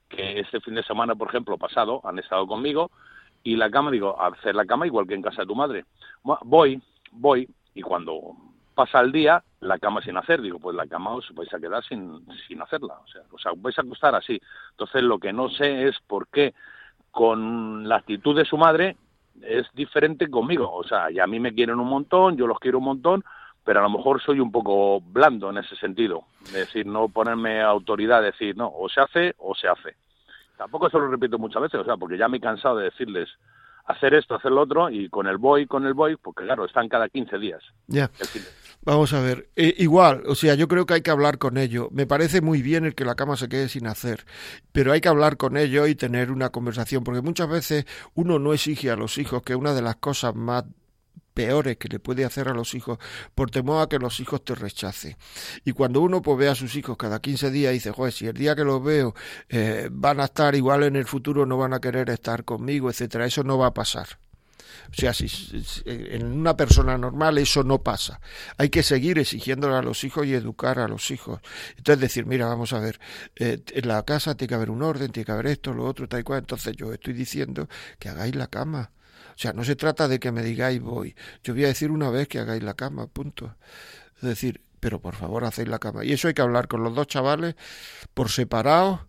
que 0.08 0.40
este 0.40 0.60
fin 0.60 0.74
de 0.74 0.82
semana, 0.82 1.14
por 1.14 1.28
ejemplo, 1.28 1.56
pasado, 1.56 2.00
han 2.04 2.18
estado 2.18 2.46
conmigo, 2.46 2.90
y 3.44 3.54
la 3.54 3.70
cama, 3.70 3.92
digo, 3.92 4.20
hacer 4.20 4.56
la 4.56 4.66
cama 4.66 4.86
igual 4.86 5.06
que 5.06 5.14
en 5.14 5.22
casa 5.22 5.42
de 5.42 5.46
tu 5.46 5.54
madre. 5.54 5.84
Voy, 6.22 6.82
voy, 7.12 7.48
y 7.74 7.82
cuando 7.82 8.32
pasa 8.74 9.00
el 9.00 9.12
día, 9.12 9.42
la 9.60 9.78
cama 9.78 10.02
sin 10.02 10.16
hacer, 10.16 10.42
digo, 10.42 10.58
pues 10.58 10.74
la 10.74 10.86
cama 10.88 11.12
os 11.12 11.32
vais 11.32 11.52
a 11.54 11.60
quedar 11.60 11.84
sin, 11.84 12.26
sin 12.48 12.60
hacerla, 12.60 12.98
o 13.04 13.38
sea, 13.38 13.52
os 13.52 13.62
vais 13.62 13.78
a 13.78 13.82
acostar 13.82 14.14
así. 14.16 14.40
Entonces 14.72 15.02
lo 15.04 15.20
que 15.20 15.32
no 15.32 15.48
sé 15.50 15.86
es 15.86 15.96
por 16.00 16.26
qué 16.28 16.52
con 17.12 17.88
la 17.88 17.96
actitud 17.96 18.36
de 18.36 18.44
su 18.44 18.58
madre 18.58 18.96
es 19.42 19.66
diferente 19.74 20.28
conmigo, 20.30 20.72
o 20.72 20.84
sea, 20.84 21.10
y 21.10 21.18
a 21.18 21.26
mí 21.26 21.40
me 21.40 21.54
quieren 21.54 21.78
un 21.78 21.88
montón, 21.88 22.36
yo 22.36 22.46
los 22.46 22.58
quiero 22.58 22.78
un 22.78 22.84
montón, 22.84 23.24
pero 23.64 23.80
a 23.80 23.82
lo 23.82 23.90
mejor 23.90 24.22
soy 24.22 24.40
un 24.40 24.52
poco 24.52 25.00
blando 25.00 25.50
en 25.50 25.58
ese 25.58 25.76
sentido, 25.76 26.24
es 26.44 26.52
decir, 26.52 26.86
no 26.86 27.08
ponerme 27.08 27.62
autoridad, 27.62 28.22
decir, 28.22 28.56
no, 28.56 28.72
o 28.74 28.88
se 28.88 29.00
hace 29.00 29.34
o 29.38 29.54
se 29.54 29.68
hace. 29.68 29.96
Tampoco 30.56 30.88
se 30.88 30.98
lo 30.98 31.08
repito 31.08 31.38
muchas 31.38 31.62
veces, 31.62 31.80
o 31.80 31.84
sea, 31.84 31.96
porque 31.96 32.16
ya 32.16 32.28
me 32.28 32.38
he 32.38 32.40
cansado 32.40 32.76
de 32.76 32.84
decirles 32.84 33.28
hacer 33.86 34.14
esto, 34.14 34.34
hacer 34.34 34.52
lo 34.52 34.62
otro, 34.62 34.90
y 34.90 35.08
con 35.08 35.26
el 35.26 35.36
voy, 35.36 35.66
con 35.66 35.86
el 35.86 35.94
voy, 35.94 36.16
porque 36.16 36.44
claro, 36.44 36.64
están 36.64 36.88
cada 36.88 37.08
15 37.08 37.38
días. 37.38 37.62
Ya. 37.86 38.10
Vamos 38.86 39.12
a 39.14 39.20
ver, 39.20 39.50
eh, 39.56 39.74
igual, 39.78 40.22
o 40.28 40.36
sea, 40.36 40.54
yo 40.54 40.68
creo 40.68 40.86
que 40.86 40.94
hay 40.94 41.02
que 41.02 41.10
hablar 41.10 41.38
con 41.38 41.58
ellos. 41.58 41.88
Me 41.90 42.06
parece 42.06 42.40
muy 42.40 42.62
bien 42.62 42.84
el 42.84 42.94
que 42.94 43.04
la 43.04 43.16
cama 43.16 43.36
se 43.36 43.48
quede 43.48 43.68
sin 43.68 43.88
hacer, 43.88 44.24
pero 44.70 44.92
hay 44.92 45.00
que 45.00 45.08
hablar 45.08 45.36
con 45.36 45.56
ellos 45.56 45.88
y 45.88 45.96
tener 45.96 46.30
una 46.30 46.50
conversación, 46.50 47.02
porque 47.02 47.20
muchas 47.20 47.48
veces 47.48 47.84
uno 48.14 48.38
no 48.38 48.54
exige 48.54 48.88
a 48.92 48.94
los 48.94 49.18
hijos 49.18 49.42
que 49.42 49.56
una 49.56 49.74
de 49.74 49.82
las 49.82 49.96
cosas 49.96 50.36
más 50.36 50.66
peores 51.34 51.78
que 51.78 51.88
le 51.88 51.98
puede 51.98 52.24
hacer 52.24 52.48
a 52.48 52.54
los 52.54 52.74
hijos 52.76 52.98
por 53.34 53.50
temor 53.50 53.82
a 53.82 53.88
que 53.88 53.98
los 53.98 54.20
hijos 54.20 54.44
te 54.44 54.54
rechacen. 54.54 55.16
Y 55.64 55.72
cuando 55.72 56.00
uno 56.00 56.22
pues 56.22 56.38
ve 56.38 56.48
a 56.48 56.54
sus 56.54 56.76
hijos 56.76 56.96
cada 56.96 57.20
15 57.20 57.50
días 57.50 57.72
y 57.72 57.74
dice, 57.74 57.90
joder, 57.90 58.12
si 58.12 58.28
el 58.28 58.34
día 58.34 58.54
que 58.54 58.62
los 58.62 58.80
veo 58.84 59.16
eh, 59.48 59.88
van 59.90 60.20
a 60.20 60.26
estar 60.26 60.54
igual 60.54 60.84
en 60.84 60.94
el 60.94 61.06
futuro, 61.06 61.44
no 61.44 61.58
van 61.58 61.74
a 61.74 61.80
querer 61.80 62.08
estar 62.10 62.44
conmigo, 62.44 62.88
etcétera, 62.88 63.26
eso 63.26 63.42
no 63.42 63.58
va 63.58 63.66
a 63.66 63.74
pasar. 63.74 64.20
O 64.90 64.94
sea, 64.94 65.12
si, 65.12 65.28
en 65.84 66.26
una 66.26 66.56
persona 66.56 66.96
normal 66.98 67.38
eso 67.38 67.62
no 67.62 67.82
pasa. 67.82 68.20
Hay 68.56 68.70
que 68.70 68.82
seguir 68.82 69.18
exigiéndole 69.18 69.74
a 69.76 69.82
los 69.82 70.04
hijos 70.04 70.26
y 70.26 70.34
educar 70.34 70.78
a 70.78 70.88
los 70.88 71.10
hijos. 71.10 71.40
Entonces 71.76 72.00
decir, 72.00 72.26
mira, 72.26 72.46
vamos 72.46 72.72
a 72.72 72.80
ver, 72.80 73.00
eh, 73.36 73.60
en 73.72 73.88
la 73.88 74.02
casa 74.04 74.34
tiene 74.36 74.48
que 74.48 74.54
haber 74.54 74.70
un 74.70 74.82
orden, 74.82 75.10
tiene 75.12 75.24
que 75.24 75.32
haber 75.32 75.46
esto, 75.46 75.72
lo 75.72 75.84
otro, 75.84 76.08
tal 76.08 76.20
y 76.20 76.22
cual. 76.22 76.40
Entonces 76.40 76.76
yo 76.76 76.92
estoy 76.92 77.14
diciendo 77.14 77.68
que 77.98 78.08
hagáis 78.08 78.34
la 78.34 78.46
cama. 78.46 78.92
O 79.30 79.38
sea, 79.38 79.52
no 79.52 79.64
se 79.64 79.76
trata 79.76 80.08
de 80.08 80.18
que 80.18 80.32
me 80.32 80.42
digáis 80.42 80.80
voy. 80.80 81.14
Yo 81.44 81.52
voy 81.52 81.64
a 81.64 81.68
decir 81.68 81.90
una 81.90 82.08
vez 82.10 82.26
que 82.26 82.38
hagáis 82.38 82.62
la 82.62 82.74
cama, 82.74 83.06
punto. 83.06 83.54
Es 84.16 84.22
decir, 84.22 84.62
pero 84.80 85.00
por 85.00 85.14
favor 85.14 85.44
hacéis 85.44 85.68
la 85.68 85.78
cama. 85.78 86.04
Y 86.04 86.12
eso 86.12 86.28
hay 86.28 86.34
que 86.34 86.42
hablar 86.42 86.68
con 86.68 86.82
los 86.82 86.94
dos 86.94 87.06
chavales 87.06 87.54
por 88.14 88.30
separado, 88.30 89.05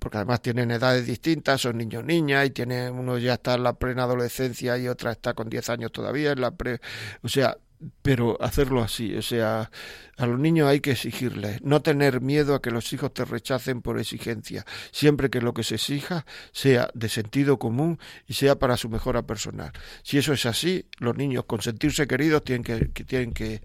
porque 0.00 0.18
además 0.18 0.42
tienen 0.42 0.70
edades 0.72 1.06
distintas, 1.06 1.60
son 1.60 1.78
niños 1.78 2.04
niñas 2.04 2.46
y 2.46 2.50
tienen 2.50 2.94
uno 2.94 3.18
ya 3.18 3.34
está 3.34 3.54
en 3.54 3.62
la 3.62 3.74
plena 3.74 4.04
adolescencia 4.04 4.76
y 4.78 4.88
otra 4.88 5.12
está 5.12 5.34
con 5.34 5.48
10 5.48 5.70
años 5.70 5.92
todavía 5.92 6.32
en 6.32 6.40
la 6.40 6.50
pre, 6.50 6.80
o 7.22 7.28
sea, 7.28 7.56
pero 8.02 8.36
hacerlo 8.42 8.82
así, 8.82 9.14
o 9.14 9.22
sea, 9.22 9.70
a 10.18 10.26
los 10.26 10.38
niños 10.38 10.68
hay 10.68 10.80
que 10.80 10.92
exigirles, 10.92 11.62
no 11.62 11.80
tener 11.80 12.20
miedo 12.20 12.54
a 12.54 12.60
que 12.60 12.70
los 12.70 12.92
hijos 12.92 13.14
te 13.14 13.24
rechacen 13.24 13.80
por 13.80 13.98
exigencia, 13.98 14.66
siempre 14.90 15.30
que 15.30 15.40
lo 15.40 15.54
que 15.54 15.64
se 15.64 15.76
exija 15.76 16.26
sea 16.52 16.90
de 16.94 17.08
sentido 17.08 17.58
común 17.58 17.98
y 18.26 18.34
sea 18.34 18.58
para 18.58 18.76
su 18.76 18.90
mejora 18.90 19.22
personal. 19.22 19.72
Si 20.02 20.18
eso 20.18 20.32
es 20.32 20.44
así, 20.44 20.86
los 20.98 21.16
niños 21.16 21.44
con 21.46 21.62
sentirse 21.62 22.06
queridos 22.06 22.44
tienen 22.44 22.64
que, 22.64 22.90
que 22.90 23.04
tienen 23.04 23.32
que, 23.32 23.62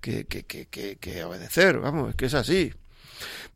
que, 0.00 0.26
que, 0.26 0.98
que, 0.98 1.24
obedecer, 1.24 1.78
vamos, 1.78 2.10
es 2.10 2.16
que 2.16 2.26
es 2.26 2.34
así. 2.34 2.72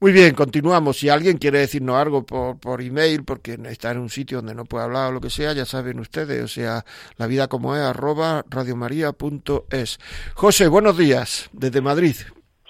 Muy 0.00 0.12
bien, 0.12 0.34
continuamos. 0.34 0.98
Si 0.98 1.08
alguien 1.08 1.38
quiere 1.38 1.58
decirnos 1.58 1.96
algo 1.96 2.24
por, 2.24 2.58
por 2.60 2.82
email, 2.82 3.24
porque 3.24 3.56
está 3.68 3.90
en 3.92 3.98
un 3.98 4.08
sitio 4.08 4.38
donde 4.38 4.54
no 4.54 4.64
puede 4.64 4.84
hablar 4.84 5.10
o 5.10 5.12
lo 5.12 5.20
que 5.20 5.30
sea, 5.30 5.52
ya 5.52 5.64
saben 5.64 6.00
ustedes, 6.00 6.42
o 6.42 6.48
sea, 6.48 6.84
la 7.18 7.26
vida 7.26 7.48
como 7.48 7.74
es, 7.74 7.82
arroba 7.82 8.44
radiomaria.es. 8.48 9.98
José, 10.34 10.68
buenos 10.68 10.98
días, 10.98 11.50
desde 11.52 11.80
Madrid. 11.80 12.14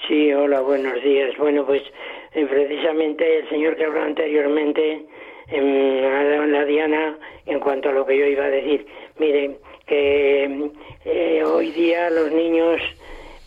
Sí, 0.07 0.33
hola, 0.33 0.61
buenos 0.61 1.03
días. 1.03 1.37
Bueno, 1.39 1.67
pues 1.67 1.83
eh, 2.33 2.47
precisamente 2.47 3.39
el 3.39 3.49
señor 3.49 3.77
que 3.77 3.85
habló 3.85 4.03
anteriormente 4.03 5.07
em, 5.49 5.65
en 5.65 6.53
la 6.53 6.65
diana 6.65 7.19
en 7.47 7.61
cuanto 7.61 7.89
a 7.89 7.93
lo 7.93 8.07
que 8.07 8.19
yo 8.19 8.27
iba 8.27 8.45
a 8.45 8.51
decir. 8.51 8.87
Mire, 9.19 9.59
que 9.87 10.71
eh, 11.05 11.43
hoy 11.45 11.71
día 11.71 12.11
los 12.11 12.31
niños, 12.31 12.81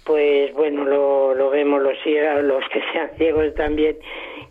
pues 0.09 0.51
bueno, 0.55 0.85
lo, 0.85 1.35
lo 1.35 1.51
vemos 1.51 1.83
los 1.83 1.95
ciegos, 2.03 2.43
los 2.43 2.63
que 2.69 2.81
sean 2.91 3.11
ciegos 3.15 3.53
también. 3.53 3.95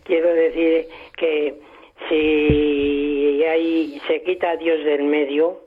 Quiero 0.05 0.33
decir 0.33 0.87
que 1.17 1.59
si 2.07 3.43
hay, 3.43 4.01
se 4.07 4.23
quita 4.23 4.51
a 4.51 4.55
Dios 4.55 4.85
del 4.85 5.03
medio, 5.03 5.59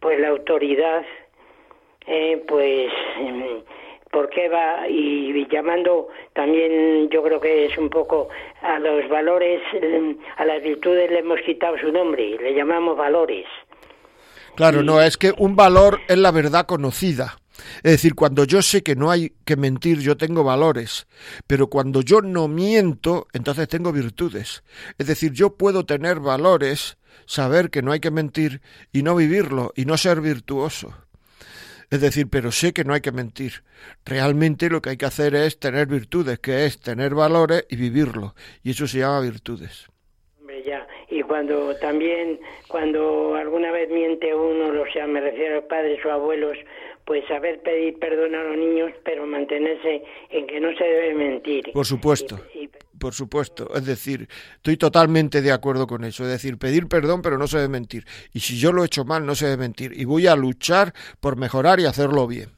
pues 0.00 0.18
la 0.20 0.28
autoridad 0.28 1.04
eh, 2.06 2.42
pues 2.48 2.90
em, 3.18 3.62
por 4.10 4.30
qué 4.30 4.48
va 4.48 4.88
y 4.88 5.46
llamando 5.50 6.08
también 6.32 7.10
yo 7.10 7.22
creo 7.22 7.38
que 7.38 7.66
es 7.66 7.76
un 7.76 7.90
poco 7.90 8.30
a 8.62 8.78
los 8.78 9.06
valores 9.10 9.60
em, 9.74 10.16
a 10.38 10.46
las 10.46 10.62
virtudes 10.62 11.10
le 11.10 11.18
hemos 11.18 11.40
quitado 11.40 11.76
su 11.78 11.90
nombre 11.92 12.38
le 12.40 12.54
llamamos 12.54 12.96
valores 12.96 13.46
Claro, 14.56 14.82
no, 14.82 15.02
es 15.02 15.18
que 15.18 15.34
un 15.36 15.54
valor 15.54 16.00
es 16.08 16.16
la 16.16 16.30
verdad 16.30 16.64
conocida. 16.64 17.36
Es 17.82 17.92
decir, 17.92 18.14
cuando 18.14 18.44
yo 18.44 18.62
sé 18.62 18.82
que 18.82 18.96
no 18.96 19.10
hay 19.10 19.32
que 19.44 19.56
mentir, 19.56 20.00
yo 20.00 20.16
tengo 20.16 20.44
valores, 20.44 21.06
pero 21.46 21.68
cuando 21.68 22.02
yo 22.02 22.20
no 22.20 22.48
miento, 22.48 23.26
entonces 23.32 23.68
tengo 23.68 23.92
virtudes. 23.92 24.62
Es 24.98 25.06
decir, 25.06 25.32
yo 25.32 25.56
puedo 25.56 25.84
tener 25.84 26.20
valores, 26.20 26.98
saber 27.26 27.70
que 27.70 27.82
no 27.82 27.92
hay 27.92 28.00
que 28.00 28.10
mentir 28.10 28.60
y 28.92 29.02
no 29.02 29.16
vivirlo 29.16 29.72
y 29.76 29.84
no 29.84 29.96
ser 29.96 30.20
virtuoso. 30.20 30.94
Es 31.90 32.00
decir, 32.00 32.28
pero 32.28 32.50
sé 32.50 32.72
que 32.72 32.84
no 32.84 32.94
hay 32.94 33.00
que 33.00 33.12
mentir. 33.12 33.62
Realmente 34.04 34.68
lo 34.68 34.82
que 34.82 34.90
hay 34.90 34.96
que 34.96 35.06
hacer 35.06 35.34
es 35.36 35.60
tener 35.60 35.86
virtudes, 35.86 36.40
que 36.40 36.66
es 36.66 36.80
tener 36.80 37.14
valores 37.14 37.64
y 37.70 37.76
vivirlo. 37.76 38.34
Y 38.64 38.70
eso 38.70 38.88
se 38.88 38.98
llama 38.98 39.20
virtudes. 39.20 39.86
Hombre, 40.40 40.62
ya. 40.64 40.86
Y 41.08 41.22
cuando 41.22 41.76
también, 41.76 42.40
cuando 42.66 43.36
alguna 43.36 43.70
vez 43.70 43.88
miente 43.88 44.34
uno, 44.34 44.82
o 44.82 44.92
sea, 44.92 45.06
me 45.06 45.20
refiero 45.20 45.60
a 45.60 45.68
padres 45.68 46.04
o 46.04 46.10
abuelos, 46.10 46.58
pues 47.06 47.24
saber 47.28 47.60
pedir 47.62 47.98
perdón 48.00 48.34
a 48.34 48.42
los 48.42 48.56
niños, 48.58 48.90
pero 49.04 49.26
mantenerse 49.26 50.02
en 50.28 50.46
que 50.48 50.60
no 50.60 50.76
se 50.76 50.84
debe 50.84 51.14
mentir. 51.14 51.70
Por 51.72 51.86
supuesto. 51.86 52.38
Por 52.98 53.14
supuesto, 53.14 53.68
es 53.76 53.84
decir, 53.86 54.26
estoy 54.56 54.76
totalmente 54.78 55.40
de 55.42 55.52
acuerdo 55.52 55.86
con 55.86 56.02
eso, 56.04 56.24
es 56.24 56.30
decir, 56.30 56.58
pedir 56.58 56.88
perdón 56.88 57.20
pero 57.22 57.36
no 57.38 57.46
se 57.46 57.58
debe 57.58 57.68
mentir. 57.68 58.04
Y 58.32 58.40
si 58.40 58.58
yo 58.58 58.72
lo 58.72 58.82
he 58.82 58.86
hecho 58.86 59.04
mal, 59.04 59.24
no 59.24 59.34
se 59.34 59.44
debe 59.46 59.58
mentir. 59.58 59.92
Y 59.94 60.04
voy 60.06 60.26
a 60.26 60.34
luchar 60.34 60.92
por 61.20 61.36
mejorar 61.36 61.78
y 61.78 61.84
hacerlo 61.84 62.26
bien. 62.26 62.48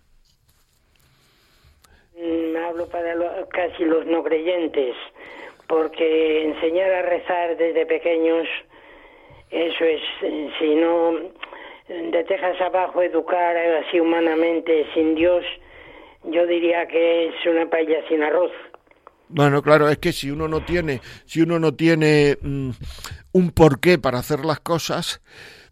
Mm, 2.16 2.56
hablo 2.56 2.88
para 2.88 3.14
lo- 3.14 3.48
casi 3.48 3.84
los 3.84 4.06
no 4.06 4.22
creyentes, 4.24 4.94
porque 5.66 6.44
enseñar 6.44 6.90
a 6.92 7.02
rezar 7.02 7.56
desde 7.56 7.84
pequeños, 7.86 8.46
eso 9.50 9.84
es, 9.84 10.00
eh, 10.22 10.50
si 10.58 10.74
no 10.76 11.14
de 11.88 12.24
tejas 12.24 12.60
abajo 12.60 13.02
educar 13.02 13.56
así 13.56 13.98
humanamente 13.98 14.86
sin 14.94 15.14
Dios, 15.14 15.44
yo 16.24 16.46
diría 16.46 16.86
que 16.86 17.28
es 17.28 17.34
una 17.46 17.68
paella 17.68 18.06
sin 18.08 18.22
arroz. 18.22 18.52
Bueno, 19.30 19.62
claro, 19.62 19.88
es 19.88 19.98
que 19.98 20.12
si 20.12 20.30
uno 20.30 20.48
no 20.48 20.64
tiene, 20.64 21.00
si 21.26 21.42
uno 21.42 21.58
no 21.58 21.74
tiene 21.74 22.38
mm, 22.40 22.70
un 23.32 23.50
porqué 23.50 23.98
para 23.98 24.18
hacer 24.18 24.44
las 24.44 24.60
cosas, 24.60 25.20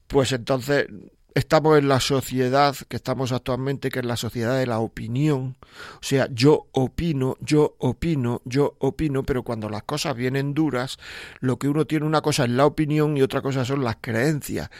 pues 0.06 0.32
entonces 0.32 0.88
estamos 1.34 1.78
en 1.78 1.88
la 1.88 2.00
sociedad 2.00 2.74
que 2.88 2.96
estamos 2.96 3.32
actualmente, 3.32 3.90
que 3.90 4.00
es 4.00 4.04
la 4.04 4.16
sociedad 4.16 4.58
de 4.58 4.66
la 4.66 4.78
opinión. 4.78 5.56
O 5.94 6.02
sea, 6.02 6.28
yo 6.30 6.66
opino, 6.72 7.36
yo 7.40 7.76
opino, 7.78 8.42
yo 8.44 8.74
opino, 8.78 9.22
pero 9.22 9.42
cuando 9.42 9.70
las 9.70 9.82
cosas 9.82 10.16
vienen 10.16 10.54
duras, 10.54 10.98
lo 11.40 11.58
que 11.58 11.68
uno 11.68 11.86
tiene 11.86 12.06
una 12.06 12.20
cosa 12.20 12.44
es 12.44 12.50
la 12.50 12.66
opinión 12.66 13.16
y 13.16 13.22
otra 13.22 13.40
cosa 13.42 13.64
son 13.64 13.84
las 13.84 13.96
creencias. 14.00 14.70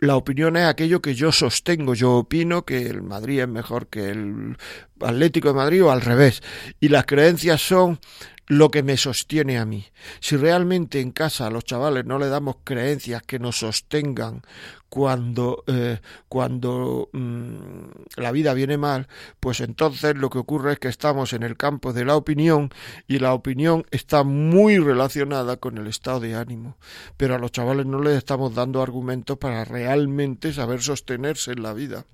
La 0.00 0.16
opinión 0.16 0.56
es 0.56 0.66
aquello 0.66 1.00
que 1.00 1.14
yo 1.14 1.32
sostengo. 1.32 1.94
Yo 1.94 2.12
opino 2.12 2.64
que 2.64 2.86
el 2.86 3.02
Madrid 3.02 3.40
es 3.40 3.48
mejor 3.48 3.86
que 3.86 4.10
el 4.10 4.56
Atlético 5.00 5.48
de 5.48 5.54
Madrid 5.54 5.84
o 5.84 5.90
al 5.90 6.00
revés. 6.00 6.42
Y 6.80 6.88
las 6.88 7.06
creencias 7.06 7.60
son 7.62 8.00
lo 8.46 8.70
que 8.70 8.82
me 8.82 8.96
sostiene 8.96 9.58
a 9.58 9.64
mí. 9.64 9.86
Si 10.20 10.36
realmente 10.36 11.00
en 11.00 11.12
casa 11.12 11.46
a 11.46 11.50
los 11.50 11.64
chavales 11.64 12.04
no 12.04 12.18
le 12.18 12.28
damos 12.28 12.56
creencias 12.64 13.22
que 13.22 13.38
nos 13.38 13.58
sostengan 13.58 14.42
cuando, 14.88 15.64
eh, 15.66 15.98
cuando 16.28 17.08
mm, 17.12 17.84
la 18.16 18.30
vida 18.32 18.54
viene 18.54 18.76
mal, 18.76 19.08
pues 19.40 19.60
entonces 19.60 20.16
lo 20.16 20.30
que 20.30 20.38
ocurre 20.38 20.74
es 20.74 20.78
que 20.78 20.88
estamos 20.88 21.32
en 21.32 21.42
el 21.42 21.56
campo 21.56 21.92
de 21.92 22.04
la 22.04 22.16
opinión 22.16 22.70
y 23.08 23.18
la 23.18 23.34
opinión 23.34 23.86
está 23.90 24.22
muy 24.22 24.78
relacionada 24.78 25.56
con 25.56 25.78
el 25.78 25.86
estado 25.86 26.20
de 26.20 26.36
ánimo. 26.36 26.76
Pero 27.16 27.34
a 27.34 27.38
los 27.38 27.50
chavales 27.50 27.86
no 27.86 28.00
les 28.00 28.16
estamos 28.16 28.54
dando 28.54 28.82
argumentos 28.82 29.38
para 29.38 29.64
realmente 29.64 30.52
saber 30.52 30.80
sostenerse 30.82 31.52
en 31.52 31.62
la 31.62 31.72
vida. 31.72 32.04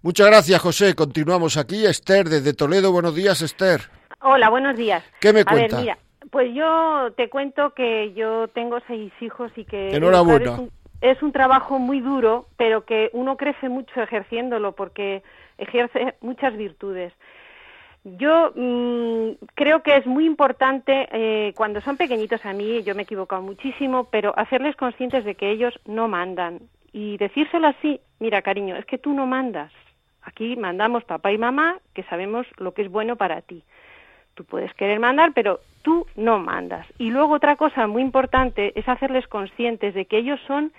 Muchas 0.00 0.26
gracias, 0.26 0.60
José. 0.60 0.94
Continuamos 0.94 1.56
aquí. 1.56 1.86
Esther, 1.86 2.28
desde 2.28 2.54
Toledo. 2.54 2.90
Buenos 2.90 3.14
días, 3.14 3.42
Esther. 3.42 4.01
Hola, 4.22 4.50
buenos 4.50 4.76
días. 4.76 5.02
¿Qué 5.20 5.32
me 5.32 5.40
A 5.40 5.44
cuenta? 5.44 5.76
ver, 5.76 5.80
mira, 5.82 5.98
pues 6.30 6.54
yo 6.54 7.12
te 7.16 7.28
cuento 7.28 7.70
que 7.74 8.12
yo 8.14 8.48
tengo 8.48 8.78
seis 8.86 9.12
hijos 9.20 9.50
y 9.56 9.64
que 9.64 9.90
Enhorabuena. 9.90 10.44
educar 10.44 10.52
Es, 10.54 10.58
un, 10.60 10.70
es 11.00 11.22
un 11.22 11.32
trabajo 11.32 11.78
muy 11.78 12.00
duro, 12.00 12.46
pero 12.56 12.84
que 12.84 13.10
uno 13.12 13.36
crece 13.36 13.68
mucho 13.68 14.00
ejerciéndolo 14.00 14.72
porque 14.72 15.22
ejerce 15.58 16.14
muchas 16.20 16.56
virtudes. 16.56 17.12
Yo 18.04 18.52
mm, 18.54 19.44
creo 19.54 19.82
que 19.82 19.96
es 19.96 20.06
muy 20.06 20.24
importante 20.26 21.08
eh, 21.12 21.52
cuando 21.56 21.80
son 21.80 21.96
pequeñitos 21.96 22.44
a 22.44 22.52
mí, 22.52 22.82
yo 22.82 22.94
me 22.94 23.02
he 23.02 23.04
equivocado 23.04 23.42
muchísimo, 23.42 24.04
pero 24.04 24.36
hacerles 24.36 24.76
conscientes 24.76 25.24
de 25.24 25.34
que 25.34 25.50
ellos 25.50 25.78
no 25.86 26.08
mandan 26.08 26.60
y 26.92 27.16
decírselo 27.16 27.68
así, 27.68 28.00
mira 28.20 28.42
cariño, 28.42 28.76
es 28.76 28.84
que 28.86 28.98
tú 28.98 29.12
no 29.12 29.26
mandas. 29.26 29.72
Aquí 30.22 30.56
mandamos 30.56 31.04
papá 31.04 31.32
y 31.32 31.38
mamá 31.38 31.78
que 31.94 32.04
sabemos 32.04 32.46
lo 32.58 32.72
que 32.74 32.82
es 32.82 32.90
bueno 32.90 33.16
para 33.16 33.40
ti. 33.40 33.64
Tú 34.34 34.44
puedes 34.44 34.72
querer 34.74 34.98
mandar, 34.98 35.32
pero 35.34 35.60
tú 35.82 36.06
no 36.16 36.38
mandas. 36.38 36.86
Y 36.98 37.10
luego 37.10 37.34
otra 37.34 37.56
cosa 37.56 37.86
muy 37.86 38.02
importante 38.02 38.72
es 38.78 38.88
hacerles 38.88 39.26
conscientes 39.26 39.94
de 39.94 40.06
que 40.06 40.18
ellos 40.18 40.40
son 40.46 40.72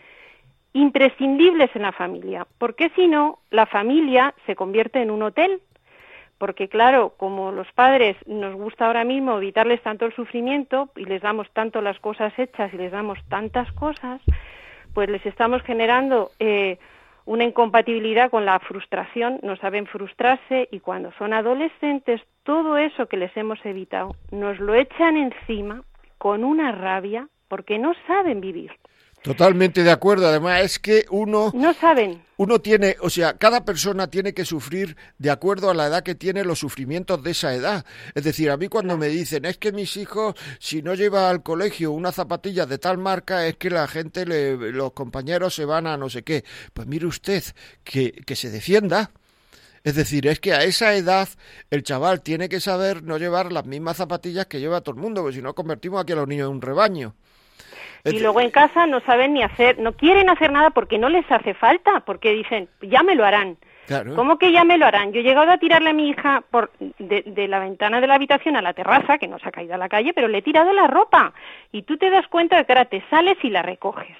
imprescindibles 0.73 1.69
en 1.75 1.83
la 1.83 1.91
familia, 1.91 2.47
porque 2.57 2.89
si 2.95 3.07
no, 3.07 3.39
la 3.51 3.67
familia 3.67 4.33
se 4.45 4.55
convierte 4.55 5.01
en 5.01 5.11
un 5.11 5.23
hotel. 5.23 5.61
Porque 6.39 6.67
claro, 6.67 7.13
como 7.15 7.51
los 7.51 7.71
padres 7.71 8.17
nos 8.25 8.55
gusta 8.55 8.87
ahora 8.87 9.05
mismo 9.05 9.37
evitarles 9.37 9.81
tanto 9.81 10.05
el 10.05 10.13
sufrimiento 10.13 10.89
y 10.95 11.05
les 11.05 11.21
damos 11.21 11.49
tanto 11.51 11.79
las 11.81 11.99
cosas 11.99 12.37
hechas 12.37 12.73
y 12.73 12.77
les 12.77 12.91
damos 12.91 13.17
tantas 13.29 13.71
cosas, 13.71 14.19
pues 14.93 15.09
les 15.09 15.25
estamos 15.25 15.61
generando 15.61 16.31
eh, 16.39 16.79
una 17.25 17.43
incompatibilidad 17.43 18.29
con 18.29 18.45
la 18.45 18.59
frustración, 18.59 19.39
no 19.43 19.55
saben 19.57 19.87
frustrarse 19.87 20.67
y 20.71 20.79
cuando 20.79 21.11
son 21.17 21.33
adolescentes 21.33 22.21
todo 22.43 22.77
eso 22.77 23.07
que 23.07 23.17
les 23.17 23.35
hemos 23.37 23.63
evitado 23.65 24.15
nos 24.31 24.59
lo 24.59 24.75
echan 24.75 25.15
encima 25.17 25.83
con 26.17 26.43
una 26.43 26.71
rabia 26.71 27.27
porque 27.47 27.79
no 27.79 27.93
saben 28.07 28.41
vivir. 28.41 28.71
Totalmente 29.23 29.83
de 29.83 29.91
acuerdo. 29.91 30.27
Además, 30.27 30.61
es 30.63 30.79
que 30.79 31.05
uno. 31.09 31.51
No 31.55 31.73
saben. 31.73 32.21
Uno 32.35 32.59
tiene, 32.59 32.97
o 32.99 33.09
sea, 33.09 33.37
cada 33.37 33.63
persona 33.63 34.07
tiene 34.07 34.33
que 34.33 34.43
sufrir 34.43 34.97
de 35.17 35.31
acuerdo 35.31 35.69
a 35.69 35.73
la 35.73 35.87
edad 35.87 36.03
que 36.03 36.13
tiene 36.13 36.43
los 36.43 36.59
sufrimientos 36.59 37.23
de 37.23 37.31
esa 37.31 37.53
edad. 37.53 37.85
Es 38.15 38.25
decir, 38.25 38.51
a 38.51 38.57
mí 38.57 38.67
cuando 38.67 38.97
me 38.97 39.07
dicen, 39.07 39.45
es 39.45 39.57
que 39.57 39.71
mis 39.71 39.95
hijos, 39.95 40.35
si 40.59 40.81
no 40.81 40.93
lleva 40.93 41.29
al 41.29 41.41
colegio 41.41 41.91
una 41.91 42.11
zapatilla 42.11 42.65
de 42.65 42.79
tal 42.79 42.97
marca, 42.97 43.47
es 43.47 43.55
que 43.55 43.69
la 43.69 43.87
gente, 43.87 44.25
le, 44.25 44.57
los 44.73 44.91
compañeros 44.91 45.55
se 45.55 45.63
van 45.63 45.87
a 45.87 45.95
no 45.95 46.09
sé 46.09 46.23
qué. 46.23 46.43
Pues 46.73 46.85
mire 46.87 47.05
usted, 47.05 47.43
que, 47.85 48.11
que 48.11 48.35
se 48.35 48.49
defienda. 48.49 49.11
Es 49.85 49.95
decir, 49.95 50.27
es 50.27 50.41
que 50.41 50.53
a 50.53 50.63
esa 50.63 50.95
edad 50.95 51.29
el 51.69 51.83
chaval 51.83 52.21
tiene 52.21 52.49
que 52.49 52.59
saber 52.59 53.03
no 53.03 53.17
llevar 53.17 53.53
las 53.53 53.65
mismas 53.65 53.97
zapatillas 53.97 54.47
que 54.47 54.59
lleva 54.59 54.81
todo 54.81 54.95
el 54.95 55.01
mundo, 55.01 55.21
porque 55.21 55.37
si 55.37 55.41
no 55.41 55.55
convertimos 55.55 56.01
aquí 56.01 56.11
a 56.11 56.17
los 56.17 56.27
niños 56.27 56.49
en 56.49 56.55
un 56.55 56.61
rebaño. 56.61 57.15
Y 58.05 58.19
luego 58.19 58.41
en 58.41 58.51
casa 58.51 58.85
no 58.85 58.99
saben 59.01 59.33
ni 59.33 59.43
hacer, 59.43 59.79
no 59.79 59.93
quieren 59.93 60.29
hacer 60.29 60.51
nada 60.51 60.71
porque 60.71 60.97
no 60.97 61.07
les 61.07 61.29
hace 61.31 61.53
falta, 61.53 62.01
porque 62.01 62.33
dicen, 62.33 62.67
ya 62.81 63.01
me 63.01 63.15
lo 63.15 63.23
harán. 63.23 63.57
Claro. 63.87 64.15
¿Cómo 64.15 64.37
que 64.37 64.51
ya 64.51 64.63
me 64.63 64.77
lo 64.77 64.85
harán? 64.85 65.13
Yo 65.13 65.21
he 65.21 65.23
llegado 65.23 65.51
a 65.51 65.57
tirarle 65.57 65.91
a 65.91 65.93
mi 65.93 66.09
hija 66.09 66.43
por 66.51 66.71
de, 66.79 67.23
de 67.25 67.47
la 67.47 67.59
ventana 67.59 68.01
de 68.01 68.07
la 68.07 68.15
habitación 68.15 68.55
a 68.55 68.61
la 68.61 68.73
terraza, 68.73 69.17
que 69.17 69.27
no 69.27 69.39
se 69.39 69.47
ha 69.47 69.51
caído 69.51 69.75
a 69.75 69.77
la 69.77 69.89
calle, 69.89 70.13
pero 70.13 70.27
le 70.27 70.39
he 70.39 70.41
tirado 70.41 70.73
la 70.73 70.87
ropa. 70.87 71.33
Y 71.71 71.83
tú 71.83 71.97
te 71.97 72.09
das 72.09 72.27
cuenta 72.27 72.57
de 72.57 72.65
que 72.65 72.73
ahora 72.73 72.85
te 72.85 73.03
sales 73.09 73.37
y 73.41 73.49
la 73.49 73.61
recoges. 73.61 74.17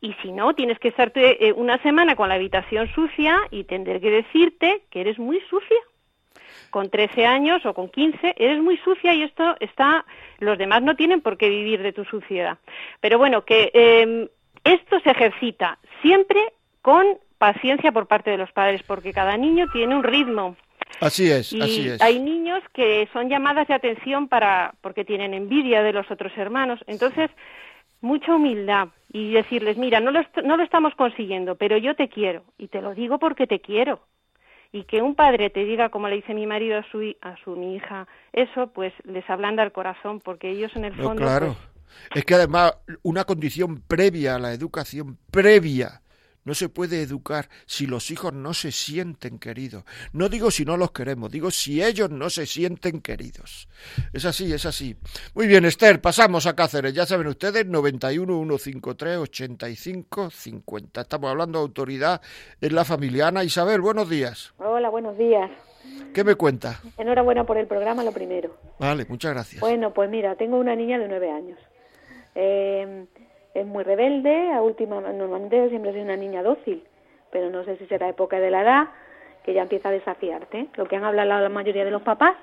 Y 0.00 0.14
si 0.14 0.32
no, 0.32 0.54
tienes 0.54 0.80
que 0.80 0.88
estarte 0.88 1.48
eh, 1.48 1.52
una 1.52 1.80
semana 1.82 2.16
con 2.16 2.28
la 2.28 2.34
habitación 2.34 2.92
sucia 2.92 3.38
y 3.50 3.64
tendré 3.64 4.00
que 4.00 4.10
decirte 4.10 4.82
que 4.90 5.00
eres 5.00 5.18
muy 5.18 5.40
sucia. 5.48 5.78
Con 6.72 6.88
13 6.88 7.26
años 7.26 7.66
o 7.66 7.74
con 7.74 7.90
15 7.90 8.34
eres 8.38 8.62
muy 8.62 8.78
sucia 8.78 9.12
y 9.12 9.22
esto 9.22 9.56
está, 9.60 10.06
los 10.38 10.56
demás 10.56 10.82
no 10.82 10.96
tienen 10.96 11.20
por 11.20 11.36
qué 11.36 11.50
vivir 11.50 11.82
de 11.82 11.92
tu 11.92 12.04
suciedad. 12.06 12.56
Pero 13.00 13.18
bueno, 13.18 13.44
que 13.44 13.70
eh, 13.74 14.30
esto 14.64 14.98
se 15.00 15.10
ejercita 15.10 15.78
siempre 16.00 16.40
con 16.80 17.04
paciencia 17.36 17.92
por 17.92 18.06
parte 18.06 18.30
de 18.30 18.38
los 18.38 18.50
padres, 18.52 18.82
porque 18.84 19.12
cada 19.12 19.36
niño 19.36 19.66
tiene 19.70 19.94
un 19.94 20.02
ritmo. 20.02 20.56
Así 21.00 21.30
es, 21.30 21.52
Y 21.52 21.60
así 21.60 21.88
es. 21.90 22.00
hay 22.00 22.18
niños 22.18 22.62
que 22.72 23.06
son 23.12 23.28
llamadas 23.28 23.68
de 23.68 23.74
atención 23.74 24.28
para 24.28 24.72
porque 24.80 25.04
tienen 25.04 25.34
envidia 25.34 25.82
de 25.82 25.92
los 25.92 26.10
otros 26.10 26.32
hermanos. 26.38 26.80
Entonces, 26.86 27.30
mucha 28.00 28.34
humildad 28.34 28.88
y 29.12 29.32
decirles, 29.32 29.76
mira, 29.76 30.00
no 30.00 30.10
lo, 30.10 30.22
no 30.42 30.56
lo 30.56 30.62
estamos 30.62 30.94
consiguiendo, 30.94 31.56
pero 31.56 31.76
yo 31.76 31.94
te 31.96 32.08
quiero 32.08 32.44
y 32.56 32.68
te 32.68 32.80
lo 32.80 32.94
digo 32.94 33.18
porque 33.18 33.46
te 33.46 33.60
quiero. 33.60 34.00
Y 34.72 34.84
que 34.84 35.02
un 35.02 35.14
padre 35.14 35.50
te 35.50 35.64
diga, 35.64 35.90
como 35.90 36.08
le 36.08 36.16
dice 36.16 36.34
mi 36.34 36.46
marido 36.46 36.78
a 36.78 36.82
su, 36.90 37.14
a 37.20 37.36
su 37.44 37.56
mi 37.56 37.76
hija, 37.76 38.06
eso 38.32 38.68
pues 38.68 38.92
les 39.04 39.28
ablanda 39.28 39.62
el 39.62 39.72
corazón, 39.72 40.20
porque 40.20 40.50
ellos 40.50 40.74
en 40.76 40.84
el 40.86 40.96
No, 40.96 41.04
fondo... 41.04 41.22
claro. 41.22 41.56
pues, 42.08 42.20
Es 42.20 42.24
que 42.24 42.34
además 42.34 42.74
una 43.02 43.24
condición 43.24 43.82
previa 43.86 44.36
a 44.36 44.38
la 44.38 44.52
educación, 44.52 45.18
previa, 45.30 46.01
no 46.44 46.54
se 46.54 46.68
puede 46.68 47.02
educar 47.02 47.48
si 47.66 47.86
los 47.86 48.10
hijos 48.10 48.32
no 48.32 48.54
se 48.54 48.72
sienten 48.72 49.38
queridos. 49.38 49.84
No 50.12 50.28
digo 50.28 50.50
si 50.50 50.64
no 50.64 50.76
los 50.76 50.92
queremos, 50.92 51.30
digo 51.30 51.50
si 51.50 51.82
ellos 51.82 52.10
no 52.10 52.30
se 52.30 52.46
sienten 52.46 53.00
queridos. 53.00 53.68
Es 54.12 54.24
así, 54.24 54.52
es 54.52 54.66
así. 54.66 54.96
Muy 55.34 55.46
bien, 55.46 55.64
Esther, 55.64 56.00
pasamos 56.00 56.46
a 56.46 56.54
Cáceres. 56.54 56.94
Ya 56.94 57.06
saben 57.06 57.26
ustedes, 57.26 57.66
91 57.66 58.58
153 58.58 59.18
85 59.18 60.30
50. 60.30 61.00
Estamos 61.00 61.30
hablando 61.30 61.58
de 61.58 61.62
autoridad 61.64 62.20
en 62.60 62.74
la 62.74 62.84
familia. 62.84 63.28
Ana 63.28 63.44
Isabel, 63.44 63.80
buenos 63.80 64.08
días. 64.08 64.52
Hola, 64.58 64.88
buenos 64.90 65.16
días. 65.16 65.50
¿Qué 66.14 66.24
me 66.24 66.34
cuenta? 66.34 66.80
Enhorabuena 66.96 67.44
por 67.44 67.58
el 67.58 67.66
programa, 67.66 68.04
lo 68.04 68.12
primero. 68.12 68.56
Vale, 68.78 69.06
muchas 69.08 69.32
gracias. 69.32 69.60
Bueno, 69.60 69.92
pues 69.92 70.10
mira, 70.10 70.36
tengo 70.36 70.58
una 70.58 70.76
niña 70.76 70.98
de 70.98 71.08
nueve 71.08 71.30
años. 71.30 71.58
Eh, 72.34 73.06
es 73.54 73.66
muy 73.66 73.84
rebelde, 73.84 74.52
a 74.52 74.62
última, 74.62 75.00
normalmente 75.00 75.68
siempre 75.68 75.90
ha 75.90 76.02
una 76.02 76.16
niña 76.16 76.42
dócil, 76.42 76.82
pero 77.30 77.50
no 77.50 77.64
sé 77.64 77.76
si 77.76 77.86
será 77.86 78.08
época 78.08 78.40
de 78.40 78.50
la 78.50 78.62
edad 78.62 78.88
que 79.44 79.54
ya 79.54 79.62
empieza 79.62 79.88
a 79.88 79.92
desafiarte. 79.92 80.68
Lo 80.76 80.86
que 80.86 80.96
han 80.96 81.04
hablado 81.04 81.42
la 81.42 81.48
mayoría 81.48 81.84
de 81.84 81.90
los 81.90 82.02
papás, 82.02 82.36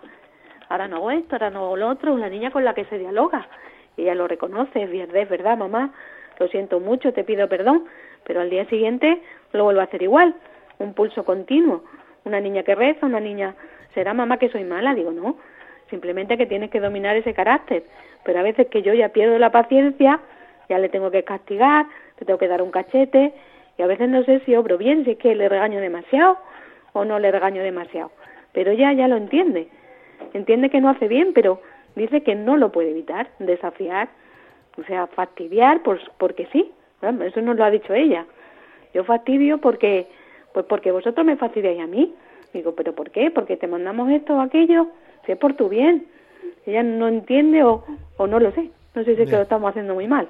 ahora 0.68 0.88
no 0.88 0.98
hago 0.98 1.12
esto, 1.12 1.36
ahora 1.36 1.50
no 1.50 1.66
hago 1.66 1.78
lo 1.78 1.90
otro, 1.90 2.14
una 2.14 2.30
niña 2.30 2.52
con 2.52 2.66
la 2.66 2.74
que 2.74 2.86
se 2.86 2.98
dialoga. 2.98 3.48
Y 3.98 4.04
ella 4.04 4.16
lo 4.16 4.28
reconoce, 4.28 4.84
es 4.84 5.30
verdad, 5.30 5.58
mamá, 5.58 5.94
lo 6.38 6.48
siento 6.48 6.80
mucho, 6.80 7.14
te 7.14 7.24
pido 7.24 7.48
perdón, 7.50 7.86
pero 8.24 8.42
al 8.42 8.50
día 8.50 8.66
siguiente 8.66 9.22
lo 9.52 9.64
vuelvo 9.66 9.82
a 9.82 9.86
hacer 9.86 10.02
igual, 10.04 10.36
un 10.78 10.94
pulso 10.94 11.24
continuo. 11.26 11.84
Una 12.26 12.40
niña 12.40 12.64
que 12.64 12.76
reza, 12.76 13.06
una 13.06 13.20
niña, 13.20 13.56
¿será 13.94 14.14
mamá 14.14 14.38
que 14.38 14.50
soy 14.50 14.64
mala? 14.64 14.94
Digo, 14.94 15.12
no, 15.12 15.38
simplemente 15.90 16.38
que 16.38 16.46
tienes 16.46 16.70
que 16.70 16.80
dominar 16.80 17.16
ese 17.16 17.34
carácter. 17.34 17.84
Pero 18.24 18.40
a 18.40 18.44
veces 18.44 18.68
que 18.68 18.82
yo 18.82 18.94
ya 18.94 19.10
pierdo 19.10 19.40
la 19.40 19.52
paciencia, 19.52 20.20
ya 20.70 20.78
le 20.78 20.90
tengo 20.90 21.12
que 21.12 21.24
castigar, 21.24 21.86
le 22.20 22.26
tengo 22.26 22.40
que 22.40 22.48
dar 22.48 22.62
un 22.62 22.72
cachete, 22.72 23.34
y 23.78 23.82
a 23.82 23.88
veces 23.88 24.10
no 24.10 24.24
sé 24.24 24.40
si 24.46 24.56
obro 24.56 24.78
bien, 24.78 25.04
si 25.06 25.12
es 25.12 25.18
que 25.18 25.36
le 25.36 25.50
regaño 25.50 25.80
demasiado 25.82 26.38
o 26.94 27.06
no 27.06 27.18
le 27.20 27.32
regaño 27.32 27.64
demasiado. 27.64 28.12
Pero 28.54 28.72
ella 28.72 28.94
ya 28.94 29.08
lo 29.08 29.18
entiende. 29.18 29.68
Entiende 30.34 30.70
que 30.70 30.82
no 30.82 30.90
hace 30.90 31.08
bien, 31.08 31.34
pero 31.34 31.62
dice 31.96 32.22
que 32.22 32.36
no 32.36 32.58
lo 32.58 32.72
puede 32.72 32.92
evitar, 32.92 33.30
desafiar, 33.40 34.10
o 34.78 34.84
sea, 34.84 35.08
fastidiar 35.08 35.82
pues, 35.84 36.02
porque 36.18 36.48
sí. 36.52 36.72
Bueno, 37.02 37.24
Eso 37.24 37.42
nos 37.42 37.56
lo 37.56 37.64
ha 37.64 37.72
dicho 37.72 37.94
ella. 37.94 38.26
Yo 38.94 39.04
fastidio 39.06 39.60
porque, 39.60 40.08
pues 40.54 40.66
porque 40.66 40.92
vosotros 40.92 41.26
me 41.26 41.38
fastidiáis 41.38 41.80
a 41.82 41.88
mí. 41.88 42.14
Digo, 42.54 42.74
¿pero 42.76 42.94
por 42.94 43.12
qué? 43.12 43.32
Porque 43.32 43.56
te 43.58 43.68
mandamos 43.68 44.10
esto 44.12 44.36
o 44.36 44.42
aquello, 44.42 44.88
si 45.26 45.32
es 45.32 45.38
por 45.38 45.54
tu 45.54 45.70
bien. 45.70 46.06
Ella 46.66 46.84
no 46.84 47.08
entiende 47.08 47.64
o, 47.64 47.86
o 48.18 48.28
no 48.28 48.40
lo 48.40 48.52
sé. 48.52 48.70
No 48.96 49.04
sé 49.04 49.16
si 49.16 49.22
es 49.22 49.28
que 49.28 49.32
Ya. 49.32 49.38
lo 49.38 49.44
estamos 49.44 49.70
haciendo 49.70 49.94
muy 49.94 50.08
mal. 50.08 50.28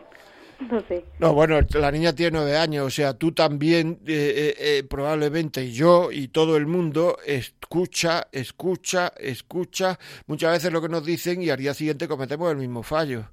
No 0.72 0.82
sé. 0.88 1.05
No, 1.20 1.34
bueno, 1.34 1.60
la 1.74 1.91
niña 1.91 2.14
tiene 2.14 2.38
nueve 2.38 2.57
años, 2.57 2.86
o 2.86 2.89
sea, 2.89 3.14
tú 3.14 3.32
también 3.32 3.99
eh, 4.05 4.34
eh, 4.36 4.55
eh, 4.60 4.84
probablemente 4.84 5.64
y 5.64 5.72
yo 5.72 6.12
y 6.12 6.28
todo 6.28 6.57
el 6.57 6.68
mundo 6.68 7.18
escucha, 7.26 8.28
escucha, 8.32 9.14
escucha 9.18 9.97
muchas 10.28 10.51
veces 10.51 10.72
lo 10.72 10.82
que 10.82 10.89
nos 10.89 11.05
dicen 11.05 11.41
y 11.41 11.49
al 11.49 11.57
día 11.57 11.74
siguiente 11.74 12.07
cometemos 12.07 12.51
el 12.51 12.57
mismo 12.57 12.84
fallo. 12.84 13.26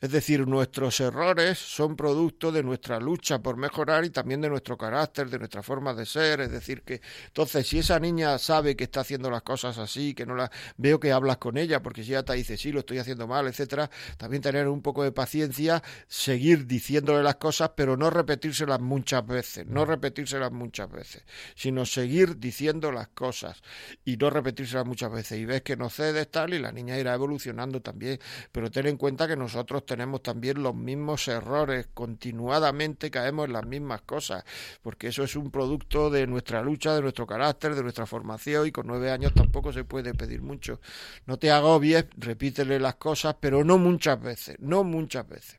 Es 0.00 0.12
decir, 0.12 0.48
nuestros 0.48 0.98
errores 1.00 1.58
son 1.58 1.94
producto 1.94 2.50
de 2.50 2.62
nuestra 2.62 2.98
lucha 2.98 3.40
por 3.42 3.58
mejorar 3.58 4.02
y 4.06 4.08
también 4.08 4.40
de 4.40 4.48
nuestro 4.48 4.78
carácter, 4.78 5.28
de 5.28 5.38
nuestra 5.38 5.62
forma 5.62 5.92
de 5.92 6.06
ser. 6.06 6.40
Es 6.40 6.50
decir, 6.50 6.80
que 6.80 7.02
entonces 7.26 7.68
si 7.68 7.80
esa 7.80 8.00
niña 8.00 8.38
sabe 8.38 8.76
que 8.76 8.84
está 8.84 9.00
haciendo 9.00 9.30
las 9.30 9.42
cosas 9.42 9.76
así, 9.76 10.14
que 10.14 10.24
no 10.24 10.34
la 10.34 10.50
veo 10.78 10.98
que 10.98 11.12
hablas 11.12 11.36
con 11.36 11.58
ella, 11.58 11.82
porque 11.82 12.02
si 12.02 12.12
ella 12.12 12.22
te 12.22 12.32
dice 12.32 12.56
sí, 12.56 12.72
lo 12.72 12.80
estoy 12.80 12.96
haciendo 12.96 13.26
mal, 13.26 13.46
etcétera, 13.46 13.90
también 14.16 14.42
tener 14.42 14.68
un 14.68 14.80
poco 14.80 15.04
de 15.04 15.12
paciencia, 15.12 15.82
seguir 16.08 16.66
diciéndole 16.66 17.22
las 17.22 17.36
cosas, 17.36 17.72
pero 17.76 17.98
no 17.98 18.08
repetírselas 18.08 18.80
muchas 18.80 19.26
veces, 19.26 19.66
no 19.66 19.84
repetírselas 19.84 20.50
muchas 20.50 20.90
veces, 20.90 21.24
sino 21.54 21.84
seguir 21.84 22.38
diciendo 22.38 22.90
las 22.90 23.08
cosas 23.08 23.60
y 24.06 24.16
no 24.16 24.30
repetírselas 24.30 24.86
muchas 24.86 25.12
veces. 25.12 25.38
Y 25.40 25.44
ves 25.44 25.60
que 25.60 25.76
no 25.76 25.90
cedes 25.90 26.30
tal 26.30 26.54
y 26.54 26.58
la 26.58 26.72
niña 26.72 26.98
irá 26.98 27.12
evolucionando 27.12 27.82
también, 27.82 28.18
pero 28.50 28.70
ten 28.70 28.86
en 28.86 28.96
cuenta 28.96 29.28
que 29.28 29.36
nosotros 29.36 29.84
tenemos 29.90 30.22
también 30.22 30.62
los 30.62 30.72
mismos 30.72 31.26
errores, 31.26 31.88
continuadamente 31.92 33.10
caemos 33.10 33.46
en 33.46 33.54
las 33.54 33.66
mismas 33.66 34.02
cosas, 34.02 34.44
porque 34.82 35.08
eso 35.08 35.24
es 35.24 35.34
un 35.34 35.50
producto 35.50 36.10
de 36.10 36.28
nuestra 36.28 36.62
lucha, 36.62 36.94
de 36.94 37.02
nuestro 37.02 37.26
carácter, 37.26 37.74
de 37.74 37.82
nuestra 37.82 38.06
formación 38.06 38.68
y 38.68 38.70
con 38.70 38.86
nueve 38.86 39.10
años 39.10 39.34
tampoco 39.34 39.72
se 39.72 39.82
puede 39.82 40.14
pedir 40.14 40.42
mucho. 40.42 40.80
No 41.26 41.40
te 41.40 41.50
agobies, 41.50 42.04
repítele 42.18 42.78
las 42.78 42.94
cosas, 42.94 43.34
pero 43.40 43.64
no 43.64 43.78
muchas 43.78 44.22
veces, 44.22 44.56
no 44.60 44.84
muchas 44.84 45.26
veces. 45.26 45.58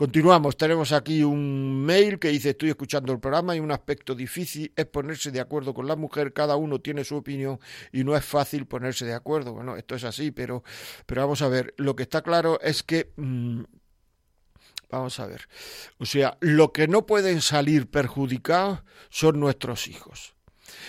Continuamos, 0.00 0.56
tenemos 0.56 0.92
aquí 0.92 1.22
un 1.22 1.84
mail 1.84 2.18
que 2.18 2.28
dice 2.30 2.48
estoy 2.48 2.70
escuchando 2.70 3.12
el 3.12 3.20
programa 3.20 3.54
y 3.54 3.60
un 3.60 3.70
aspecto 3.70 4.14
difícil 4.14 4.72
es 4.74 4.86
ponerse 4.86 5.30
de 5.30 5.40
acuerdo 5.40 5.74
con 5.74 5.86
la 5.86 5.94
mujer, 5.94 6.32
cada 6.32 6.56
uno 6.56 6.80
tiene 6.80 7.04
su 7.04 7.16
opinión 7.16 7.60
y 7.92 8.02
no 8.02 8.16
es 8.16 8.24
fácil 8.24 8.66
ponerse 8.66 9.04
de 9.04 9.12
acuerdo. 9.12 9.52
Bueno, 9.52 9.76
esto 9.76 9.94
es 9.94 10.04
así, 10.04 10.30
pero, 10.30 10.64
pero 11.04 11.20
vamos 11.20 11.42
a 11.42 11.48
ver, 11.48 11.74
lo 11.76 11.96
que 11.96 12.04
está 12.04 12.22
claro 12.22 12.58
es 12.62 12.82
que... 12.82 13.12
mm, 13.16 13.64
Vamos 14.88 15.20
a 15.20 15.26
ver. 15.26 15.48
O 15.98 16.06
sea, 16.06 16.38
lo 16.40 16.72
que 16.72 16.88
no 16.88 17.04
pueden 17.04 17.42
salir 17.42 17.88
perjudicados 17.90 18.82
son 19.10 19.38
nuestros 19.38 19.86
hijos. 19.86 20.34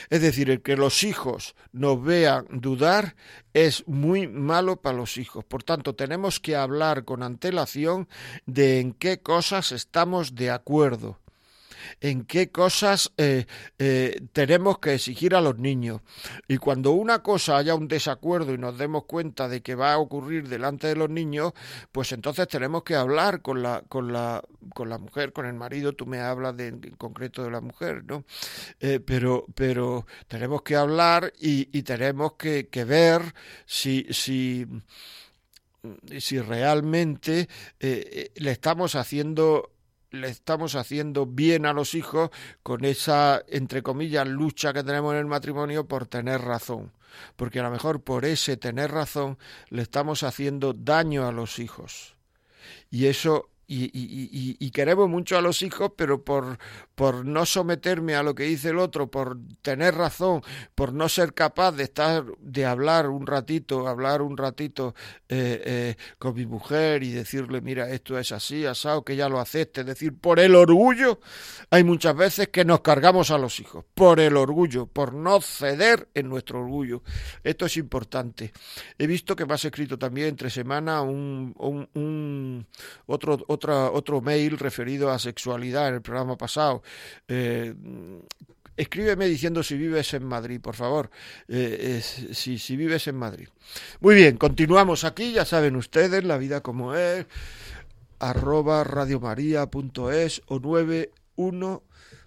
Es 0.09 0.21
decir, 0.21 0.49
el 0.49 0.61
que 0.61 0.75
los 0.75 1.03
hijos 1.03 1.55
nos 1.71 2.03
vean 2.03 2.45
dudar 2.49 3.15
es 3.53 3.87
muy 3.87 4.27
malo 4.27 4.81
para 4.81 4.97
los 4.97 5.17
hijos. 5.17 5.43
Por 5.45 5.63
tanto, 5.63 5.95
tenemos 5.95 6.39
que 6.39 6.55
hablar 6.55 7.05
con 7.05 7.23
antelación 7.23 8.07
de 8.45 8.79
en 8.79 8.93
qué 8.93 9.19
cosas 9.19 9.71
estamos 9.71 10.35
de 10.35 10.51
acuerdo 10.51 11.20
en 11.99 12.25
qué 12.25 12.51
cosas 12.51 13.11
eh, 13.17 13.45
eh, 13.77 14.21
tenemos 14.33 14.79
que 14.79 14.93
exigir 14.95 15.35
a 15.35 15.41
los 15.41 15.57
niños. 15.57 16.01
Y 16.47 16.57
cuando 16.57 16.91
una 16.91 17.23
cosa 17.23 17.57
haya 17.57 17.75
un 17.75 17.87
desacuerdo 17.87 18.53
y 18.53 18.57
nos 18.57 18.77
demos 18.77 19.05
cuenta 19.05 19.47
de 19.47 19.61
que 19.61 19.75
va 19.75 19.93
a 19.93 19.97
ocurrir 19.99 20.47
delante 20.47 20.87
de 20.87 20.95
los 20.95 21.09
niños, 21.09 21.53
pues 21.91 22.11
entonces 22.11 22.47
tenemos 22.47 22.83
que 22.83 22.95
hablar 22.95 23.41
con 23.41 23.61
la, 23.61 23.83
con 23.87 24.11
la, 24.11 24.43
con 24.73 24.89
la 24.89 24.97
mujer, 24.97 25.33
con 25.33 25.45
el 25.45 25.53
marido. 25.53 25.93
Tú 25.93 26.05
me 26.05 26.19
hablas 26.19 26.55
de, 26.57 26.67
en 26.67 26.79
concreto 26.97 27.43
de 27.43 27.51
la 27.51 27.61
mujer, 27.61 28.03
¿no? 28.05 28.25
Eh, 28.79 28.99
pero, 28.99 29.45
pero 29.55 30.05
tenemos 30.27 30.61
que 30.61 30.75
hablar 30.75 31.33
y, 31.39 31.81
tenemos 31.81 32.33
que, 32.33 32.67
ver 32.85 33.21
si, 33.65 34.05
si, 34.11 34.65
si 36.19 36.39
realmente 36.39 37.49
le 37.79 38.51
estamos 38.51 38.95
haciendo 38.95 39.71
le 40.11 40.27
estamos 40.29 40.75
haciendo 40.75 41.25
bien 41.25 41.65
a 41.65 41.73
los 41.73 41.95
hijos 41.95 42.29
con 42.63 42.85
esa, 42.85 43.41
entre 43.47 43.81
comillas, 43.81 44.27
lucha 44.27 44.73
que 44.73 44.83
tenemos 44.83 45.13
en 45.13 45.19
el 45.19 45.25
matrimonio 45.25 45.87
por 45.87 46.05
tener 46.05 46.41
razón. 46.41 46.91
Porque 47.35 47.59
a 47.59 47.63
lo 47.63 47.71
mejor 47.71 48.03
por 48.03 48.25
ese 48.25 48.57
tener 48.57 48.91
razón 48.91 49.37
le 49.69 49.81
estamos 49.81 50.23
haciendo 50.23 50.73
daño 50.73 51.27
a 51.27 51.31
los 51.31 51.59
hijos. 51.59 52.15
Y 52.89 53.07
eso 53.07 53.50
y, 53.73 54.57
y, 54.59 54.71
queremos 54.71 55.07
mucho 55.07 55.37
a 55.37 55.41
los 55.41 55.61
hijos, 55.61 55.93
pero 55.95 56.23
por, 56.25 56.57
por 56.93 57.25
no 57.25 57.45
someterme 57.45 58.15
a 58.15 58.23
lo 58.23 58.35
que 58.35 58.43
dice 58.43 58.69
el 58.69 58.79
otro, 58.79 59.09
por 59.09 59.37
tener 59.61 59.95
razón, 59.95 60.41
por 60.75 60.93
no 60.93 61.07
ser 61.07 61.33
capaz 61.33 61.71
de 61.71 61.83
estar, 61.83 62.25
de 62.39 62.65
hablar 62.65 63.07
un 63.07 63.25
ratito, 63.25 63.87
hablar 63.87 64.21
un 64.21 64.35
ratito 64.35 64.93
eh, 65.29 65.61
eh, 65.65 65.95
con 66.17 66.35
mi 66.35 66.45
mujer 66.45 67.03
y 67.03 67.11
decirle, 67.11 67.61
mira, 67.61 67.89
esto 67.89 68.19
es 68.19 68.33
así, 68.33 68.65
asado, 68.65 69.05
que 69.05 69.15
ya 69.15 69.29
lo 69.29 69.39
acepte, 69.39 69.81
es 69.81 69.87
decir, 69.87 70.17
por 70.19 70.39
el 70.39 70.55
orgullo, 70.55 71.21
hay 71.69 71.85
muchas 71.85 72.15
veces 72.15 72.49
que 72.49 72.65
nos 72.65 72.81
cargamos 72.81 73.31
a 73.31 73.37
los 73.37 73.59
hijos, 73.61 73.85
por 73.93 74.19
el 74.19 74.35
orgullo, 74.35 74.85
por 74.85 75.13
no 75.13 75.39
ceder 75.39 76.09
en 76.13 76.27
nuestro 76.27 76.59
orgullo. 76.59 77.03
Esto 77.43 77.65
es 77.65 77.77
importante. 77.77 78.51
He 78.97 79.07
visto 79.07 79.35
que 79.35 79.45
me 79.45 79.53
has 79.53 79.63
escrito 79.63 79.97
también 79.97 80.27
entre 80.27 80.49
semana 80.49 81.01
un, 81.01 81.53
un, 81.93 82.67
otro 83.05 83.45
mail 84.21 84.57
referido 84.57 85.11
a 85.11 85.19
sexualidad 85.19 85.89
en 85.89 85.95
el 85.95 86.01
programa 86.01 86.37
pasado. 86.37 86.83
Eh, 87.27 87.73
escríbeme 88.77 89.27
diciendo 89.27 89.63
si 89.63 89.75
vives 89.77 90.13
en 90.13 90.25
Madrid, 90.25 90.59
por 90.61 90.75
favor. 90.75 91.09
Eh, 91.47 92.01
si, 92.01 92.57
si 92.57 92.75
vives 92.75 93.07
en 93.07 93.15
Madrid. 93.15 93.47
Muy 93.99 94.15
bien, 94.15 94.37
continuamos 94.37 95.03
aquí, 95.03 95.33
ya 95.33 95.45
saben 95.45 95.75
ustedes, 95.75 96.23
la 96.23 96.37
vida 96.37 96.61
como 96.61 96.95
es, 96.95 97.25
arroba 98.19 98.83
radiomaria.es 98.83 100.41
o 100.47 100.59
91 100.59 101.83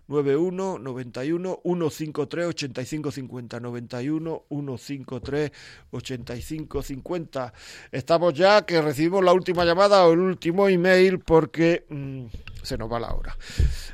91 0.07 0.78
91 0.78 1.61
153 1.64 2.46
85 2.46 3.11
50 3.11 3.61
91 3.61 4.44
153 4.48 5.52
85 5.90 6.82
50 6.82 7.52
estamos 7.90 8.34
ya 8.34 8.62
que 8.66 8.82
recibimos 8.82 9.24
la 9.24 9.32
última 9.32 9.64
llamada 9.64 10.07
o 10.07 10.12
el 10.12 10.20
último 10.20 10.68
email 10.68 11.20
porque 11.20 11.86
mm, 11.88 12.26
se 12.62 12.78
nos 12.78 12.90
va 12.90 12.98
la 12.98 13.14
hora. 13.14 13.36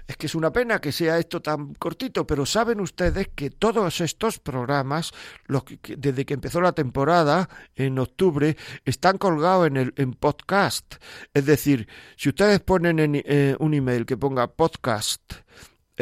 Es 0.07 0.17
que 0.17 0.27
es 0.27 0.35
una 0.35 0.53
pena 0.53 0.81
que 0.81 0.93
sea 0.93 1.19
esto 1.19 1.41
tan 1.41 1.75
cortito 1.75 2.27
pero 2.27 2.45
saben 2.45 2.81
ustedes 2.81 3.29
que 3.35 3.51
todos 3.51 4.01
estos 4.01 4.39
programas 4.39 5.13
los 5.47 5.65
que, 5.65 5.97
desde 5.97 6.25
que 6.25 6.35
empezó 6.35 6.61
la 6.61 6.73
temporada 6.73 7.49
en 7.77 7.99
octubre 7.99 8.57
están 8.85 9.19
colgados 9.19 9.69
en 9.69 9.77
el 9.77 9.95
en 9.97 10.13
podcast 10.13 10.97
es 11.35 11.47
decir 11.47 11.89
si 12.17 12.29
ustedes 12.29 12.61
ponen 12.61 12.99
en 12.99 13.15
eh, 13.15 13.57
un 13.59 13.75
email 13.75 14.07
que 14.07 14.17
ponga 14.17 14.47
podcast 14.49 15.23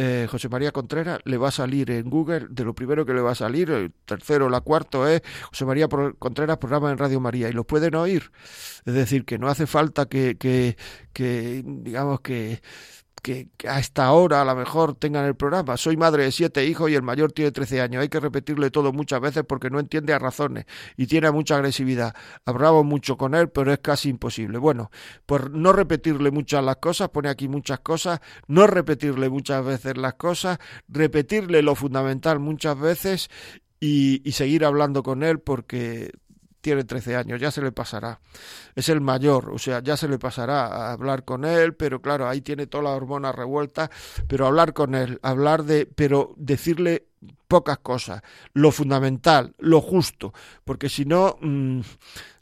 eh, 0.01 0.28
José 0.30 0.49
María 0.49 0.70
Contreras 0.70 1.18
le 1.24 1.36
va 1.38 1.49
a 1.49 1.51
salir 1.51 1.90
en 1.90 2.09
Google, 2.09 2.46
de 2.51 2.64
lo 2.64 2.72
primero 2.72 3.05
que 3.05 3.12
le 3.12 3.20
va 3.20 3.32
a 3.32 3.34
salir, 3.34 3.68
el 3.70 3.92
tercero, 4.05 4.49
la 4.49 4.61
cuarto 4.61 5.09
es 5.09 5.22
José 5.51 5.64
María 5.64 5.88
Contreras 5.88 6.59
programa 6.59 6.92
en 6.92 6.99
Radio 6.99 7.18
María 7.18 7.49
y 7.49 7.53
los 7.53 7.66
pueden 7.66 7.96
oír. 7.96 8.30
Es 8.84 8.94
decir, 8.94 9.24
que 9.24 9.38
no 9.38 9.49
hace 9.49 9.66
falta 9.66 10.07
que, 10.07 10.36
que, 10.38 10.76
que 11.12 11.64
digamos 11.66 12.20
que 12.20 12.62
que, 13.20 13.48
a 13.68 13.78
esta 13.78 14.12
hora 14.12 14.42
a 14.42 14.44
lo 14.44 14.54
mejor 14.54 14.94
tengan 14.94 15.24
el 15.24 15.34
programa. 15.34 15.76
Soy 15.76 15.96
madre 15.96 16.24
de 16.24 16.32
siete 16.32 16.66
hijos 16.66 16.90
y 16.90 16.94
el 16.94 17.02
mayor 17.02 17.32
tiene 17.32 17.50
trece 17.50 17.80
años. 17.80 18.02
Hay 18.02 18.08
que 18.08 18.20
repetirle 18.20 18.70
todo 18.70 18.92
muchas 18.92 19.20
veces 19.20 19.44
porque 19.46 19.70
no 19.70 19.80
entiende 19.80 20.12
a 20.12 20.18
razones 20.18 20.66
y 20.96 21.06
tiene 21.06 21.30
mucha 21.30 21.56
agresividad. 21.56 22.14
Hablamos 22.44 22.84
mucho 22.84 23.16
con 23.16 23.34
él, 23.34 23.48
pero 23.48 23.72
es 23.72 23.78
casi 23.78 24.08
imposible. 24.08 24.58
Bueno, 24.58 24.90
por 25.26 25.50
no 25.50 25.72
repetirle 25.72 26.30
muchas 26.30 26.64
las 26.64 26.76
cosas, 26.76 27.08
pone 27.10 27.28
aquí 27.28 27.48
muchas 27.48 27.80
cosas, 27.80 28.20
no 28.46 28.66
repetirle 28.66 29.28
muchas 29.28 29.64
veces 29.64 29.96
las 29.96 30.14
cosas, 30.14 30.58
repetirle 30.88 31.62
lo 31.62 31.74
fundamental 31.74 32.38
muchas 32.38 32.78
veces 32.78 33.30
y 33.80 34.32
seguir 34.32 34.64
hablando 34.64 35.02
con 35.02 35.22
él 35.22 35.38
porque 35.38 36.10
tiene 36.68 36.84
13 36.84 37.16
años, 37.16 37.40
ya 37.40 37.50
se 37.50 37.62
le 37.62 37.72
pasará. 37.72 38.20
Es 38.74 38.90
el 38.90 39.00
mayor, 39.00 39.48
o 39.50 39.58
sea, 39.58 39.80
ya 39.80 39.96
se 39.96 40.06
le 40.06 40.18
pasará 40.18 40.66
a 40.66 40.92
hablar 40.92 41.24
con 41.24 41.46
él, 41.46 41.74
pero 41.74 42.02
claro, 42.02 42.28
ahí 42.28 42.42
tiene 42.42 42.66
toda 42.66 42.84
la 42.84 42.90
hormona 42.90 43.32
revuelta, 43.32 43.90
pero 44.26 44.46
hablar 44.46 44.74
con 44.74 44.94
él, 44.94 45.18
hablar 45.22 45.64
de, 45.64 45.86
pero 45.86 46.34
decirle 46.36 47.06
pocas 47.49 47.78
cosas, 47.78 48.22
lo 48.53 48.70
fundamental, 48.70 49.55
lo 49.59 49.80
justo, 49.80 50.34
porque 50.64 50.88
si 50.90 51.07
no, 51.07 51.38
mm, 51.40 51.80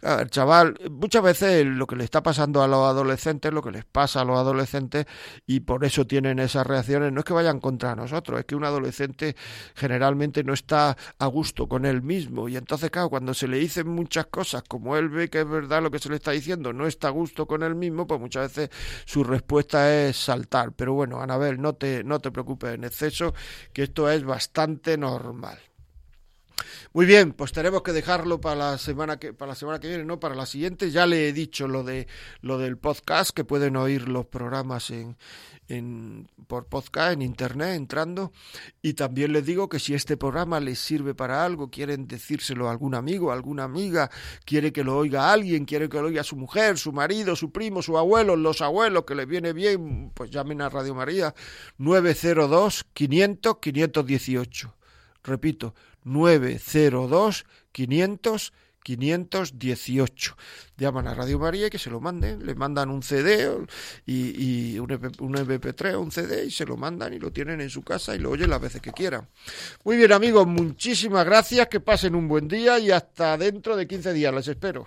ver, 0.03 0.31
chaval, 0.31 0.77
muchas 0.91 1.23
veces 1.23 1.65
lo 1.65 1.87
que 1.87 1.97
le 1.97 2.05
está 2.05 2.23
pasando 2.23 2.63
a 2.63 2.69
los 2.69 2.85
adolescentes, 2.87 3.53
lo 3.53 3.63
que 3.63 3.71
les 3.71 3.85
pasa 3.85 4.21
a 4.21 4.25
los 4.25 4.37
adolescentes, 4.37 5.07
y 5.47 5.61
por 5.61 5.85
eso 5.85 6.07
tienen 6.07 6.41
esas 6.41 6.67
reacciones, 6.67 7.13
no 7.13 7.21
es 7.21 7.25
que 7.25 7.33
vayan 7.33 7.61
contra 7.61 7.95
nosotros, 7.95 8.41
es 8.41 8.47
que 8.47 8.57
un 8.57 8.65
adolescente 8.65 9.37
generalmente 9.75 10.43
no 10.43 10.53
está 10.53 10.97
a 11.19 11.27
gusto 11.27 11.69
con 11.69 11.87
él 11.87 12.03
mismo, 12.03 12.49
y 12.49 12.57
entonces, 12.57 12.91
claro, 12.91 13.09
cuando 13.09 13.33
se 13.33 13.47
le 13.47 13.59
dicen 13.59 13.89
muchas 13.89 14.27
cosas, 14.27 14.65
como 14.65 14.97
él 14.97 15.09
ve 15.09 15.31
que 15.31 15.41
es 15.41 15.49
verdad 15.49 15.83
lo 15.83 15.91
que 15.91 16.01
se 16.01 16.09
le 16.09 16.17
está 16.17 16.33
diciendo, 16.33 16.73
no 16.73 16.87
está 16.87 17.09
a 17.09 17.11
gusto 17.11 17.47
con 17.47 17.63
él 17.63 17.77
mismo, 17.77 18.07
pues 18.09 18.21
muchas 18.21 18.55
veces 18.55 18.71
su 19.05 19.23
respuesta 19.23 19.95
es 19.95 20.17
saltar. 20.17 20.73
Pero 20.73 20.95
bueno, 20.95 21.21
Anabel, 21.21 21.61
no 21.61 21.75
te, 21.75 22.03
no 22.03 22.19
te 22.21 22.31
preocupes 22.31 22.75
en 22.75 22.85
exceso, 22.85 23.35
que 23.73 23.85
esto 23.85 24.11
es 24.11 24.25
bastante 24.25 24.96
normal. 24.97 25.59
Muy 26.93 27.05
bien, 27.05 27.33
pues 27.33 27.53
tenemos 27.53 27.83
que 27.83 27.93
dejarlo 27.93 28.41
para 28.41 28.57
la 28.57 28.79
semana 28.79 29.19
que 29.19 29.35
para 29.35 29.51
la 29.51 29.55
semana 29.55 29.79
que 29.79 29.89
viene, 29.89 30.05
no 30.05 30.19
para 30.19 30.35
la 30.35 30.47
siguiente. 30.47 30.91
Ya 30.91 31.07
le 31.07 31.29
he 31.29 31.33
dicho 31.35 31.69
lo 31.69 31.85
de 31.85 32.07
lo 32.41 32.57
del 32.57 32.79
podcast 32.79 33.31
que 33.31 33.45
pueden 33.45 33.77
oír 33.77 34.09
los 34.09 34.25
programas 34.25 34.89
en, 34.91 35.19
en 35.69 36.31
por 36.47 36.67
podcast 36.67 37.13
en 37.13 37.23
internet 37.23 37.75
entrando 37.75 38.33
y 38.83 38.95
también 38.95 39.33
les 39.33 39.45
digo 39.45 39.69
que 39.69 39.79
si 39.79 39.95
este 39.95 40.17
programa 40.17 40.61
les 40.61 40.79
sirve 40.79 41.15
para 41.15 41.45
algo, 41.45 41.71
quieren 41.71 42.07
decírselo 42.07 42.69
a 42.69 42.71
algún 42.71 42.95
amigo, 42.95 43.31
a 43.31 43.35
alguna 43.35 43.65
amiga, 43.65 44.11
quiere 44.45 44.73
que 44.73 44.85
lo 44.85 44.97
oiga 44.97 45.33
alguien, 45.33 45.67
quiere 45.67 45.89
que 45.89 46.01
lo 46.01 46.07
oiga 46.07 46.25
su 46.25 46.37
mujer, 46.37 46.79
su 46.79 46.93
marido, 46.93 47.37
su 47.37 47.53
primo, 47.53 47.83
su 47.83 47.99
abuelo, 47.99 48.37
los 48.37 48.63
abuelos 48.63 49.05
que 49.05 49.15
les 49.15 49.27
viene 49.27 49.53
bien, 49.53 50.13
pues 50.15 50.31
llamen 50.31 50.63
a 50.63 50.69
Radio 50.69 50.95
María 50.95 51.35
902 51.77 52.87
500 52.95 53.59
518. 53.61 54.77
Repito, 55.27 55.75
902 56.05 57.45
500 57.73 58.53
518. 58.87 60.37
Llaman 60.77 61.09
a 61.09 61.15
Radio 61.15 61.41
María 61.41 61.67
y 61.67 61.71
que 61.71 61.79
se 61.79 61.91
lo 61.91 62.01
manden, 62.01 62.47
le 62.47 62.55
mandan 62.55 62.89
un 62.89 63.03
CD 63.03 63.51
y, 64.07 64.79
un, 64.79 64.89
MP3 64.89 65.99
un 65.99 66.13
CD 66.13 66.45
y 66.45 66.53
se 66.53 66.65
lo 66.65 66.77
mandan 66.77 67.13
y 67.13 67.19
lo 67.19 67.33
tienen 67.33 67.61
en 67.61 67.69
su 67.69 67.83
casa 67.83 68.15
y 68.15 68.21
lo 68.21 68.31
oyen 68.31 68.49
las 68.49 68.61
veces 68.61 68.81
que 68.81 68.93
quieran. 68.93 69.29
Muy 69.83 69.97
bien 69.97 70.13
amigos, 70.13 70.47
muchísimas 70.47 71.25
gracias, 71.25 71.67
que 71.67 71.81
pasen 71.81 72.15
un 72.15 72.29
buen 72.29 72.47
día 72.47 72.79
y 72.79 72.93
hasta 72.93 73.37
dentro 73.37 73.77
de 73.77 73.89
15 73.89 74.13
días, 74.13 74.33
les 74.33 74.47
espero. 74.47 74.87